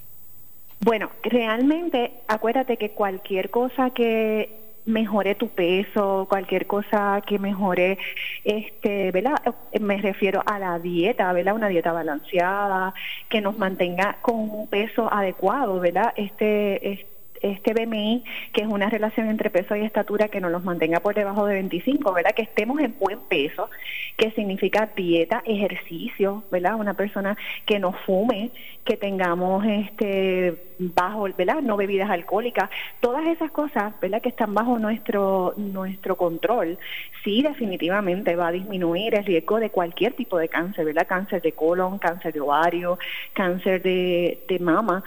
Bueno, 0.82 1.12
realmente 1.24 2.12
acuérdate 2.28 2.76
que 2.76 2.90
cualquier 2.90 3.52
cosa 3.52 3.92
que 3.92 4.63
mejore 4.86 5.36
tu 5.36 5.50
peso, 5.50 6.28
cualquier 6.30 6.68
cosa 6.68 7.22
que 7.26 7.40
mejore, 7.40 7.98
este, 8.44 9.12
¿verdad? 9.12 9.42
Me 9.80 9.98
refiero 9.98 10.44
a 10.46 10.60
la 10.60 10.80
dieta, 10.80 11.32
¿verdad? 11.34 11.56
Una 11.56 11.68
dieta 11.68 11.92
balanceada, 11.92 12.94
que 13.30 13.42
nos 13.42 13.58
mantenga 13.58 14.18
con 14.22 14.36
un 14.36 14.68
peso 14.68 15.12
adecuado, 15.12 15.80
¿verdad? 15.80 16.14
Este, 16.16 16.92
este 16.92 17.13
este 17.44 17.74
BMI, 17.74 18.24
que 18.54 18.62
es 18.62 18.68
una 18.68 18.90
relación 18.90 19.30
entre 19.30 19.50
peso 19.50 19.76
y 19.76 19.82
estatura 19.82 20.30
que 20.30 20.42
nos 20.42 20.52
los 20.52 20.64
mantenga 20.64 21.02
por 21.02 21.14
debajo 21.14 21.46
de 21.46 21.56
25, 21.56 22.14
¿verdad? 22.14 22.32
Que 22.34 22.44
estemos 22.44 22.80
en 22.80 22.96
buen 22.98 23.20
peso, 23.20 23.70
que 24.18 24.32
significa 24.32 24.90
dieta, 24.96 25.44
ejercicio, 25.46 26.44
¿verdad? 26.50 26.76
Una 26.76 26.96
persona 26.96 27.38
que 27.66 27.80
no 27.80 27.92
fume, 27.92 28.52
que 28.86 28.98
tengamos 28.98 29.66
este 29.66 30.74
bajo, 30.80 31.28
¿verdad? 31.38 31.62
No 31.62 31.78
bebidas 31.78 32.10
alcohólicas, 32.10 32.70
todas 33.00 33.26
esas 33.28 33.52
cosas, 33.52 33.94
¿verdad? 34.02 34.22
Que 34.22 34.30
están 34.30 34.54
bajo 34.54 34.80
nuestro 34.80 35.54
nuestro 35.58 36.16
control, 36.16 36.78
sí 37.24 37.42
definitivamente 37.42 38.36
va 38.36 38.48
a 38.48 38.52
disminuir 38.52 39.16
el 39.16 39.26
riesgo 39.26 39.60
de 39.60 39.70
cualquier 39.70 40.14
tipo 40.14 40.38
de 40.38 40.50
cáncer, 40.50 40.86
¿verdad? 40.86 41.08
Cáncer 41.08 41.42
de 41.42 41.52
colon, 41.52 42.00
cáncer 42.00 42.34
de 42.34 42.42
ovario, 42.42 42.98
cáncer 43.34 43.82
de, 43.82 44.44
de 44.48 44.60
mama, 44.60 45.04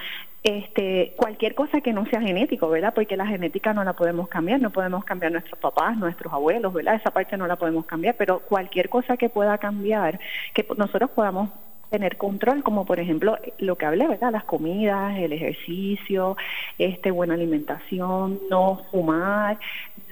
este, 0.47 1.13
cualquier 1.17 1.57
cosa 1.57 1.81
que 1.81 1.93
no 1.93 2.07
sea 2.07 2.21
genético, 2.21 2.69
¿verdad? 2.69 2.95
Porque 2.95 3.17
la 3.17 3.27
genética 3.27 3.75
no 3.75 3.83
la 3.83 3.95
podemos 3.95 4.29
cambiar, 4.29 4.61
no 4.61 4.71
podemos 4.71 5.05
cambiar 5.05 5.33
nuestros 5.33 5.59
papás, 5.59 5.97
nuestros 5.97 6.33
abuelos, 6.33 6.73
¿verdad? 6.73 6.95
Esa 6.95 7.11
parte 7.11 7.37
no 7.37 7.49
la 7.49 7.57
podemos 7.57 7.85
cambiar, 7.85 8.15
pero 8.17 8.39
cualquier 8.39 8.89
cosa 8.89 9.17
que 9.17 9.29
pueda 9.29 9.59
cambiar, 9.59 10.21
que 10.55 10.65
nosotros 10.79 11.11
podamos 11.11 11.51
tener 11.91 12.17
control, 12.17 12.63
como 12.63 12.87
por 12.87 13.01
ejemplo 13.01 13.37
lo 13.59 13.75
que 13.75 13.87
hablé, 13.87 14.07
¿verdad? 14.07 14.31
Las 14.31 14.45
comidas, 14.45 15.19
el 15.19 15.33
ejercicio, 15.33 16.37
este, 16.79 17.11
buena 17.11 17.35
alimentación, 17.35 18.39
no 18.49 18.83
fumar, 18.93 19.59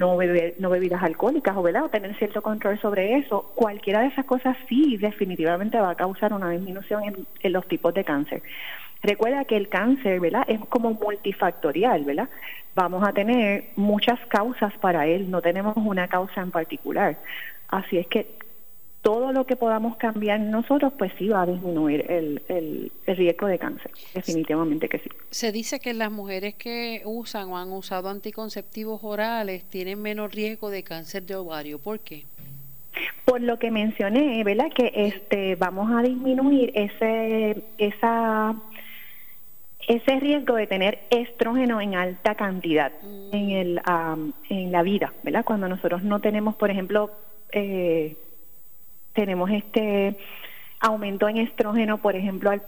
no 0.01 0.17
beber, 0.17 0.55
no 0.59 0.69
bebidas 0.69 1.05
alcohólicas, 1.05 1.63
¿verdad? 1.63 1.85
O 1.85 1.91
tener 1.91 2.13
cierto 2.17 2.43
control 2.43 2.81
sobre 2.81 3.19
eso. 3.19 3.53
Cualquiera 3.55 4.01
de 4.01 4.09
esas 4.09 4.25
cosas 4.25 4.57
sí 4.69 4.97
definitivamente 4.97 5.79
va 5.79 5.91
a 5.91 5.95
causar 5.95 6.33
una 6.33 6.51
disminución 6.51 7.25
en 7.39 7.53
los 7.53 7.69
tipos 7.69 7.95
de 7.95 8.03
cáncer. 8.03 8.43
Recuerda 9.05 9.45
que 9.45 9.57
el 9.57 9.69
cáncer, 9.69 10.19
¿verdad? 10.19 10.45
Es 10.49 10.59
como 10.61 10.95
multifactorial, 10.95 12.05
¿verdad? 12.05 12.31
Vamos 12.75 13.07
a 13.07 13.13
tener 13.13 13.67
muchas 13.77 14.19
causas 14.29 14.73
para 14.79 15.07
él, 15.07 15.31
no 15.31 15.43
tenemos 15.43 15.77
una 15.77 16.09
causa 16.09 16.41
en 16.41 16.51
particular. 16.51 17.19
Así 17.69 17.99
es 17.99 18.07
que 18.07 18.27
todo 19.03 19.33
lo 19.33 19.45
que 19.45 19.57
podamos 19.57 19.97
cambiar 19.99 20.41
nosotros, 20.41 20.95
pues 20.97 21.13
sí 21.19 21.29
va 21.29 21.43
a 21.43 21.47
disminuir 21.47 22.11
el, 22.11 22.41
el, 22.49 22.91
riesgo 23.15 23.47
de 23.47 23.59
cáncer, 23.59 23.91
definitivamente 24.15 24.89
que 24.89 24.99
sí. 24.99 25.11
Se 25.31 25.53
dice 25.53 25.81
que 25.81 25.93
las 25.93 26.11
mujeres 26.11 26.55
que 26.55 27.03
usan 27.05 27.51
o 27.51 27.59
han 27.59 27.73
usado 27.73 28.09
anticonceptivos 28.09 29.01
orales 29.05 29.65
tienen 29.65 30.01
menos 30.01 30.33
riesgo 30.33 30.71
de 30.71 30.83
cáncer 30.83 31.25
de 31.25 31.35
ovario. 31.35 31.79
¿Por 31.79 32.01
qué? 32.01 32.25
Por 33.27 33.43
lo 33.43 33.59
que 33.59 33.71
mencioné, 33.71 34.43
¿verdad? 34.45 34.71
Que 34.75 34.91
este 34.95 35.57
vamos 35.57 35.93
a 35.93 36.01
disminuir 36.01 36.73
ese 36.75 37.63
esa 37.77 38.55
ese 39.87 40.21
riesgo 40.21 40.55
de 40.55 40.67
tener 40.67 41.01
estrógeno 41.11 41.81
en 41.81 41.95
alta 41.95 42.35
cantidad 42.35 42.93
mm. 43.03 43.35
en, 43.35 43.51
el, 43.51 43.83
en 44.49 44.73
la 44.73 44.83
vida, 44.83 45.13
¿verdad? 45.23 45.45
Cuando 45.45 45.69
nosotros 45.69 46.03
no 46.03 46.21
tenemos, 46.21 46.55
por 46.57 46.71
ejemplo, 46.71 47.11
eh, 47.53 48.17
tenemos 49.13 49.51
este 49.51 50.17
aumento 50.81 51.29
en 51.29 51.39
estrógeno, 51.39 51.99
por 51.99 52.17
ejemplo, 52.17 52.51
al 52.51 52.63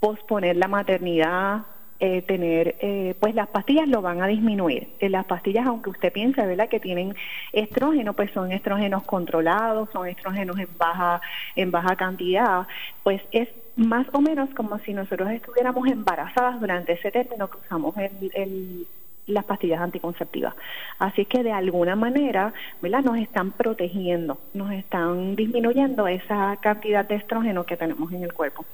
posponer 0.00 0.56
la 0.56 0.68
maternidad, 0.68 1.62
eh, 2.00 2.22
tener, 2.22 2.74
eh, 2.80 3.14
pues 3.20 3.34
las 3.34 3.46
pastillas 3.48 3.86
lo 3.86 4.02
van 4.02 4.22
a 4.22 4.26
disminuir. 4.26 4.88
las 5.00 5.24
pastillas, 5.24 5.66
aunque 5.66 5.90
usted 5.90 6.12
piense, 6.12 6.44
¿verdad?, 6.44 6.68
que 6.68 6.80
tienen 6.80 7.14
estrógeno, 7.52 8.14
pues 8.14 8.32
son 8.32 8.50
estrógenos 8.50 9.04
controlados, 9.04 9.88
son 9.92 10.08
estrógenos 10.08 10.58
en 10.58 10.68
baja, 10.76 11.20
en 11.54 11.70
baja 11.70 11.94
cantidad, 11.94 12.66
pues 13.04 13.22
es 13.30 13.48
más 13.76 14.06
o 14.12 14.20
menos 14.20 14.50
como 14.54 14.78
si 14.80 14.92
nosotros 14.92 15.30
estuviéramos 15.30 15.88
embarazadas 15.88 16.60
durante 16.60 16.92
ese 16.92 17.10
término 17.10 17.48
que 17.48 17.58
usamos 17.58 17.94
el, 17.96 18.86
las 19.26 19.44
pastillas 19.44 19.80
anticonceptivas. 19.80 20.54
Así 20.98 21.24
que 21.24 21.42
de 21.42 21.52
alguna 21.52 21.96
manera, 21.96 22.52
¿verdad? 22.80 23.02
Nos 23.02 23.18
están 23.18 23.52
protegiendo, 23.52 24.38
nos 24.54 24.72
están 24.72 25.36
disminuyendo 25.36 26.06
esa 26.06 26.56
cantidad 26.60 27.06
de 27.06 27.16
estrógeno 27.16 27.64
que 27.64 27.76
tenemos 27.76 28.12
en 28.12 28.24
el 28.24 28.32
cuerpo. 28.32 28.64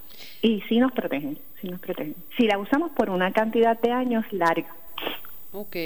Y 0.43 0.63
sí 0.69 0.79
nos 0.79 0.93
protegen, 0.93 1.39
sí 1.61 1.69
nos 1.69 1.81
protegen. 1.81 2.15
Si 2.37 2.47
la 2.47 2.59
usamos 2.59 2.91
por 2.93 3.11
una 3.11 3.33
cantidad 3.33 3.79
de 3.81 3.93
años 3.93 4.25
larga. 4.33 4.75
Ok. 5.53 5.77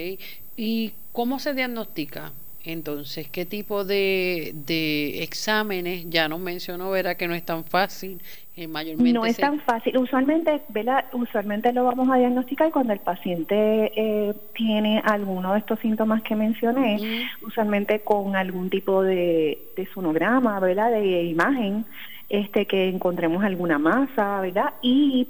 ¿Y 0.56 0.94
cómo 1.12 1.38
se 1.38 1.54
diagnostica? 1.54 2.32
Entonces, 2.64 3.28
¿qué 3.28 3.44
tipo 3.44 3.84
de, 3.84 4.52
de 4.54 5.22
exámenes? 5.22 6.08
Ya 6.08 6.28
nos 6.28 6.40
mencionó, 6.40 6.90
verá 6.90 7.16
que 7.16 7.26
no 7.26 7.34
es 7.34 7.44
tan 7.44 7.64
fácil. 7.64 8.22
Eh, 8.54 8.68
mayormente 8.68 9.12
no 9.12 9.24
es 9.24 9.36
tan 9.36 9.60
fácil. 9.60 9.96
Usualmente, 9.96 10.60
¿verdad? 10.68 11.06
Usualmente 11.12 11.72
lo 11.72 11.84
vamos 11.84 12.08
a 12.10 12.18
diagnosticar 12.18 12.70
cuando 12.70 12.92
el 12.92 13.00
paciente 13.00 13.92
eh, 13.96 14.34
tiene 14.54 15.00
alguno 15.04 15.54
de 15.54 15.60
estos 15.60 15.80
síntomas 15.80 16.22
que 16.22 16.36
mencioné, 16.36 17.28
usualmente 17.40 18.00
con 18.00 18.36
algún 18.36 18.70
tipo 18.70 19.02
de, 19.02 19.58
de 19.76 19.86
sonograma, 19.92 20.60
¿verdad? 20.60 20.92
De 20.92 21.24
imagen, 21.24 21.86
este 22.28 22.66
que 22.66 22.88
encontremos 22.88 23.42
alguna 23.42 23.78
masa, 23.78 24.40
¿verdad? 24.40 24.74
Y 24.82 25.28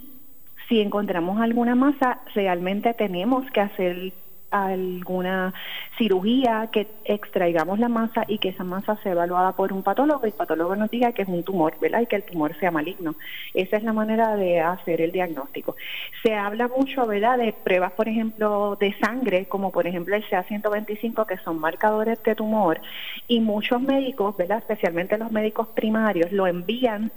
si 0.68 0.80
encontramos 0.80 1.40
alguna 1.40 1.74
masa, 1.74 2.20
realmente 2.34 2.92
tenemos 2.94 3.48
que 3.52 3.60
hacer 3.60 4.12
alguna 4.52 5.54
cirugía, 5.98 6.68
que 6.70 6.86
extraigamos 7.04 7.78
la 7.78 7.88
masa 7.88 8.24
y 8.28 8.38
que 8.38 8.50
esa 8.50 8.64
masa 8.64 8.96
sea 9.02 9.12
evaluada 9.12 9.52
por 9.52 9.72
un 9.72 9.82
patólogo 9.82 10.20
y 10.24 10.28
el 10.28 10.34
patólogo 10.34 10.76
nos 10.76 10.90
diga 10.90 11.12
que 11.12 11.22
es 11.22 11.28
un 11.28 11.42
tumor, 11.42 11.74
¿verdad? 11.80 12.02
Y 12.02 12.06
que 12.06 12.16
el 12.16 12.22
tumor 12.22 12.56
sea 12.60 12.70
maligno. 12.70 13.14
Esa 13.54 13.76
es 13.76 13.82
la 13.82 13.92
manera 13.92 14.36
de 14.36 14.60
hacer 14.60 15.00
el 15.00 15.12
diagnóstico. 15.12 15.76
Se 16.22 16.34
habla 16.34 16.68
mucho, 16.68 17.06
¿verdad?, 17.06 17.38
de 17.38 17.52
pruebas, 17.52 17.92
por 17.92 18.08
ejemplo, 18.08 18.76
de 18.78 18.94
sangre, 18.98 19.46
como 19.46 19.72
por 19.72 19.86
ejemplo 19.86 20.14
el 20.14 20.24
CA125, 20.28 21.26
que 21.26 21.38
son 21.38 21.58
marcadores 21.58 22.22
de 22.22 22.34
tumor, 22.34 22.80
y 23.26 23.40
muchos 23.40 23.80
médicos, 23.80 24.36
¿verdad?, 24.36 24.58
especialmente 24.58 25.18
los 25.18 25.32
médicos 25.32 25.68
primarios, 25.68 26.30
lo 26.32 26.46
envían 26.46 27.10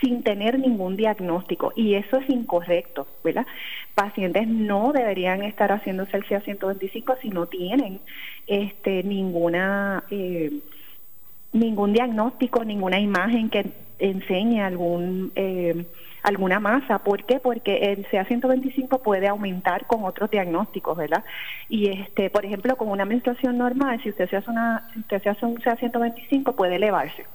sin 0.00 0.22
tener 0.22 0.58
ningún 0.58 0.96
diagnóstico 0.96 1.72
y 1.76 1.94
eso 1.94 2.18
es 2.18 2.28
incorrecto, 2.30 3.06
¿verdad? 3.22 3.46
Pacientes 3.94 4.48
no 4.48 4.92
deberían 4.92 5.42
estar 5.42 5.70
haciéndose 5.70 6.16
el 6.16 6.24
CA125 6.24 7.18
si 7.20 7.30
no 7.30 7.46
tienen 7.46 8.00
este 8.46 9.02
ninguna 9.02 10.04
eh, 10.10 10.52
ningún 11.52 11.92
diagnóstico, 11.92 12.64
ninguna 12.64 13.00
imagen 13.00 13.50
que 13.50 13.66
enseñe 13.98 14.60
algún 14.62 15.32
eh, 15.34 15.84
alguna 16.22 16.60
masa. 16.60 16.98
¿Por 16.98 17.24
qué? 17.24 17.40
Porque 17.40 17.92
el 17.92 18.06
CA125 18.08 19.00
puede 19.02 19.28
aumentar 19.28 19.86
con 19.86 20.04
otros 20.04 20.30
diagnósticos, 20.30 20.96
¿verdad? 20.96 21.24
Y 21.68 21.88
este, 21.88 22.30
por 22.30 22.44
ejemplo, 22.44 22.76
con 22.76 22.88
una 22.88 23.04
menstruación 23.04 23.58
normal, 23.58 24.00
si 24.02 24.10
usted 24.10 24.28
se 24.28 24.36
hace 24.36 24.50
una, 24.50 24.88
si 24.92 25.00
usted 25.00 25.22
se 25.22 25.28
hace 25.30 25.46
un 25.46 25.56
CA125 25.56 26.54
puede 26.54 26.76
elevarse. 26.76 27.26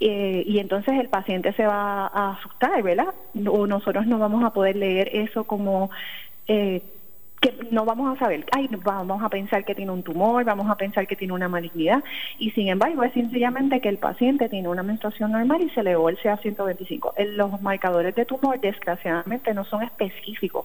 Eh, 0.00 0.42
y 0.46 0.58
entonces 0.58 0.94
el 0.98 1.08
paciente 1.08 1.52
se 1.52 1.66
va 1.66 2.06
a 2.06 2.32
asustar, 2.32 2.82
¿verdad? 2.82 3.14
O 3.48 3.66
nosotros 3.66 4.06
no 4.06 4.18
vamos 4.18 4.44
a 4.44 4.52
poder 4.52 4.76
leer 4.76 5.08
eso 5.12 5.44
como 5.44 5.90
eh, 6.48 6.82
que 7.40 7.54
no 7.70 7.84
vamos 7.84 8.16
a 8.16 8.18
saber, 8.18 8.46
ay, 8.52 8.68
vamos 8.82 9.22
a 9.22 9.28
pensar 9.28 9.64
que 9.64 9.74
tiene 9.74 9.92
un 9.92 10.02
tumor, 10.02 10.44
vamos 10.44 10.70
a 10.70 10.76
pensar 10.76 11.06
que 11.06 11.14
tiene 11.14 11.34
una 11.34 11.48
malignidad, 11.48 12.02
y 12.38 12.50
sin 12.52 12.68
embargo 12.68 13.02
es 13.04 13.12
sencillamente 13.12 13.82
que 13.82 13.90
el 13.90 13.98
paciente 13.98 14.48
tiene 14.48 14.68
una 14.68 14.82
menstruación 14.82 15.32
normal 15.32 15.60
y 15.60 15.68
se 15.70 15.80
elevó 15.80 16.08
el 16.08 16.18
CA125. 16.18 17.12
Los 17.36 17.60
marcadores 17.60 18.14
de 18.14 18.24
tumor, 18.24 18.58
desgraciadamente, 18.60 19.52
no 19.52 19.64
son 19.66 19.82
específicos, 19.82 20.64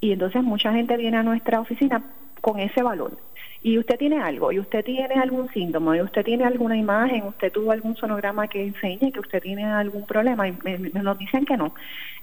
y 0.00 0.10
entonces 0.10 0.42
mucha 0.42 0.72
gente 0.72 0.96
viene 0.96 1.16
a 1.16 1.22
nuestra 1.22 1.60
oficina 1.60 2.02
con 2.40 2.58
ese 2.58 2.82
valor 2.82 3.16
y 3.62 3.78
usted 3.78 3.98
tiene 3.98 4.20
algo, 4.20 4.52
y 4.52 4.58
usted 4.58 4.82
tiene 4.84 5.14
algún 5.16 5.48
síntoma, 5.50 5.96
y 5.96 6.00
usted 6.00 6.24
tiene 6.24 6.44
alguna 6.44 6.76
imagen, 6.76 7.24
usted 7.24 7.52
tuvo 7.52 7.72
algún 7.72 7.94
sonograma 7.94 8.48
que 8.48 8.64
enseñe 8.64 9.12
que 9.12 9.20
usted 9.20 9.42
tiene 9.42 9.64
algún 9.64 10.06
problema, 10.06 10.48
y 10.48 10.56
me, 10.64 10.78
nos 10.78 11.18
dicen 11.18 11.44
que 11.44 11.58
no, 11.58 11.74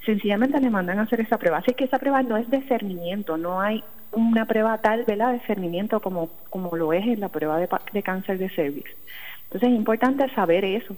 sencillamente 0.04 0.60
le 0.60 0.72
mandan 0.72 0.98
a 0.98 1.04
hacer 1.04 1.22
esa 1.22 1.38
prueba. 1.38 1.60
Así 1.60 1.74
que 1.74 1.84
esa 1.84 2.00
prueba 2.00 2.24
no 2.24 2.38
es 2.38 2.50
de 2.50 2.62
cernimiento, 2.64 3.38
no 3.38 3.62
hay 3.62 3.84
una 4.14 4.46
prueba 4.46 4.80
tal, 4.80 5.04
¿verdad?, 5.06 5.34
de 5.34 5.40
cernimiento 5.42 6.00
como, 6.00 6.30
como 6.50 6.76
lo 6.76 6.92
es 6.92 7.06
en 7.06 7.20
la 7.20 7.30
prueba 7.30 7.60
de, 7.60 7.70
de 7.94 8.04
cáncer 8.04 8.40
de 8.40 8.50
cervix. 8.50 8.90
Entonces 9.44 9.70
es 9.70 9.76
importante 9.76 10.28
saber 10.34 10.66
eso, 10.66 10.98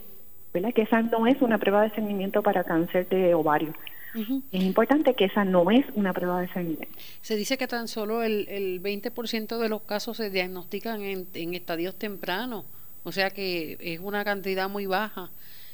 ¿verdad?, 0.54 0.72
que 0.72 0.82
esa 0.82 1.02
no 1.02 1.26
es 1.26 1.42
una 1.42 1.58
prueba 1.58 1.82
de 1.82 1.90
cernimiento 1.90 2.42
para 2.42 2.64
cáncer 2.64 3.06
de 3.10 3.34
ovario. 3.34 3.74
Es 4.14 4.62
importante 4.62 5.14
que 5.14 5.26
esa 5.26 5.44
no 5.44 5.70
es 5.70 5.84
una 5.94 6.12
prueba 6.12 6.40
de 6.40 6.48
sangre. 6.48 6.88
Se 7.20 7.36
dice 7.36 7.56
que 7.56 7.68
tan 7.68 7.86
solo 7.86 8.22
el, 8.22 8.48
el 8.48 8.82
20% 8.82 9.58
de 9.58 9.68
los 9.68 9.82
casos 9.82 10.16
se 10.16 10.30
diagnostican 10.30 11.02
en, 11.02 11.26
en 11.34 11.54
estadios 11.54 11.94
tempranos, 11.96 12.64
o 13.04 13.12
sea 13.12 13.30
que 13.30 13.76
es 13.80 14.00
una 14.00 14.24
cantidad 14.24 14.68
muy 14.68 14.86
baja 14.86 15.30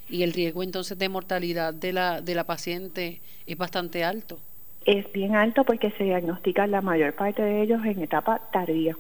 y 0.08 0.22
el 0.22 0.32
riesgo 0.32 0.62
entonces 0.62 0.98
de 0.98 1.08
mortalidad 1.08 1.74
de 1.74 1.92
la, 1.92 2.20
de 2.20 2.34
la 2.34 2.44
paciente 2.44 3.20
es 3.46 3.56
bastante 3.56 4.04
alto. 4.04 4.38
es 4.84 5.10
bien 5.12 5.34
alto 5.34 5.64
porque 5.64 5.90
se 5.92 6.04
diagnostica 6.04 6.66
la 6.66 6.80
mayor 6.80 7.14
parte 7.14 7.42
de 7.42 7.62
ellos 7.62 7.84
en 7.84 8.02
etapa 8.02 8.40
tardía. 8.52 8.96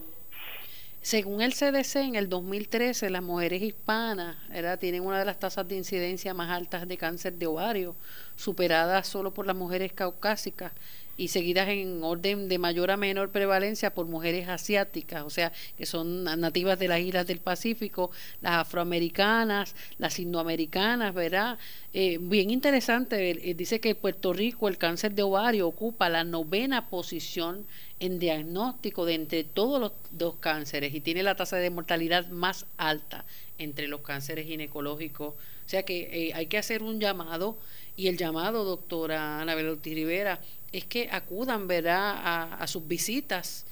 Según 1.06 1.40
el 1.40 1.54
CDC, 1.54 1.94
en 1.98 2.16
el 2.16 2.28
2013 2.28 3.10
las 3.10 3.22
mujeres 3.22 3.62
hispanas 3.62 4.36
tienen 4.80 5.04
una 5.04 5.20
de 5.20 5.24
las 5.24 5.38
tasas 5.38 5.68
de 5.68 5.76
incidencia 5.76 6.34
más 6.34 6.50
altas 6.50 6.88
de 6.88 6.98
cáncer 6.98 7.34
de 7.34 7.46
ovario, 7.46 7.94
superadas 8.34 9.06
solo 9.06 9.32
por 9.32 9.46
las 9.46 9.54
mujeres 9.54 9.92
caucásicas 9.92 10.72
y 11.16 11.28
seguidas 11.28 11.68
en 11.68 12.02
orden 12.02 12.48
de 12.48 12.58
mayor 12.58 12.90
a 12.90 12.96
menor 12.96 13.30
prevalencia 13.30 13.94
por 13.94 14.06
mujeres 14.06 14.48
asiáticas, 14.48 15.22
o 15.24 15.30
sea, 15.30 15.52
que 15.76 15.86
son 15.86 16.24
nativas 16.24 16.78
de 16.78 16.88
las 16.88 17.00
islas 17.00 17.26
del 17.26 17.40
Pacífico, 17.40 18.10
las 18.40 18.54
afroamericanas, 18.54 19.74
las 19.98 20.18
indoamericanas, 20.18 21.14
¿verdad? 21.14 21.58
Eh, 21.92 22.18
bien 22.20 22.50
interesante, 22.50 23.30
eh, 23.30 23.54
dice 23.54 23.80
que 23.80 23.94
Puerto 23.94 24.32
Rico 24.32 24.68
el 24.68 24.78
cáncer 24.78 25.14
de 25.14 25.22
ovario 25.22 25.66
ocupa 25.66 26.08
la 26.08 26.24
novena 26.24 26.88
posición 26.88 27.66
en 27.98 28.18
diagnóstico 28.18 29.06
de 29.06 29.14
entre 29.14 29.44
todos 29.44 29.80
los 29.80 29.92
dos 30.10 30.36
cánceres 30.36 30.94
y 30.94 31.00
tiene 31.00 31.22
la 31.22 31.34
tasa 31.34 31.56
de 31.56 31.70
mortalidad 31.70 32.28
más 32.28 32.66
alta 32.76 33.24
entre 33.58 33.88
los 33.88 34.00
cánceres 34.00 34.46
ginecológicos. 34.46 35.28
O 35.28 35.68
sea 35.68 35.82
que 35.84 36.28
eh, 36.28 36.34
hay 36.34 36.46
que 36.46 36.58
hacer 36.58 36.82
un 36.82 37.00
llamado 37.00 37.56
y 37.96 38.08
el 38.08 38.18
llamado, 38.18 38.64
doctora 38.64 39.40
Ana 39.40 39.54
Velotti 39.54 39.94
Rivera, 39.94 40.40
es 40.78 40.84
que 40.84 41.08
acudan 41.10 41.66
¿verdad? 41.66 42.54
A, 42.60 42.66
sus 42.66 42.86
visitas 42.86 43.66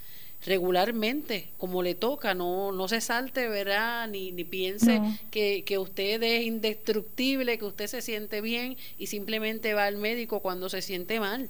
regularmente, 0.47 1.49
como 1.57 1.83
le 1.83 1.95
toca, 1.95 2.35
no, 2.35 2.71
no 2.71 2.87
se 2.87 3.01
salte, 3.01 3.49
¿verdad? 3.49 4.09
Ni, 4.09 4.31
ni 4.31 4.45
piense 4.45 5.01
que, 5.31 5.65
que 5.65 5.79
usted 5.79 6.23
es 6.23 6.45
indestructible, 6.45 7.57
que 7.57 7.65
usted 7.65 7.87
se 7.87 8.03
siente 8.03 8.43
bien 8.43 8.77
y 8.99 9.07
simplemente 9.07 9.73
va 9.73 9.87
al 9.87 9.97
médico 9.97 10.41
cuando 10.41 10.69
se 10.69 10.83
siente 10.83 11.19
mal. 11.19 11.49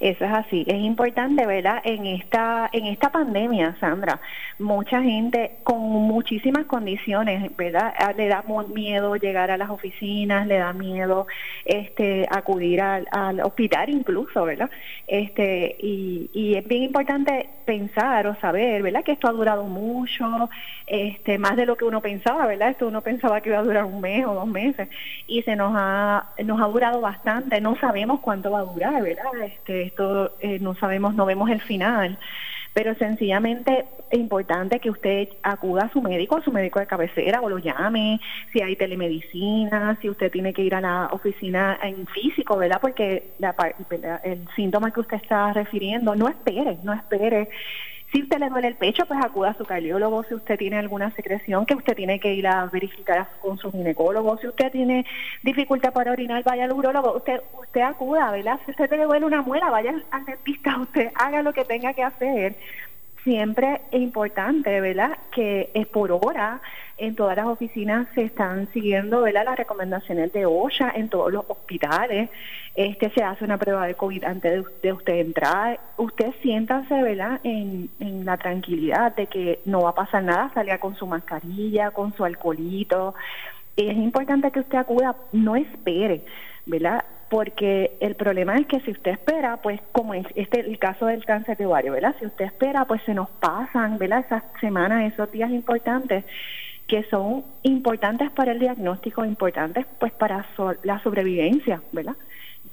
Eso 0.00 0.24
es 0.24 0.32
así. 0.32 0.64
Es 0.66 0.80
importante, 0.80 1.46
¿verdad? 1.46 1.80
En 1.84 2.06
esta, 2.06 2.68
en 2.72 2.86
esta 2.86 3.10
pandemia, 3.10 3.76
Sandra, 3.80 4.20
mucha 4.58 5.02
gente 5.02 5.58
con 5.62 5.78
muchísimas 5.80 6.66
condiciones, 6.66 7.54
¿verdad? 7.56 7.92
Ah, 7.98 8.12
le 8.16 8.28
da 8.28 8.42
miedo 8.72 9.16
llegar 9.16 9.50
a 9.50 9.56
las 9.56 9.70
oficinas, 9.70 10.46
le 10.46 10.58
da 10.58 10.72
miedo 10.72 11.26
este, 11.64 12.26
acudir 12.30 12.80
al, 12.80 13.40
hospital 13.42 13.90
incluso, 13.90 14.44
¿verdad? 14.44 14.70
Este, 15.06 15.76
y, 15.78 16.30
y 16.32 16.54
es 16.54 16.66
bien 16.66 16.84
importante 16.84 17.48
pensar 17.70 18.26
o 18.26 18.34
saber, 18.40 18.82
¿verdad? 18.82 19.04
Que 19.04 19.12
esto 19.12 19.28
ha 19.28 19.32
durado 19.32 19.62
mucho, 19.62 20.50
este, 20.88 21.38
más 21.38 21.54
de 21.54 21.66
lo 21.66 21.76
que 21.76 21.84
uno 21.84 22.00
pensaba, 22.00 22.44
¿verdad? 22.48 22.70
Esto 22.70 22.88
uno 22.88 23.00
pensaba 23.00 23.40
que 23.40 23.50
iba 23.50 23.60
a 23.60 23.62
durar 23.62 23.84
un 23.84 24.00
mes 24.00 24.26
o 24.26 24.34
dos 24.34 24.48
meses 24.48 24.88
y 25.28 25.42
se 25.42 25.54
nos 25.54 25.72
ha, 25.76 26.30
nos 26.44 26.60
ha 26.60 26.64
durado 26.64 27.00
bastante. 27.00 27.60
No 27.60 27.76
sabemos 27.76 28.18
cuánto 28.18 28.50
va 28.50 28.58
a 28.58 28.64
durar, 28.64 29.00
¿verdad? 29.00 29.32
Este, 29.44 29.82
esto 29.82 30.32
eh, 30.40 30.58
no 30.58 30.74
sabemos, 30.74 31.14
no 31.14 31.26
vemos 31.26 31.48
el 31.48 31.60
final, 31.60 32.18
pero 32.72 32.94
sencillamente 32.94 33.86
es 34.10 34.18
importante 34.18 34.80
que 34.80 34.90
usted 34.90 35.28
acuda 35.42 35.84
a 35.84 35.92
su 35.92 36.00
médico, 36.00 36.36
a 36.36 36.42
su 36.42 36.52
médico 36.52 36.80
de 36.80 36.86
cabecera 36.86 37.40
o 37.40 37.48
lo 37.48 37.58
llame, 37.58 38.20
si 38.52 38.60
hay 38.60 38.76
telemedicina, 38.76 39.96
si 40.00 40.08
usted 40.08 40.30
tiene 40.30 40.52
que 40.52 40.62
ir 40.62 40.74
a 40.74 40.80
la 40.80 41.08
oficina 41.12 41.78
en 41.82 42.06
físico, 42.06 42.56
¿verdad? 42.56 42.80
Porque 42.80 43.32
el 44.24 44.48
síntoma 44.56 44.90
que 44.92 45.00
usted 45.00 45.16
está 45.16 45.52
refiriendo, 45.52 46.14
no 46.14 46.28
espere, 46.28 46.78
no 46.82 46.92
espere 46.92 47.48
si 48.12 48.22
usted 48.22 48.38
le 48.38 48.48
duele 48.48 48.68
el 48.68 48.74
pecho, 48.74 49.06
pues 49.06 49.20
acuda 49.22 49.50
a 49.50 49.54
su 49.54 49.64
cardiólogo. 49.64 50.24
Si 50.24 50.34
usted 50.34 50.58
tiene 50.58 50.78
alguna 50.78 51.10
secreción 51.12 51.64
que 51.64 51.74
usted 51.74 51.94
tiene 51.94 52.18
que 52.18 52.34
ir 52.34 52.46
a 52.46 52.66
verificar 52.66 53.28
con 53.40 53.56
su 53.58 53.70
ginecólogo. 53.70 54.36
Si 54.38 54.48
usted 54.48 54.72
tiene 54.72 55.06
dificultad 55.42 55.92
para 55.92 56.10
orinar, 56.12 56.42
vaya 56.42 56.64
al 56.64 56.72
urólogo. 56.72 57.16
Usted, 57.16 57.40
usted 57.60 57.82
acuda, 57.82 58.32
¿verdad? 58.32 58.58
Si 58.64 58.72
usted 58.72 58.90
le 58.90 59.04
duele 59.04 59.26
una 59.26 59.42
muela, 59.42 59.70
vaya 59.70 59.94
al 60.10 60.24
dentista. 60.24 60.76
Usted 60.80 61.12
haga 61.14 61.42
lo 61.42 61.52
que 61.52 61.64
tenga 61.64 61.92
que 61.92 62.02
hacer 62.02 62.56
siempre 63.24 63.82
es 63.90 64.00
importante, 64.00 64.80
¿verdad? 64.80 65.18
Que 65.30 65.70
es 65.74 65.86
por 65.86 66.12
hora 66.12 66.60
en 67.00 67.16
todas 67.16 67.34
las 67.34 67.46
oficinas 67.46 68.06
se 68.14 68.24
están 68.24 68.70
siguiendo, 68.72 69.22
¿verdad? 69.22 69.46
Las 69.46 69.56
recomendaciones 69.56 70.34
de 70.34 70.44
OSHA 70.44 70.92
en 70.94 71.08
todos 71.08 71.32
los 71.32 71.44
hospitales. 71.48 72.28
Este 72.74 73.10
se 73.10 73.24
hace 73.24 73.42
una 73.42 73.56
prueba 73.56 73.86
de 73.86 73.94
COVID 73.94 74.22
antes 74.24 74.64
de, 74.82 74.92
usted 74.92 75.14
entrar. 75.14 75.80
Usted 75.96 76.32
siéntase, 76.42 77.02
¿verdad? 77.02 77.40
En, 77.42 77.88
en 78.00 78.26
la 78.26 78.36
tranquilidad 78.36 79.16
de 79.16 79.28
que 79.28 79.60
no 79.64 79.82
va 79.82 79.90
a 79.90 79.94
pasar 79.94 80.22
nada. 80.22 80.50
Salga 80.52 80.76
con 80.76 80.94
su 80.94 81.06
mascarilla, 81.06 81.90
con 81.90 82.14
su 82.14 82.22
alcoholito. 82.22 83.14
Es 83.76 83.96
importante 83.96 84.50
que 84.50 84.60
usted 84.60 84.78
acuda, 84.78 85.16
no 85.32 85.56
espere, 85.56 86.24
¿verdad? 86.66 87.04
porque 87.30 87.96
el 88.00 88.16
problema 88.16 88.58
es 88.58 88.66
que 88.66 88.80
si 88.80 88.90
usted 88.90 89.12
espera, 89.12 89.58
pues 89.58 89.80
como 89.92 90.14
es 90.14 90.26
este 90.34 90.60
el 90.60 90.78
caso 90.80 91.06
del 91.06 91.24
cáncer 91.24 91.56
de 91.56 91.64
ovario, 91.64 91.92
¿verdad? 91.92 92.16
Si 92.18 92.26
usted 92.26 92.44
espera, 92.44 92.84
pues 92.86 93.00
se 93.04 93.14
nos 93.14 93.30
pasan, 93.30 93.98
¿verdad? 93.98 94.24
Esas 94.26 94.42
semanas, 94.60 95.12
esos 95.12 95.30
días 95.30 95.50
importantes 95.52 96.24
que 96.88 97.04
son 97.04 97.44
importantes 97.62 98.32
para 98.32 98.50
el 98.50 98.58
diagnóstico, 98.58 99.24
importantes 99.24 99.86
pues 100.00 100.12
para 100.12 100.44
la 100.82 101.00
sobrevivencia, 101.04 101.80
¿verdad? 101.92 102.16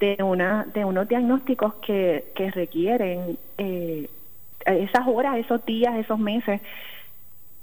De 0.00 0.16
una 0.24 0.66
de 0.74 0.84
unos 0.84 1.06
diagnósticos 1.06 1.74
que, 1.74 2.32
que 2.34 2.50
requieren 2.50 3.38
eh, 3.58 4.10
esas 4.66 5.06
horas, 5.06 5.36
esos 5.36 5.64
días, 5.64 5.94
esos 5.98 6.18
meses 6.18 6.60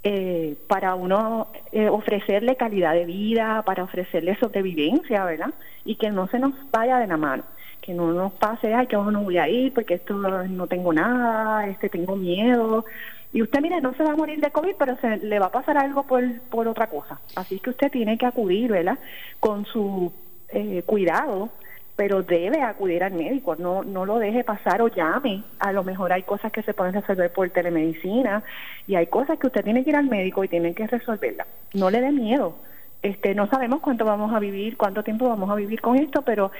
eh, 0.08 0.56
para 0.68 0.94
uno 0.94 1.48
eh, 1.72 1.90
ofrecerle 1.90 2.56
calidad 2.56 2.94
de 2.94 3.06
vida, 3.06 3.64
para 3.66 3.84
ofrecerle 3.84 4.38
sobrevivencia, 4.38 5.26
¿verdad? 5.26 5.52
Y 5.84 5.96
que 5.96 6.12
no 6.12 6.28
se 6.28 6.38
nos 6.38 6.54
vaya 6.70 7.00
de 7.00 7.08
la 7.08 7.18
mano, 7.18 7.44
que 7.82 7.96
no 7.96 8.14
nos 8.14 8.32
pase, 8.34 8.72
ay, 8.72 8.86
que 8.86 8.96
no 8.96 9.24
voy 9.24 9.40
a 9.40 9.50
ir 9.50 9.74
porque 9.74 9.96
esto 9.96 10.14
no 10.14 10.68
tengo 10.68 10.94
nada, 10.94 11.68
este 11.68 11.90
tengo 11.90 12.16
miedo. 12.16 12.86
Y 13.34 13.42
usted, 13.42 13.62
mire, 13.62 13.82
no 13.82 13.96
se 13.96 14.04
va 14.04 14.12
a 14.12 14.16
morir 14.16 14.40
de 14.40 14.52
COVID, 14.52 14.76
pero 14.78 14.96
se 14.98 15.18
le 15.18 15.40
va 15.40 15.48
a 15.48 15.52
pasar 15.52 15.76
algo 15.76 16.04
por, 16.04 16.22
por 16.52 16.68
otra 16.68 16.88
cosa. 16.88 17.20
Así 17.36 17.60
que 17.60 17.72
usted 17.72 17.90
tiene 17.90 18.20
que 18.20 18.28
acudir, 18.28 18.70
¿verdad? 18.70 19.00
Con 19.40 19.66
su 19.66 20.14
eh, 20.50 20.84
cuidado 20.86 21.50
pero 21.96 22.24
debe 22.24 22.62
acudir 22.62 23.04
al 23.04 23.14
médico, 23.14 23.56
no, 23.56 23.84
no 23.84 24.06
lo 24.06 24.20
deje 24.20 24.44
pasar 24.44 24.82
o 24.82 24.90
llame. 24.90 25.44
A 25.60 25.72
lo 25.72 25.84
mejor 25.84 26.12
hay 26.12 26.24
cosas 26.24 26.52
que 26.52 26.64
se 26.64 26.74
pueden 26.74 26.94
resolver 26.94 27.32
por 27.32 27.50
telemedicina 27.50 28.44
y 28.86 28.96
hay 28.96 29.08
cosas 29.08 29.40
que 29.40 29.48
usted 29.48 29.64
tiene 29.64 29.84
que 29.84 29.92
ir 29.92 29.96
al 29.96 30.08
médico 30.08 30.44
y 30.44 30.50
tiene 30.50 30.74
que 30.74 30.88
resolverla. 30.88 31.48
No 31.74 31.90
le 31.90 32.02
dé 32.02 32.12
miedo. 32.12 32.58
Este, 33.02 33.36
no 33.36 33.48
sabemos 33.48 33.82
cuánto 33.82 34.04
vamos 34.04 34.34
a 34.34 34.40
vivir, 34.40 34.78
cuánto 34.78 35.04
tiempo 35.04 35.30
vamos 35.30 35.50
a 35.50 35.56
vivir 35.56 35.80
con 35.80 35.96
esto, 35.96 36.24
pero 36.24 36.52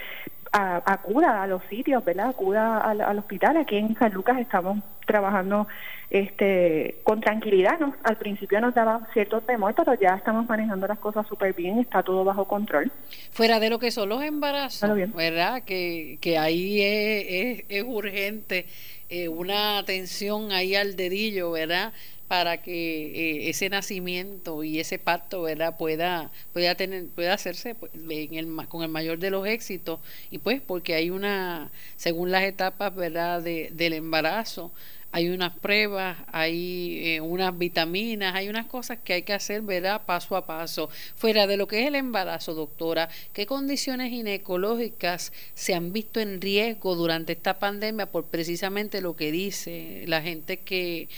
acuda 0.52 1.42
a 1.42 1.46
los 1.46 1.62
sitios, 1.64 2.04
¿verdad? 2.04 2.28
Acuda 2.28 2.78
al, 2.78 3.18
hospital. 3.18 3.56
Aquí 3.56 3.76
en 3.76 3.94
San 3.96 4.12
Lucas 4.12 4.38
estamos 4.38 4.78
trabajando 5.06 5.66
este 6.10 6.96
con 7.02 7.20
tranquilidad. 7.20 7.78
¿no? 7.80 7.94
Al 8.04 8.16
principio 8.16 8.60
nos 8.60 8.74
daba 8.74 9.08
cierto 9.12 9.40
temor, 9.40 9.74
pero 9.74 9.94
ya 9.94 10.14
estamos 10.14 10.48
manejando 10.48 10.86
las 10.86 10.98
cosas 10.98 11.26
súper 11.26 11.54
bien, 11.54 11.78
está 11.78 12.02
todo 12.02 12.24
bajo 12.24 12.46
control. 12.46 12.90
Fuera 13.32 13.58
de 13.60 13.70
lo 13.70 13.78
que 13.78 13.90
son 13.90 14.08
los 14.08 14.22
embarazos, 14.22 14.90
¿verdad? 15.14 15.62
Que, 15.64 16.18
que 16.20 16.38
ahí 16.38 16.80
es, 16.82 17.64
es, 17.68 17.84
urgente 17.86 18.66
eh, 19.08 19.28
una 19.28 19.78
atención 19.78 20.52
ahí 20.52 20.74
al 20.74 20.96
dedillo, 20.96 21.52
¿verdad? 21.52 21.92
para 22.28 22.60
que 22.60 23.06
eh, 23.06 23.50
ese 23.50 23.68
nacimiento 23.68 24.64
y 24.64 24.80
ese 24.80 24.98
pacto 24.98 25.42
verdad 25.42 25.76
pueda 25.76 26.30
pueda 26.52 26.74
tener 26.74 27.06
pueda 27.06 27.34
hacerse 27.34 27.74
pues, 27.74 27.92
en 27.94 28.34
el, 28.34 28.66
con 28.66 28.82
el 28.82 28.88
mayor 28.88 29.18
de 29.18 29.30
los 29.30 29.46
éxitos 29.46 30.00
y 30.30 30.38
pues 30.38 30.60
porque 30.60 30.94
hay 30.94 31.10
una 31.10 31.70
según 31.96 32.32
las 32.32 32.42
etapas 32.42 32.94
verdad 32.96 33.42
de, 33.42 33.70
del 33.72 33.92
embarazo 33.92 34.72
hay 35.16 35.30
unas 35.30 35.56
pruebas, 35.56 36.18
hay 36.30 37.00
eh, 37.02 37.20
unas 37.22 37.56
vitaminas, 37.56 38.34
hay 38.34 38.50
unas 38.50 38.66
cosas 38.66 38.98
que 39.02 39.14
hay 39.14 39.22
que 39.22 39.32
hacer, 39.32 39.62
¿verdad? 39.62 40.02
Paso 40.04 40.36
a 40.36 40.44
paso. 40.44 40.90
Fuera 41.14 41.46
de 41.46 41.56
lo 41.56 41.66
que 41.66 41.80
es 41.80 41.86
el 41.86 41.94
embarazo, 41.94 42.52
doctora, 42.52 43.08
¿qué 43.32 43.46
condiciones 43.46 44.10
ginecológicas 44.10 45.32
se 45.54 45.74
han 45.74 45.94
visto 45.94 46.20
en 46.20 46.42
riesgo 46.42 46.94
durante 46.96 47.32
esta 47.32 47.58
pandemia 47.58 48.04
por 48.04 48.26
precisamente 48.26 49.00
lo 49.00 49.16
que 49.16 49.32
dice 49.32 50.04
la 50.06 50.20
gente 50.20 50.58
que 50.58 51.08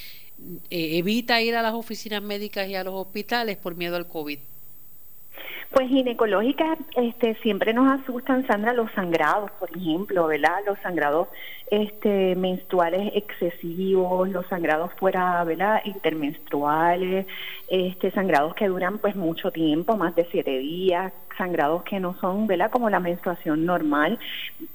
eh, 0.71 0.99
evita 0.99 1.43
ir 1.43 1.57
a 1.57 1.63
las 1.63 1.75
oficinas 1.75 2.23
médicas 2.23 2.69
y 2.69 2.77
a 2.77 2.85
los 2.85 2.95
hospitales 2.95 3.57
por 3.57 3.75
miedo 3.75 3.97
al 3.97 4.07
COVID? 4.07 4.39
Pues 5.71 5.89
ginecológicas, 5.89 6.79
este, 6.97 7.35
siempre 7.37 7.75
nos 7.75 8.01
asustan, 8.01 8.47
Sandra, 8.47 8.73
los 8.73 8.91
sangrados, 8.93 9.51
por 9.53 9.71
ejemplo, 9.77 10.27
¿verdad? 10.27 10.57
Los 10.67 10.79
sangrados 10.81 11.29
este, 11.71 12.35
menstruales 12.37 13.13
excesivos, 13.15 14.31
los 14.31 14.47
sangrados 14.47 14.93
fuera, 14.95 15.45
¿verdad? 15.45 15.83
Intermenstruales, 15.85 17.27
este, 17.69 18.11
sangrados 18.13 18.55
que 18.55 18.69
duran 18.69 18.99
pues 18.99 19.15
mucho 19.15 19.51
tiempo, 19.51 19.97
más 19.97 20.15
de 20.15 20.27
siete 20.31 20.59
días, 20.59 21.13
sangrados 21.39 21.85
que 21.85 22.01
no 22.01 22.17
son, 22.21 22.47
¿verdad? 22.47 22.71
Como 22.71 22.91
la 22.91 23.01
menstruación 23.01 23.65
normal, 23.65 24.19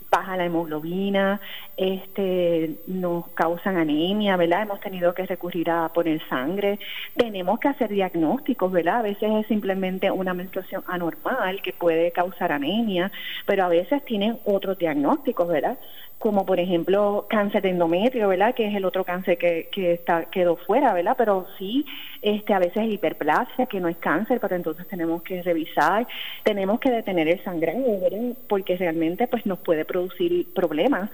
baja 0.09 0.38
la 0.38 0.45
hemoglobina, 0.45 1.41
este, 1.76 2.78
nos 2.88 3.28
causan 3.30 3.78
anemia, 3.78 4.38
¿verdad? 4.38 4.64
Hemos 4.64 4.80
tenido 4.80 5.14
que 5.14 5.26
recurrir 5.26 5.70
a 5.70 5.89
poner 5.89 6.22
sangre, 6.30 6.80
tenemos 7.16 7.59
que 7.59 7.68
hacer 7.68 7.89
diagnósticos, 7.89 8.72
¿verdad? 8.72 8.97
A 8.97 9.01
veces 9.01 9.32
es 9.32 9.47
simplemente 9.47 10.09
una 10.09 10.34
menstruación 10.34 10.84
anormal 10.88 11.61
que 11.61 11.74
puede 11.74 12.11
causar 12.11 12.51
anemia, 12.51 13.11
pero 13.45 13.66
a 13.66 13.70
veces 13.70 14.03
tienen 14.05 14.39
otros 14.45 14.78
diagnósticos, 14.78 15.47
¿verdad? 15.47 15.78
Como 16.20 16.45
por 16.45 16.59
ejemplo 16.59 17.28
cáncer 17.30 17.61
de 17.64 17.70
endometrio, 17.70 18.30
¿verdad? 18.30 18.55
Que 18.55 18.68
es 18.68 18.76
el 18.76 18.86
otro 18.86 19.03
cáncer 19.03 19.38
que, 19.38 19.68
que 19.72 19.93
está, 19.93 20.26
quedó 20.26 20.55
fuera, 20.55 20.93
¿verdad? 20.93 21.16
Pero 21.18 21.47
sí, 21.57 21.86
este, 22.22 22.53
a 22.53 22.59
veces 22.59 22.89
hiperplasia, 22.89 23.66
que 23.66 23.82
no 23.82 23.89
es 23.89 23.97
cáncer, 23.97 24.39
pero 24.39 24.55
entonces 24.55 24.88
tenemos 24.88 25.22
que 25.24 25.43
revisar, 25.43 26.07
tenemos 26.43 26.80
que 26.80 26.91
detener 26.91 27.28
el 27.28 27.43
sangrado. 27.43 27.84
Porque 28.47 28.78
realmente 28.78 29.28
pues 29.28 29.45
nos 29.45 29.59
puede 29.59 29.84
producir 29.86 30.53
problemas. 30.53 31.09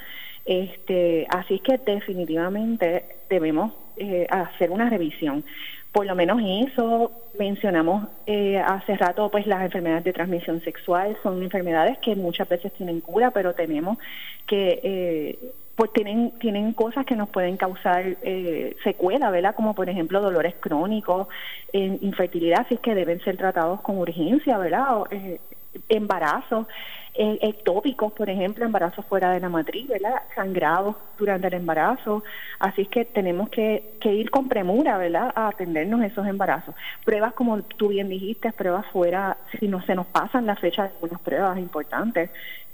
Este, 0.45 1.28
así 1.30 1.56
es 1.56 1.62
que 1.62 1.78
definitivamente 1.78 3.06
debemos 3.30 3.74
eh, 3.97 4.28
hacer 4.30 4.72
una 4.72 4.89
revisión. 4.89 5.43
Por 5.92 6.06
lo 6.06 6.16
menos 6.16 6.40
eso 6.44 7.12
mencionamos 7.40 8.08
eh, 8.28 8.60
hace 8.60 8.96
rato, 8.96 9.30
pues 9.32 9.48
las 9.48 9.64
enfermedades 9.64 10.04
de 10.04 10.14
transmisión 10.14 10.62
sexual 10.62 11.18
son 11.24 11.42
enfermedades 11.42 11.98
que 11.98 12.16
muchas 12.16 12.48
veces 12.48 12.72
tienen 12.74 13.02
cura, 13.02 13.32
pero 13.32 13.54
tenemos 13.54 13.98
que 14.46 14.80
eh, 14.84 15.40
pues 15.76 15.92
tienen 15.94 16.32
tienen 16.40 16.74
cosas 16.74 17.06
que 17.06 17.16
nos 17.16 17.30
pueden 17.30 17.58
causar 17.58 18.04
eh, 18.22 18.76
secuela, 18.84 19.32
¿verdad? 19.32 19.56
Como 19.56 19.74
por 19.74 19.90
ejemplo 19.90 20.22
dolores 20.22 20.56
crónicos, 20.60 21.28
infertilidad, 21.72 22.66
así 22.66 22.78
que 22.78 22.94
deben 22.94 23.22
ser 23.22 23.38
tratados 23.38 23.82
con 23.82 23.98
urgencia, 23.98 24.58
¿verdad? 24.58 25.04
Eh, 25.10 25.40
embarazos 25.88 26.68
eh, 27.16 27.39
ectópicos, 27.41 28.12
por 28.14 28.30
ejemplo, 28.30 28.66
embarazos 28.66 29.05
fuera 29.05 29.32
de 29.32 29.39
la 29.39 29.49
matriz, 29.49 29.88
¿verdad? 29.88 30.22
Sangrados 30.36 30.95
durante 31.18 31.47
el 31.47 31.55
embarazo. 31.55 32.24
Así 32.60 32.84
es 32.84 32.88
que 32.88 33.05
tenemos 33.05 33.49
que, 33.49 33.95
que 33.99 34.14
ir 34.14 34.30
con 34.30 34.47
premura, 34.47 34.97
¿verdad? 34.97 35.32
A 35.36 35.47
atendernos 35.47 36.01
esos 36.03 36.26
embarazos. 36.28 36.76
Pruebas, 37.05 37.34
como 37.34 37.62
tú 37.62 37.89
bien 37.89 38.10
dijiste, 38.10 38.51
pruebas 38.53 38.86
fuera, 38.88 39.38
si 39.60 39.68
no 39.68 39.82
se 39.84 39.95
nos 39.95 40.05
pasan 40.07 40.45
la 40.45 40.55
fecha 40.55 40.84
de 40.84 40.89
algunas 40.89 41.20
pruebas 41.22 41.57
importantes, 41.57 42.30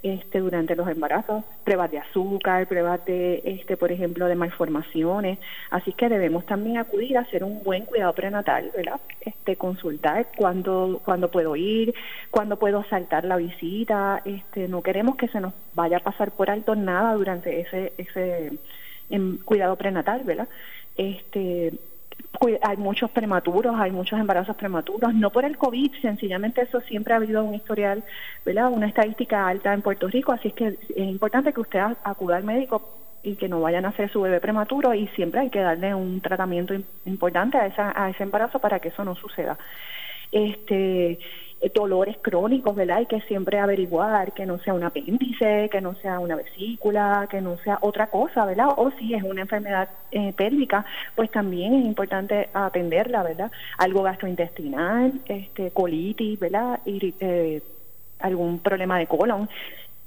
este, 0.06 0.40
durante 0.40 0.76
los 0.76 0.88
embarazos, 0.88 1.44
pruebas 1.64 1.90
de 1.90 1.98
azúcar, 1.98 2.68
pruebas 2.68 3.04
de, 3.06 3.42
este, 3.44 3.76
por 3.76 3.92
ejemplo, 3.92 4.28
de 4.28 4.36
malformaciones. 4.36 5.40
Así 5.72 5.94
que 5.94 6.10
debemos 6.10 6.46
también 6.46 6.78
acudir 6.78 7.18
a 7.18 7.22
hacer 7.22 7.44
un 7.44 7.64
buen 7.64 7.86
cuidado 7.86 8.14
prenatal, 8.14 8.72
¿verdad? 8.76 9.00
Este, 9.22 9.56
consultar 9.56 10.28
cuándo, 10.38 11.02
cuando 11.04 11.32
puedo 11.32 11.56
ir, 11.56 11.96
cuándo 12.30 12.60
puedo 12.60 12.84
saltar 12.84 13.26
la 13.26 13.38
visita. 13.38 14.22
Este, 14.26 14.68
no 14.68 14.82
queremos 14.82 15.16
que 15.16 15.28
se 15.28 15.40
nos 15.40 15.54
vaya 15.76 15.98
a 15.98 16.02
pasar 16.02 16.32
por 16.32 16.50
alto 16.50 16.76
nada 16.76 17.14
durante 17.14 17.62
ese, 17.62 17.94
ese 17.98 18.58
em, 19.10 19.38
cuidado 19.38 19.76
prenatal, 19.76 20.24
¿verdad? 20.24 20.50
Este, 20.98 21.74
hay 22.62 22.78
muchos 22.78 23.12
prematuros, 23.12 23.76
hay 23.78 23.92
muchos 23.92 24.20
embarazos 24.20 24.56
prematuros, 24.56 25.14
no 25.14 25.30
por 25.30 25.46
el 25.46 25.58
COVID, 25.58 25.92
sencillamente 26.02 26.62
eso 26.62 26.82
siempre 26.82 27.14
ha 27.14 27.18
habido 27.18 27.44
un 27.44 27.54
historial, 27.54 28.04
¿verdad? 28.46 28.72
Una 28.72 28.88
estadística 28.88 29.48
alta 29.48 29.74
en 29.74 29.82
Puerto 29.82 30.08
Rico, 30.08 30.32
así 30.32 30.50
es 30.50 30.54
que 30.54 30.68
es 30.68 30.98
importante 30.98 31.54
que 31.54 31.62
usted 31.62 31.80
acuda 32.04 32.38
al 32.38 32.44
médico 32.44 32.82
y 33.24 33.36
que 33.36 33.48
no 33.48 33.62
vayan 33.62 33.86
a 33.86 33.90
hacer 33.90 34.12
su 34.12 34.22
bebé 34.22 34.40
prematuro 34.40 34.94
y 34.94 35.08
siempre 35.10 35.42
hay 35.42 35.50
que 35.50 35.60
darle 35.60 35.96
un 35.96 36.22
tratamiento 36.22 36.74
importante 37.06 37.58
a, 37.58 37.66
esa, 37.68 37.94
a 37.96 38.10
ese 38.10 38.24
embarazo 38.24 38.60
para 38.60 38.80
que 38.80 38.90
eso 38.90 39.04
no 39.04 39.16
suceda. 39.16 39.58
Este, 40.32 41.20
dolores 41.74 42.18
crónicos, 42.22 42.76
¿verdad? 42.76 42.98
Hay 42.98 43.06
que 43.06 43.22
siempre 43.22 43.60
averiguar 43.60 44.34
que 44.34 44.46
no 44.46 44.60
sea 44.60 44.74
un 44.74 44.84
apéndice, 44.84 45.70
que 45.72 45.82
no 45.82 45.96
sea 45.96 46.20
una 46.20 46.36
vesícula, 46.36 47.28
que 47.30 47.42
no 47.42 47.58
sea 47.64 47.80
otra 47.82 48.08
cosa, 48.08 48.46
¿verdad? 48.46 48.70
O 48.78 48.92
si 48.92 49.14
es 49.14 49.24
una 49.24 49.42
enfermedad 49.42 49.90
eh, 50.12 50.34
pélvica, 50.34 50.86
pues 51.16 51.32
también 51.32 51.74
es 51.74 51.86
importante 51.86 52.50
atenderla, 52.54 53.24
¿verdad? 53.24 53.52
Algo 53.78 54.04
gastrointestinal, 54.04 55.14
este, 55.26 55.72
colitis, 55.72 56.40
¿verdad? 56.40 56.80
Y, 56.86 57.14
eh, 57.20 57.62
algún 58.20 58.60
problema 58.60 58.98
de 58.98 59.08
colon 59.08 59.50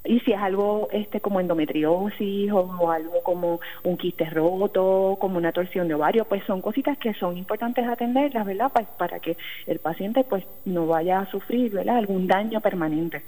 y 0.05 0.21
si 0.21 0.33
es 0.33 0.39
algo 0.39 0.89
este 0.93 1.21
como 1.21 1.41
endometriosis 1.41 2.51
o, 2.53 2.91
algo 2.91 3.23
como 3.23 3.61
un 3.83 3.97
quiste 3.97 4.25
roto, 4.31 5.17
como 5.21 5.39
una 5.39 5.53
torsión 5.53 5.89
de 5.89 5.95
ovario, 5.95 6.25
pues 6.25 6.43
son 6.45 6.63
cositas 6.63 6.97
que 6.99 7.15
son 7.15 7.37
importantes 7.37 7.87
atenderlas, 7.87 8.47
¿verdad? 8.47 8.73
Para, 8.73 8.87
para 8.87 9.21
que 9.21 9.37
el 9.67 9.79
paciente 9.81 10.25
pues 10.25 10.45
no 10.65 10.87
vaya 10.87 11.21
a 11.21 11.31
sufrir, 11.31 11.73
¿verdad? 11.73 11.99
Algún 11.99 12.27
daño 12.27 12.61
permanente. 12.61 13.23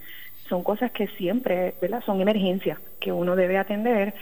Son 0.48 0.62
cosas 0.62 0.90
que 0.90 1.06
siempre, 1.08 1.74
¿verdad? 1.80 2.02
Son 2.04 2.20
emergencias 2.20 2.78
que 2.98 3.12
uno 3.12 3.36
debe 3.36 3.58
atender 3.58 4.14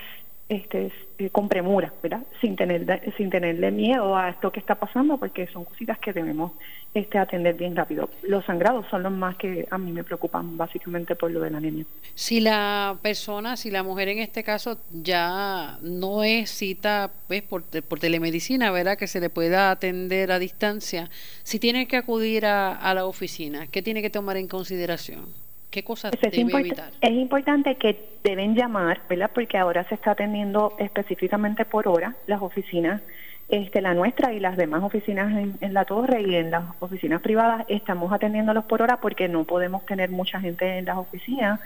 este, 0.49 0.91
eh, 1.19 1.29
con 1.31 1.49
premura, 1.49 1.93
¿verdad? 2.03 2.23
Sin, 2.41 2.57
tener, 2.57 3.13
sin 3.17 3.29
tenerle 3.29 3.71
miedo 3.71 4.17
a 4.17 4.31
esto 4.31 4.51
que 4.51 4.61
está 4.61 4.77
pasando, 4.77 5.19
porque 5.19 5.47
son 5.49 5.65
cositas 5.65 5.99
que 5.99 6.13
debemos 6.13 6.53
este, 6.95 7.19
atender 7.19 7.55
bien 7.55 7.77
rápido. 7.77 8.09
Los 8.23 8.47
sangrados 8.47 8.87
son 8.89 9.03
los 9.03 9.13
más 9.13 9.37
que 9.37 9.69
a 9.71 9.77
mí 9.77 9.93
me 9.93 10.05
preocupan, 10.05 10.57
básicamente 10.57 11.17
por 11.17 11.31
lo 11.31 11.41
de 11.41 11.51
la 11.51 11.59
anemia. 11.59 11.85
Si 12.15 12.41
la 12.41 12.97
persona, 13.03 13.59
si 13.59 13.71
la 13.71 13.83
mujer 13.83 14.09
en 14.09 14.21
este 14.21 14.43
caso 14.43 14.79
ya 14.91 15.79
no 15.83 16.25
es 16.25 16.51
cita 16.51 17.11
pues, 17.27 17.43
por, 17.43 17.63
telemedicina, 17.63 18.71
¿verdad? 18.71 18.97
Que 18.97 19.07
se 19.07 19.21
le 19.21 19.29
pueda 19.29 19.71
atender 19.71 20.33
a 20.33 20.39
distancia, 20.39 21.11
si 21.43 21.59
tiene 21.59 21.87
que 21.87 21.99
acudir 21.99 22.47
a, 22.47 22.75
a 22.75 22.95
la 22.95 23.05
oficina, 23.05 23.67
¿qué 23.67 23.83
tiene 23.83 24.01
que 24.01 24.11
tomar 24.11 24.39
en 24.39 24.49
consideración? 24.49 25.27
¿Qué 25.71 25.85
cosas 25.85 26.13
es 26.15 26.21
debe 26.33 26.61
evitar? 26.61 26.93
Es 27.01 27.11
importante 27.11 27.77
que 27.77 28.19
deben 28.25 28.55
llamar, 28.55 29.03
¿verdad? 29.09 29.31
Porque 29.35 29.59
ahora 29.59 29.85
se 29.89 29.95
está 29.95 30.13
atendiendo 30.13 30.75
específicamente 30.79 31.65
por 31.65 31.89
hora 31.89 32.17
las 32.27 32.41
oficinas, 32.41 33.03
este, 33.49 33.83
la 33.83 33.93
nuestra 33.95 34.33
y 34.33 34.41
las 34.41 34.57
demás 34.57 34.83
oficinas 34.83 35.31
en, 35.61 35.75
la 35.75 35.85
torre 35.85 36.23
y 36.23 36.35
en 36.37 36.51
las 36.51 36.65
oficinas 36.81 37.21
privadas 37.21 37.67
estamos 37.69 38.13
atendiéndolos 38.13 38.65
por 38.65 38.81
hora 38.81 39.01
porque 39.01 39.29
no 39.29 39.45
podemos 39.45 39.85
tener 39.85 40.11
mucha 40.11 40.41
gente 40.41 40.79
en 40.79 40.87
las 40.87 40.97
oficinas 40.97 41.61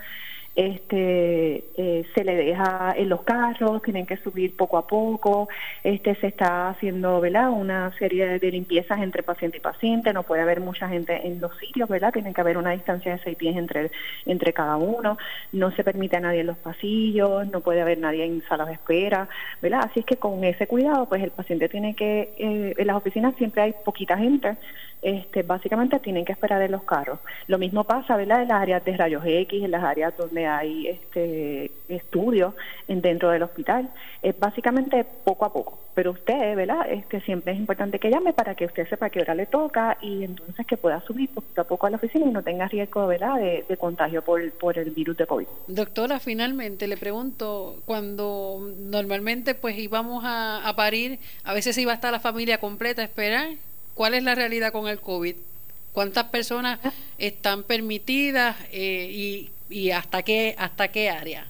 este 0.54 1.64
eh, 1.76 2.04
se 2.14 2.24
le 2.24 2.34
deja 2.36 2.94
en 2.96 3.08
los 3.08 3.22
carros, 3.22 3.82
tienen 3.82 4.06
que 4.06 4.18
subir 4.18 4.54
poco 4.54 4.76
a 4.76 4.86
poco, 4.86 5.48
este 5.82 6.14
se 6.16 6.26
está 6.26 6.68
haciendo 6.68 7.20
¿verdad? 7.20 7.50
una 7.50 7.90
serie 7.98 8.38
de 8.38 8.50
limpiezas 8.50 9.00
entre 9.00 9.22
paciente 9.22 9.56
y 9.56 9.60
paciente, 9.60 10.12
no 10.12 10.24
puede 10.24 10.42
haber 10.42 10.60
mucha 10.60 10.88
gente 10.88 11.26
en 11.26 11.40
los 11.40 11.56
sitios, 11.58 11.88
¿verdad? 11.88 12.12
Tiene 12.12 12.34
que 12.34 12.40
haber 12.40 12.58
una 12.58 12.72
distancia 12.72 13.12
de 13.12 13.22
seis 13.22 13.36
pies 13.36 13.56
entre, 13.56 13.90
entre 14.26 14.52
cada 14.52 14.76
uno, 14.76 15.16
no 15.52 15.70
se 15.70 15.84
permite 15.84 16.16
a 16.16 16.20
nadie 16.20 16.40
en 16.40 16.48
los 16.48 16.58
pasillos, 16.58 17.46
no 17.48 17.60
puede 17.60 17.80
haber 17.80 17.98
nadie 17.98 18.24
en 18.24 18.42
salas 18.42 18.66
de 18.66 18.74
espera, 18.74 19.28
¿verdad? 19.62 19.88
Así 19.90 20.00
es 20.00 20.06
que 20.06 20.16
con 20.16 20.44
ese 20.44 20.66
cuidado, 20.66 21.06
pues 21.06 21.22
el 21.22 21.30
paciente 21.30 21.68
tiene 21.68 21.94
que, 21.94 22.34
eh, 22.36 22.74
en 22.76 22.86
las 22.86 22.96
oficinas 22.96 23.34
siempre 23.36 23.62
hay 23.62 23.74
poquita 23.84 24.18
gente, 24.18 24.56
este, 25.02 25.42
básicamente 25.42 25.98
tienen 25.98 26.24
que 26.24 26.32
esperar 26.32 26.62
en 26.62 26.70
los 26.70 26.84
carros. 26.84 27.18
Lo 27.48 27.58
mismo 27.58 27.84
pasa, 27.84 28.16
¿verdad? 28.16 28.42
En 28.42 28.48
las 28.48 28.62
áreas 28.62 28.84
de 28.84 28.96
rayos 28.96 29.22
X, 29.26 29.64
en 29.64 29.70
las 29.72 29.82
áreas 29.82 30.16
donde 30.16 30.41
hay 30.46 30.88
este, 30.88 31.70
estudios 31.88 32.54
dentro 32.86 33.30
del 33.30 33.42
hospital. 33.42 33.90
Es 34.22 34.38
básicamente 34.38 35.04
poco 35.04 35.44
a 35.44 35.52
poco. 35.52 35.78
Pero 35.94 36.12
usted, 36.12 36.56
¿verdad? 36.56 36.90
Este, 36.90 37.20
siempre 37.20 37.52
es 37.52 37.58
importante 37.58 37.98
que 37.98 38.10
llame 38.10 38.32
para 38.32 38.54
que 38.54 38.64
usted 38.64 38.88
sepa 38.88 39.10
qué 39.10 39.20
hora 39.20 39.34
le 39.34 39.46
toca 39.46 39.98
y 40.00 40.24
entonces 40.24 40.66
que 40.66 40.76
pueda 40.76 41.00
subir 41.02 41.28
poquito 41.30 41.60
a 41.60 41.64
poco 41.64 41.86
a 41.86 41.90
la 41.90 41.96
oficina 41.96 42.26
y 42.26 42.30
no 42.30 42.42
tenga 42.42 42.68
riesgo, 42.68 43.06
¿verdad?, 43.06 43.36
de, 43.38 43.76
contagio 43.76 44.22
por, 44.22 44.50
por 44.52 44.78
el 44.78 44.90
virus 44.90 45.16
de 45.16 45.26
COVID. 45.26 45.46
Doctora, 45.66 46.20
finalmente 46.20 46.86
le 46.86 46.96
pregunto, 46.96 47.76
cuando 47.84 48.72
normalmente 48.78 49.54
pues 49.54 49.76
íbamos 49.76 50.24
a, 50.24 50.66
a 50.68 50.76
parir, 50.76 51.18
a 51.42 51.52
veces 51.52 51.76
iba 51.78 51.92
a 51.92 51.94
estar 51.96 52.12
la 52.12 52.20
familia 52.20 52.58
completa 52.58 53.02
a 53.02 53.04
esperar 53.04 53.48
¿Cuál 53.94 54.14
es 54.14 54.22
la 54.22 54.34
realidad 54.34 54.72
con 54.72 54.88
el 54.88 55.00
COVID? 55.00 55.36
¿Cuántas 55.92 56.24
personas 56.24 56.80
están 57.18 57.64
permitidas 57.64 58.56
eh, 58.72 59.08
y, 59.10 59.50
y 59.72 59.90
hasta 59.90 60.22
qué 60.22 60.54
hasta 60.58 60.88
qué 60.88 61.10
área? 61.10 61.46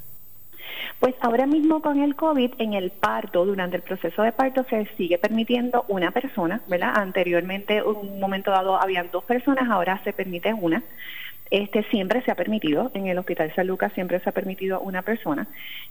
Pues 1.01 1.15
ahora 1.21 1.47
mismo 1.47 1.83
con 1.83 2.01
el 2.01 2.15
COVID, 2.15 2.55
en 2.59 2.75
el 2.75 2.93
parto, 2.93 3.45
durante 3.45 3.77
el 3.77 3.83
proceso 3.83 4.23
de 4.23 4.31
parto, 4.31 4.65
se 4.71 4.87
sigue 4.97 5.19
permitiendo 5.19 5.85
una 5.89 6.13
persona, 6.13 6.61
¿verdad? 6.69 6.93
Anteriormente, 6.95 7.79
en 7.79 7.85
un 7.87 8.21
momento 8.21 8.53
dado, 8.53 8.81
habían 8.81 9.11
dos 9.11 9.25
personas, 9.25 9.69
ahora 9.69 10.01
se 10.05 10.13
permite 10.13 10.55
una. 10.55 10.83
Este 11.53 11.83
siempre 11.91 12.23
se 12.23 12.31
ha 12.31 12.35
permitido, 12.35 12.91
en 12.95 13.09
el 13.09 13.19
Hospital 13.19 13.53
San 13.55 13.67
Lucas 13.67 13.93
siempre 13.93 14.19
se 14.21 14.31
ha 14.31 14.33
permitido 14.33 14.81
una 14.81 15.03
persona. 15.03 15.49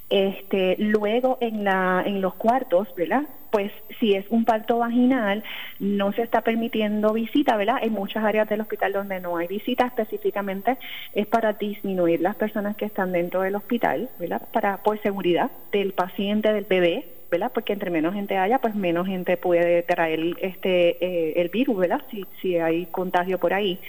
Este, 0.10 0.76
luego 0.80 1.38
en 1.40 2.20
los 2.20 2.34
cuartos, 2.34 2.88
¿verdad? 2.96 3.26
Pues 3.52 3.72
si 4.00 4.16
es 4.16 4.26
un 4.32 4.44
parto 4.44 4.80
vaginal, 4.80 5.44
no 5.78 6.14
se 6.14 6.24
está 6.24 6.42
permitiendo 6.42 7.14
visita, 7.14 7.58
¿verdad? 7.58 7.78
En 7.84 7.94
muchas 7.94 8.24
áreas 8.24 8.50
del 8.50 8.62
hospital 8.62 8.94
donde 8.94 9.20
no 9.20 9.38
hay 9.38 9.46
visita, 9.46 9.86
específicamente 9.86 10.80
es 11.14 11.28
para 11.28 11.54
disminuir 11.54 12.22
las 12.22 12.36
personas 12.38 12.76
que 12.76 12.86
están 12.86 13.12
dentro 13.12 13.42
del 13.42 13.54
hospital, 13.54 14.10
¿verdad? 14.18 14.42
Para, 14.52 14.78
por 14.82 15.00
seguridad 15.04 15.52
del 15.72 15.94
paciente, 15.94 16.52
del 16.54 16.66
bebé, 16.66 17.06
¿verdad? 17.30 17.52
Porque 17.54 17.74
entre 17.74 17.92
menos 17.92 18.16
gente 18.16 18.36
haya, 18.36 18.58
pues 18.58 18.74
menos 18.74 19.06
gente 19.06 19.38
puede 19.38 19.84
traer 19.84 20.22
este 20.42 20.98
eh, 21.06 21.34
el 21.40 21.50
virus, 21.50 21.78
¿verdad? 21.78 22.02
Si 22.42 22.58
hay 22.58 22.88
contagio 22.88 23.38
por 23.38 23.54
ahí 23.54 23.80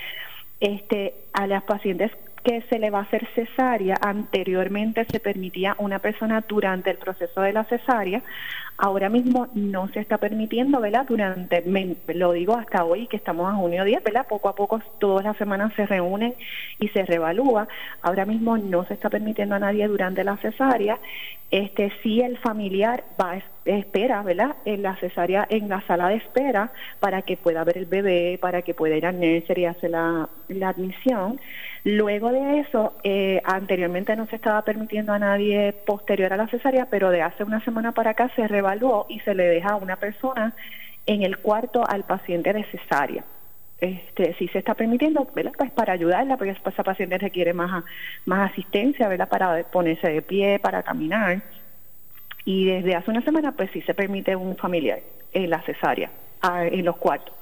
este, 0.63 1.15
a 1.33 1.49
las 1.49 1.65
pacientes 1.65 2.13
que 2.45 2.63
se 2.71 2.79
le 2.79 2.91
va 2.91 3.01
a 3.01 3.03
hacer 3.03 3.27
cesárea, 3.35 3.97
anteriormente 4.01 5.05
se 5.11 5.19
permitía 5.21 5.75
una 5.79 5.99
persona 5.99 6.45
durante 6.47 6.91
el 6.91 6.99
proceso 6.99 7.41
de 7.41 7.53
la 7.53 7.65
cesárea, 7.65 8.23
ahora 8.77 9.09
mismo 9.09 9.49
no 9.55 9.89
se 9.89 10.01
está 10.01 10.19
permitiendo, 10.19 10.81
¿verdad? 10.81 11.07
Durante, 11.09 11.63
lo 12.15 12.33
digo 12.33 12.57
hasta 12.57 12.85
hoy 12.85 13.07
que 13.07 13.17
estamos 13.17 13.53
a 13.53 13.57
junio 13.57 13.85
10, 13.85 14.03
¿verdad? 14.03 14.27
Poco 14.29 14.49
a 14.49 14.55
poco 14.55 14.81
todas 14.99 15.25
las 15.25 15.37
semanas 15.37 15.73
se 15.77 15.87
reúnen 15.87 16.35
y 16.79 16.89
se 16.89 17.05
reevalúa. 17.05 17.69
Ahora 18.03 18.25
mismo 18.27 18.59
no 18.59 18.85
se 18.87 18.95
está 18.95 19.11
permitiendo 19.11 19.55
a 19.55 19.59
nadie 19.59 19.87
durante 19.89 20.25
la 20.25 20.37
cesárea. 20.39 20.99
Este 21.51 21.93
sí 22.03 22.23
el 22.23 22.39
familiar 22.39 23.05
va 23.21 23.43
espera, 23.65 24.23
¿verdad? 24.23 24.57
En 24.65 24.83
la 24.83 24.97
cesárea 24.97 25.47
en 25.49 25.69
la 25.69 25.83
sala 25.87 26.09
de 26.09 26.17
espera 26.17 26.73
para 26.99 27.23
que 27.23 27.37
pueda 27.37 27.63
ver 27.65 27.79
el 27.79 27.87
bebé, 27.87 28.39
para 28.41 28.63
que 28.63 28.75
pueda 28.75 28.97
ir 28.97 29.07
al 29.07 29.21
nursery 29.21 29.63
y 29.63 29.67
hacer 29.67 29.91
la, 29.91 30.29
la 30.49 30.69
admisión. 30.71 31.39
Luego 31.85 32.31
de 32.31 32.61
eso, 32.61 32.95
eh, 33.03 33.43
anteriormente 33.45 34.15
no 34.15 34.27
se 34.27 34.37
estaba 34.37 34.63
permitiendo 34.63 35.13
a 35.13 35.19
nadie 35.19 35.73
posterior 35.73 36.33
a 36.33 36.37
la 36.37 36.47
cesárea, 36.47 36.87
pero 36.87 37.11
de 37.11 37.23
hace 37.23 37.43
una 37.43 37.63
semana 37.65 37.91
para 37.91 38.11
acá 38.11 38.31
se 38.37 38.47
revaluó 38.63 39.07
y 39.09 39.19
se 39.21 39.35
le 39.35 39.45
deja 39.45 39.71
a 39.71 39.77
una 39.77 39.97
persona 39.97 40.55
en 41.07 41.23
el 41.23 41.39
cuarto 41.39 41.85
al 41.87 42.05
paciente 42.05 42.53
de 42.53 42.65
cesárea. 42.65 43.25
Este, 43.81 44.35
sí 44.35 44.47
se 44.49 44.59
está 44.59 44.75
permitiendo, 44.75 45.29
¿verdad? 45.35 45.53
Pues 45.59 45.73
para 45.73 45.93
ayudarla, 45.95 46.37
porque 46.37 46.53
esa 46.53 46.85
paciente 46.85 47.19
requiere 47.19 47.53
más, 47.53 47.83
más 48.25 48.53
asistencia, 48.53 49.09
¿verdad? 49.09 49.29
Para 49.29 49.65
ponerse 49.65 50.09
de 50.09 50.23
pie, 50.23 50.61
para 50.61 50.85
caminar. 50.85 51.43
Y 52.45 52.67
desde 52.67 52.95
hace 52.95 53.11
una 53.11 53.23
semana, 53.23 53.53
pues 53.53 53.71
sí 53.73 53.83
se 53.83 53.95
permite 53.95 54.37
un 54.37 54.57
familiar 54.57 55.01
en 55.33 55.51
la 55.51 55.61
cesárea, 55.63 56.13
en 56.71 56.85
los 56.85 56.97
cuartos. 56.97 57.35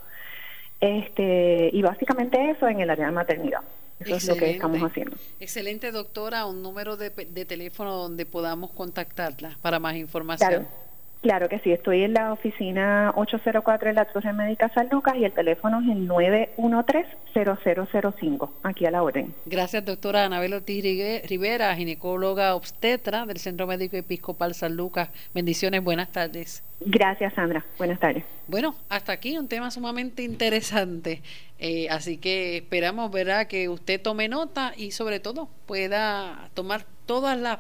Este, 0.81 1.69
y 1.71 1.83
básicamente 1.83 2.51
eso 2.51 2.67
en 2.67 2.81
el 2.81 2.89
área 2.89 3.07
de 3.07 3.13
maternidad. 3.13 3.61
Eso 3.99 4.17
es 4.17 4.29
lo 4.29 4.37
que 4.37 4.53
estamos 4.53 4.81
haciendo. 4.83 5.15
Excelente, 5.41 5.93
doctora. 5.93 6.47
Un 6.47 6.63
número 6.63 6.97
de, 6.97 7.11
de 7.11 7.45
teléfono 7.45 7.95
donde 7.95 8.25
podamos 8.25 8.71
contactarla 8.71 9.59
para 9.61 9.79
más 9.79 9.95
información. 9.97 10.49
Claro 10.49 10.90
que 11.23 11.61
sí, 11.63 11.71
estoy 11.73 12.03
en 12.03 12.15
la 12.15 12.33
oficina 12.33 13.13
804 13.15 13.91
en 13.91 13.97
la 13.97 14.07
Torre 14.07 14.33
Médica 14.33 14.71
San 14.73 14.89
Lucas 14.91 15.17
y 15.17 15.25
el 15.25 15.33
teléfono 15.33 15.81
es 15.81 15.89
el 15.89 16.09
913-0005, 16.09 18.51
aquí 18.63 18.87
a 18.87 18.91
la 18.91 19.03
orden. 19.03 19.35
Gracias, 19.45 19.85
doctora 19.85 20.25
Anabel 20.25 20.55
Ortiz 20.55 20.83
Rivera, 21.29 21.77
ginecóloga 21.77 22.55
obstetra 22.55 23.27
del 23.27 23.37
Centro 23.37 23.67
Médico 23.67 23.97
Episcopal 23.97 24.55
San 24.55 24.77
Lucas. 24.77 25.11
Bendiciones, 25.35 25.85
buenas 25.85 26.11
tardes. 26.11 26.65
Gracias, 26.81 27.35
Sandra. 27.35 27.67
Buenas 27.77 28.01
tardes. 28.01 28.25
Bueno, 28.49 28.75
hasta 28.89 29.13
aquí 29.13 29.37
un 29.37 29.49
tema 29.49 29.71
sumamente 29.71 30.23
interesante. 30.23 31.21
Eh, 31.59 31.87
así 31.91 32.17
que 32.17 32.57
esperamos, 32.57 33.11
¿verdad?, 33.11 33.47
que 33.47 33.69
usted 33.69 34.01
tome 34.01 34.29
nota 34.29 34.73
y 34.75 34.93
sobre 34.93 35.21
todo 35.21 35.51
pueda 35.67 36.49
tomar 36.55 36.87
todas 37.05 37.39
las 37.39 37.59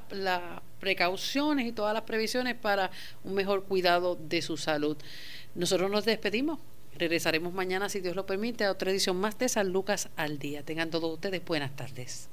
precauciones 0.81 1.67
y 1.67 1.73
todas 1.73 1.95
las 1.95 2.03
previsiones 2.03 2.57
para 2.57 2.91
un 3.23 3.35
mejor 3.35 3.65
cuidado 3.65 4.17
de 4.17 4.43
su 4.43 4.57
salud. 4.57 4.97
Nosotros 5.55 5.91
nos 5.91 6.05
despedimos. 6.05 6.59
Regresaremos 6.97 7.53
mañana, 7.53 7.89
si 7.89 8.01
Dios 8.01 8.17
lo 8.17 8.27
permite, 8.27 8.65
a 8.65 8.73
otra 8.73 8.91
edición 8.91 9.17
más 9.17 9.39
de 9.39 9.49
San 9.49 9.69
Lucas 9.69 10.09
al 10.17 10.39
día. 10.39 10.65
Tengan 10.65 10.91
todos 10.91 11.13
ustedes 11.13 11.45
buenas 11.45 11.77
tardes. 11.77 12.31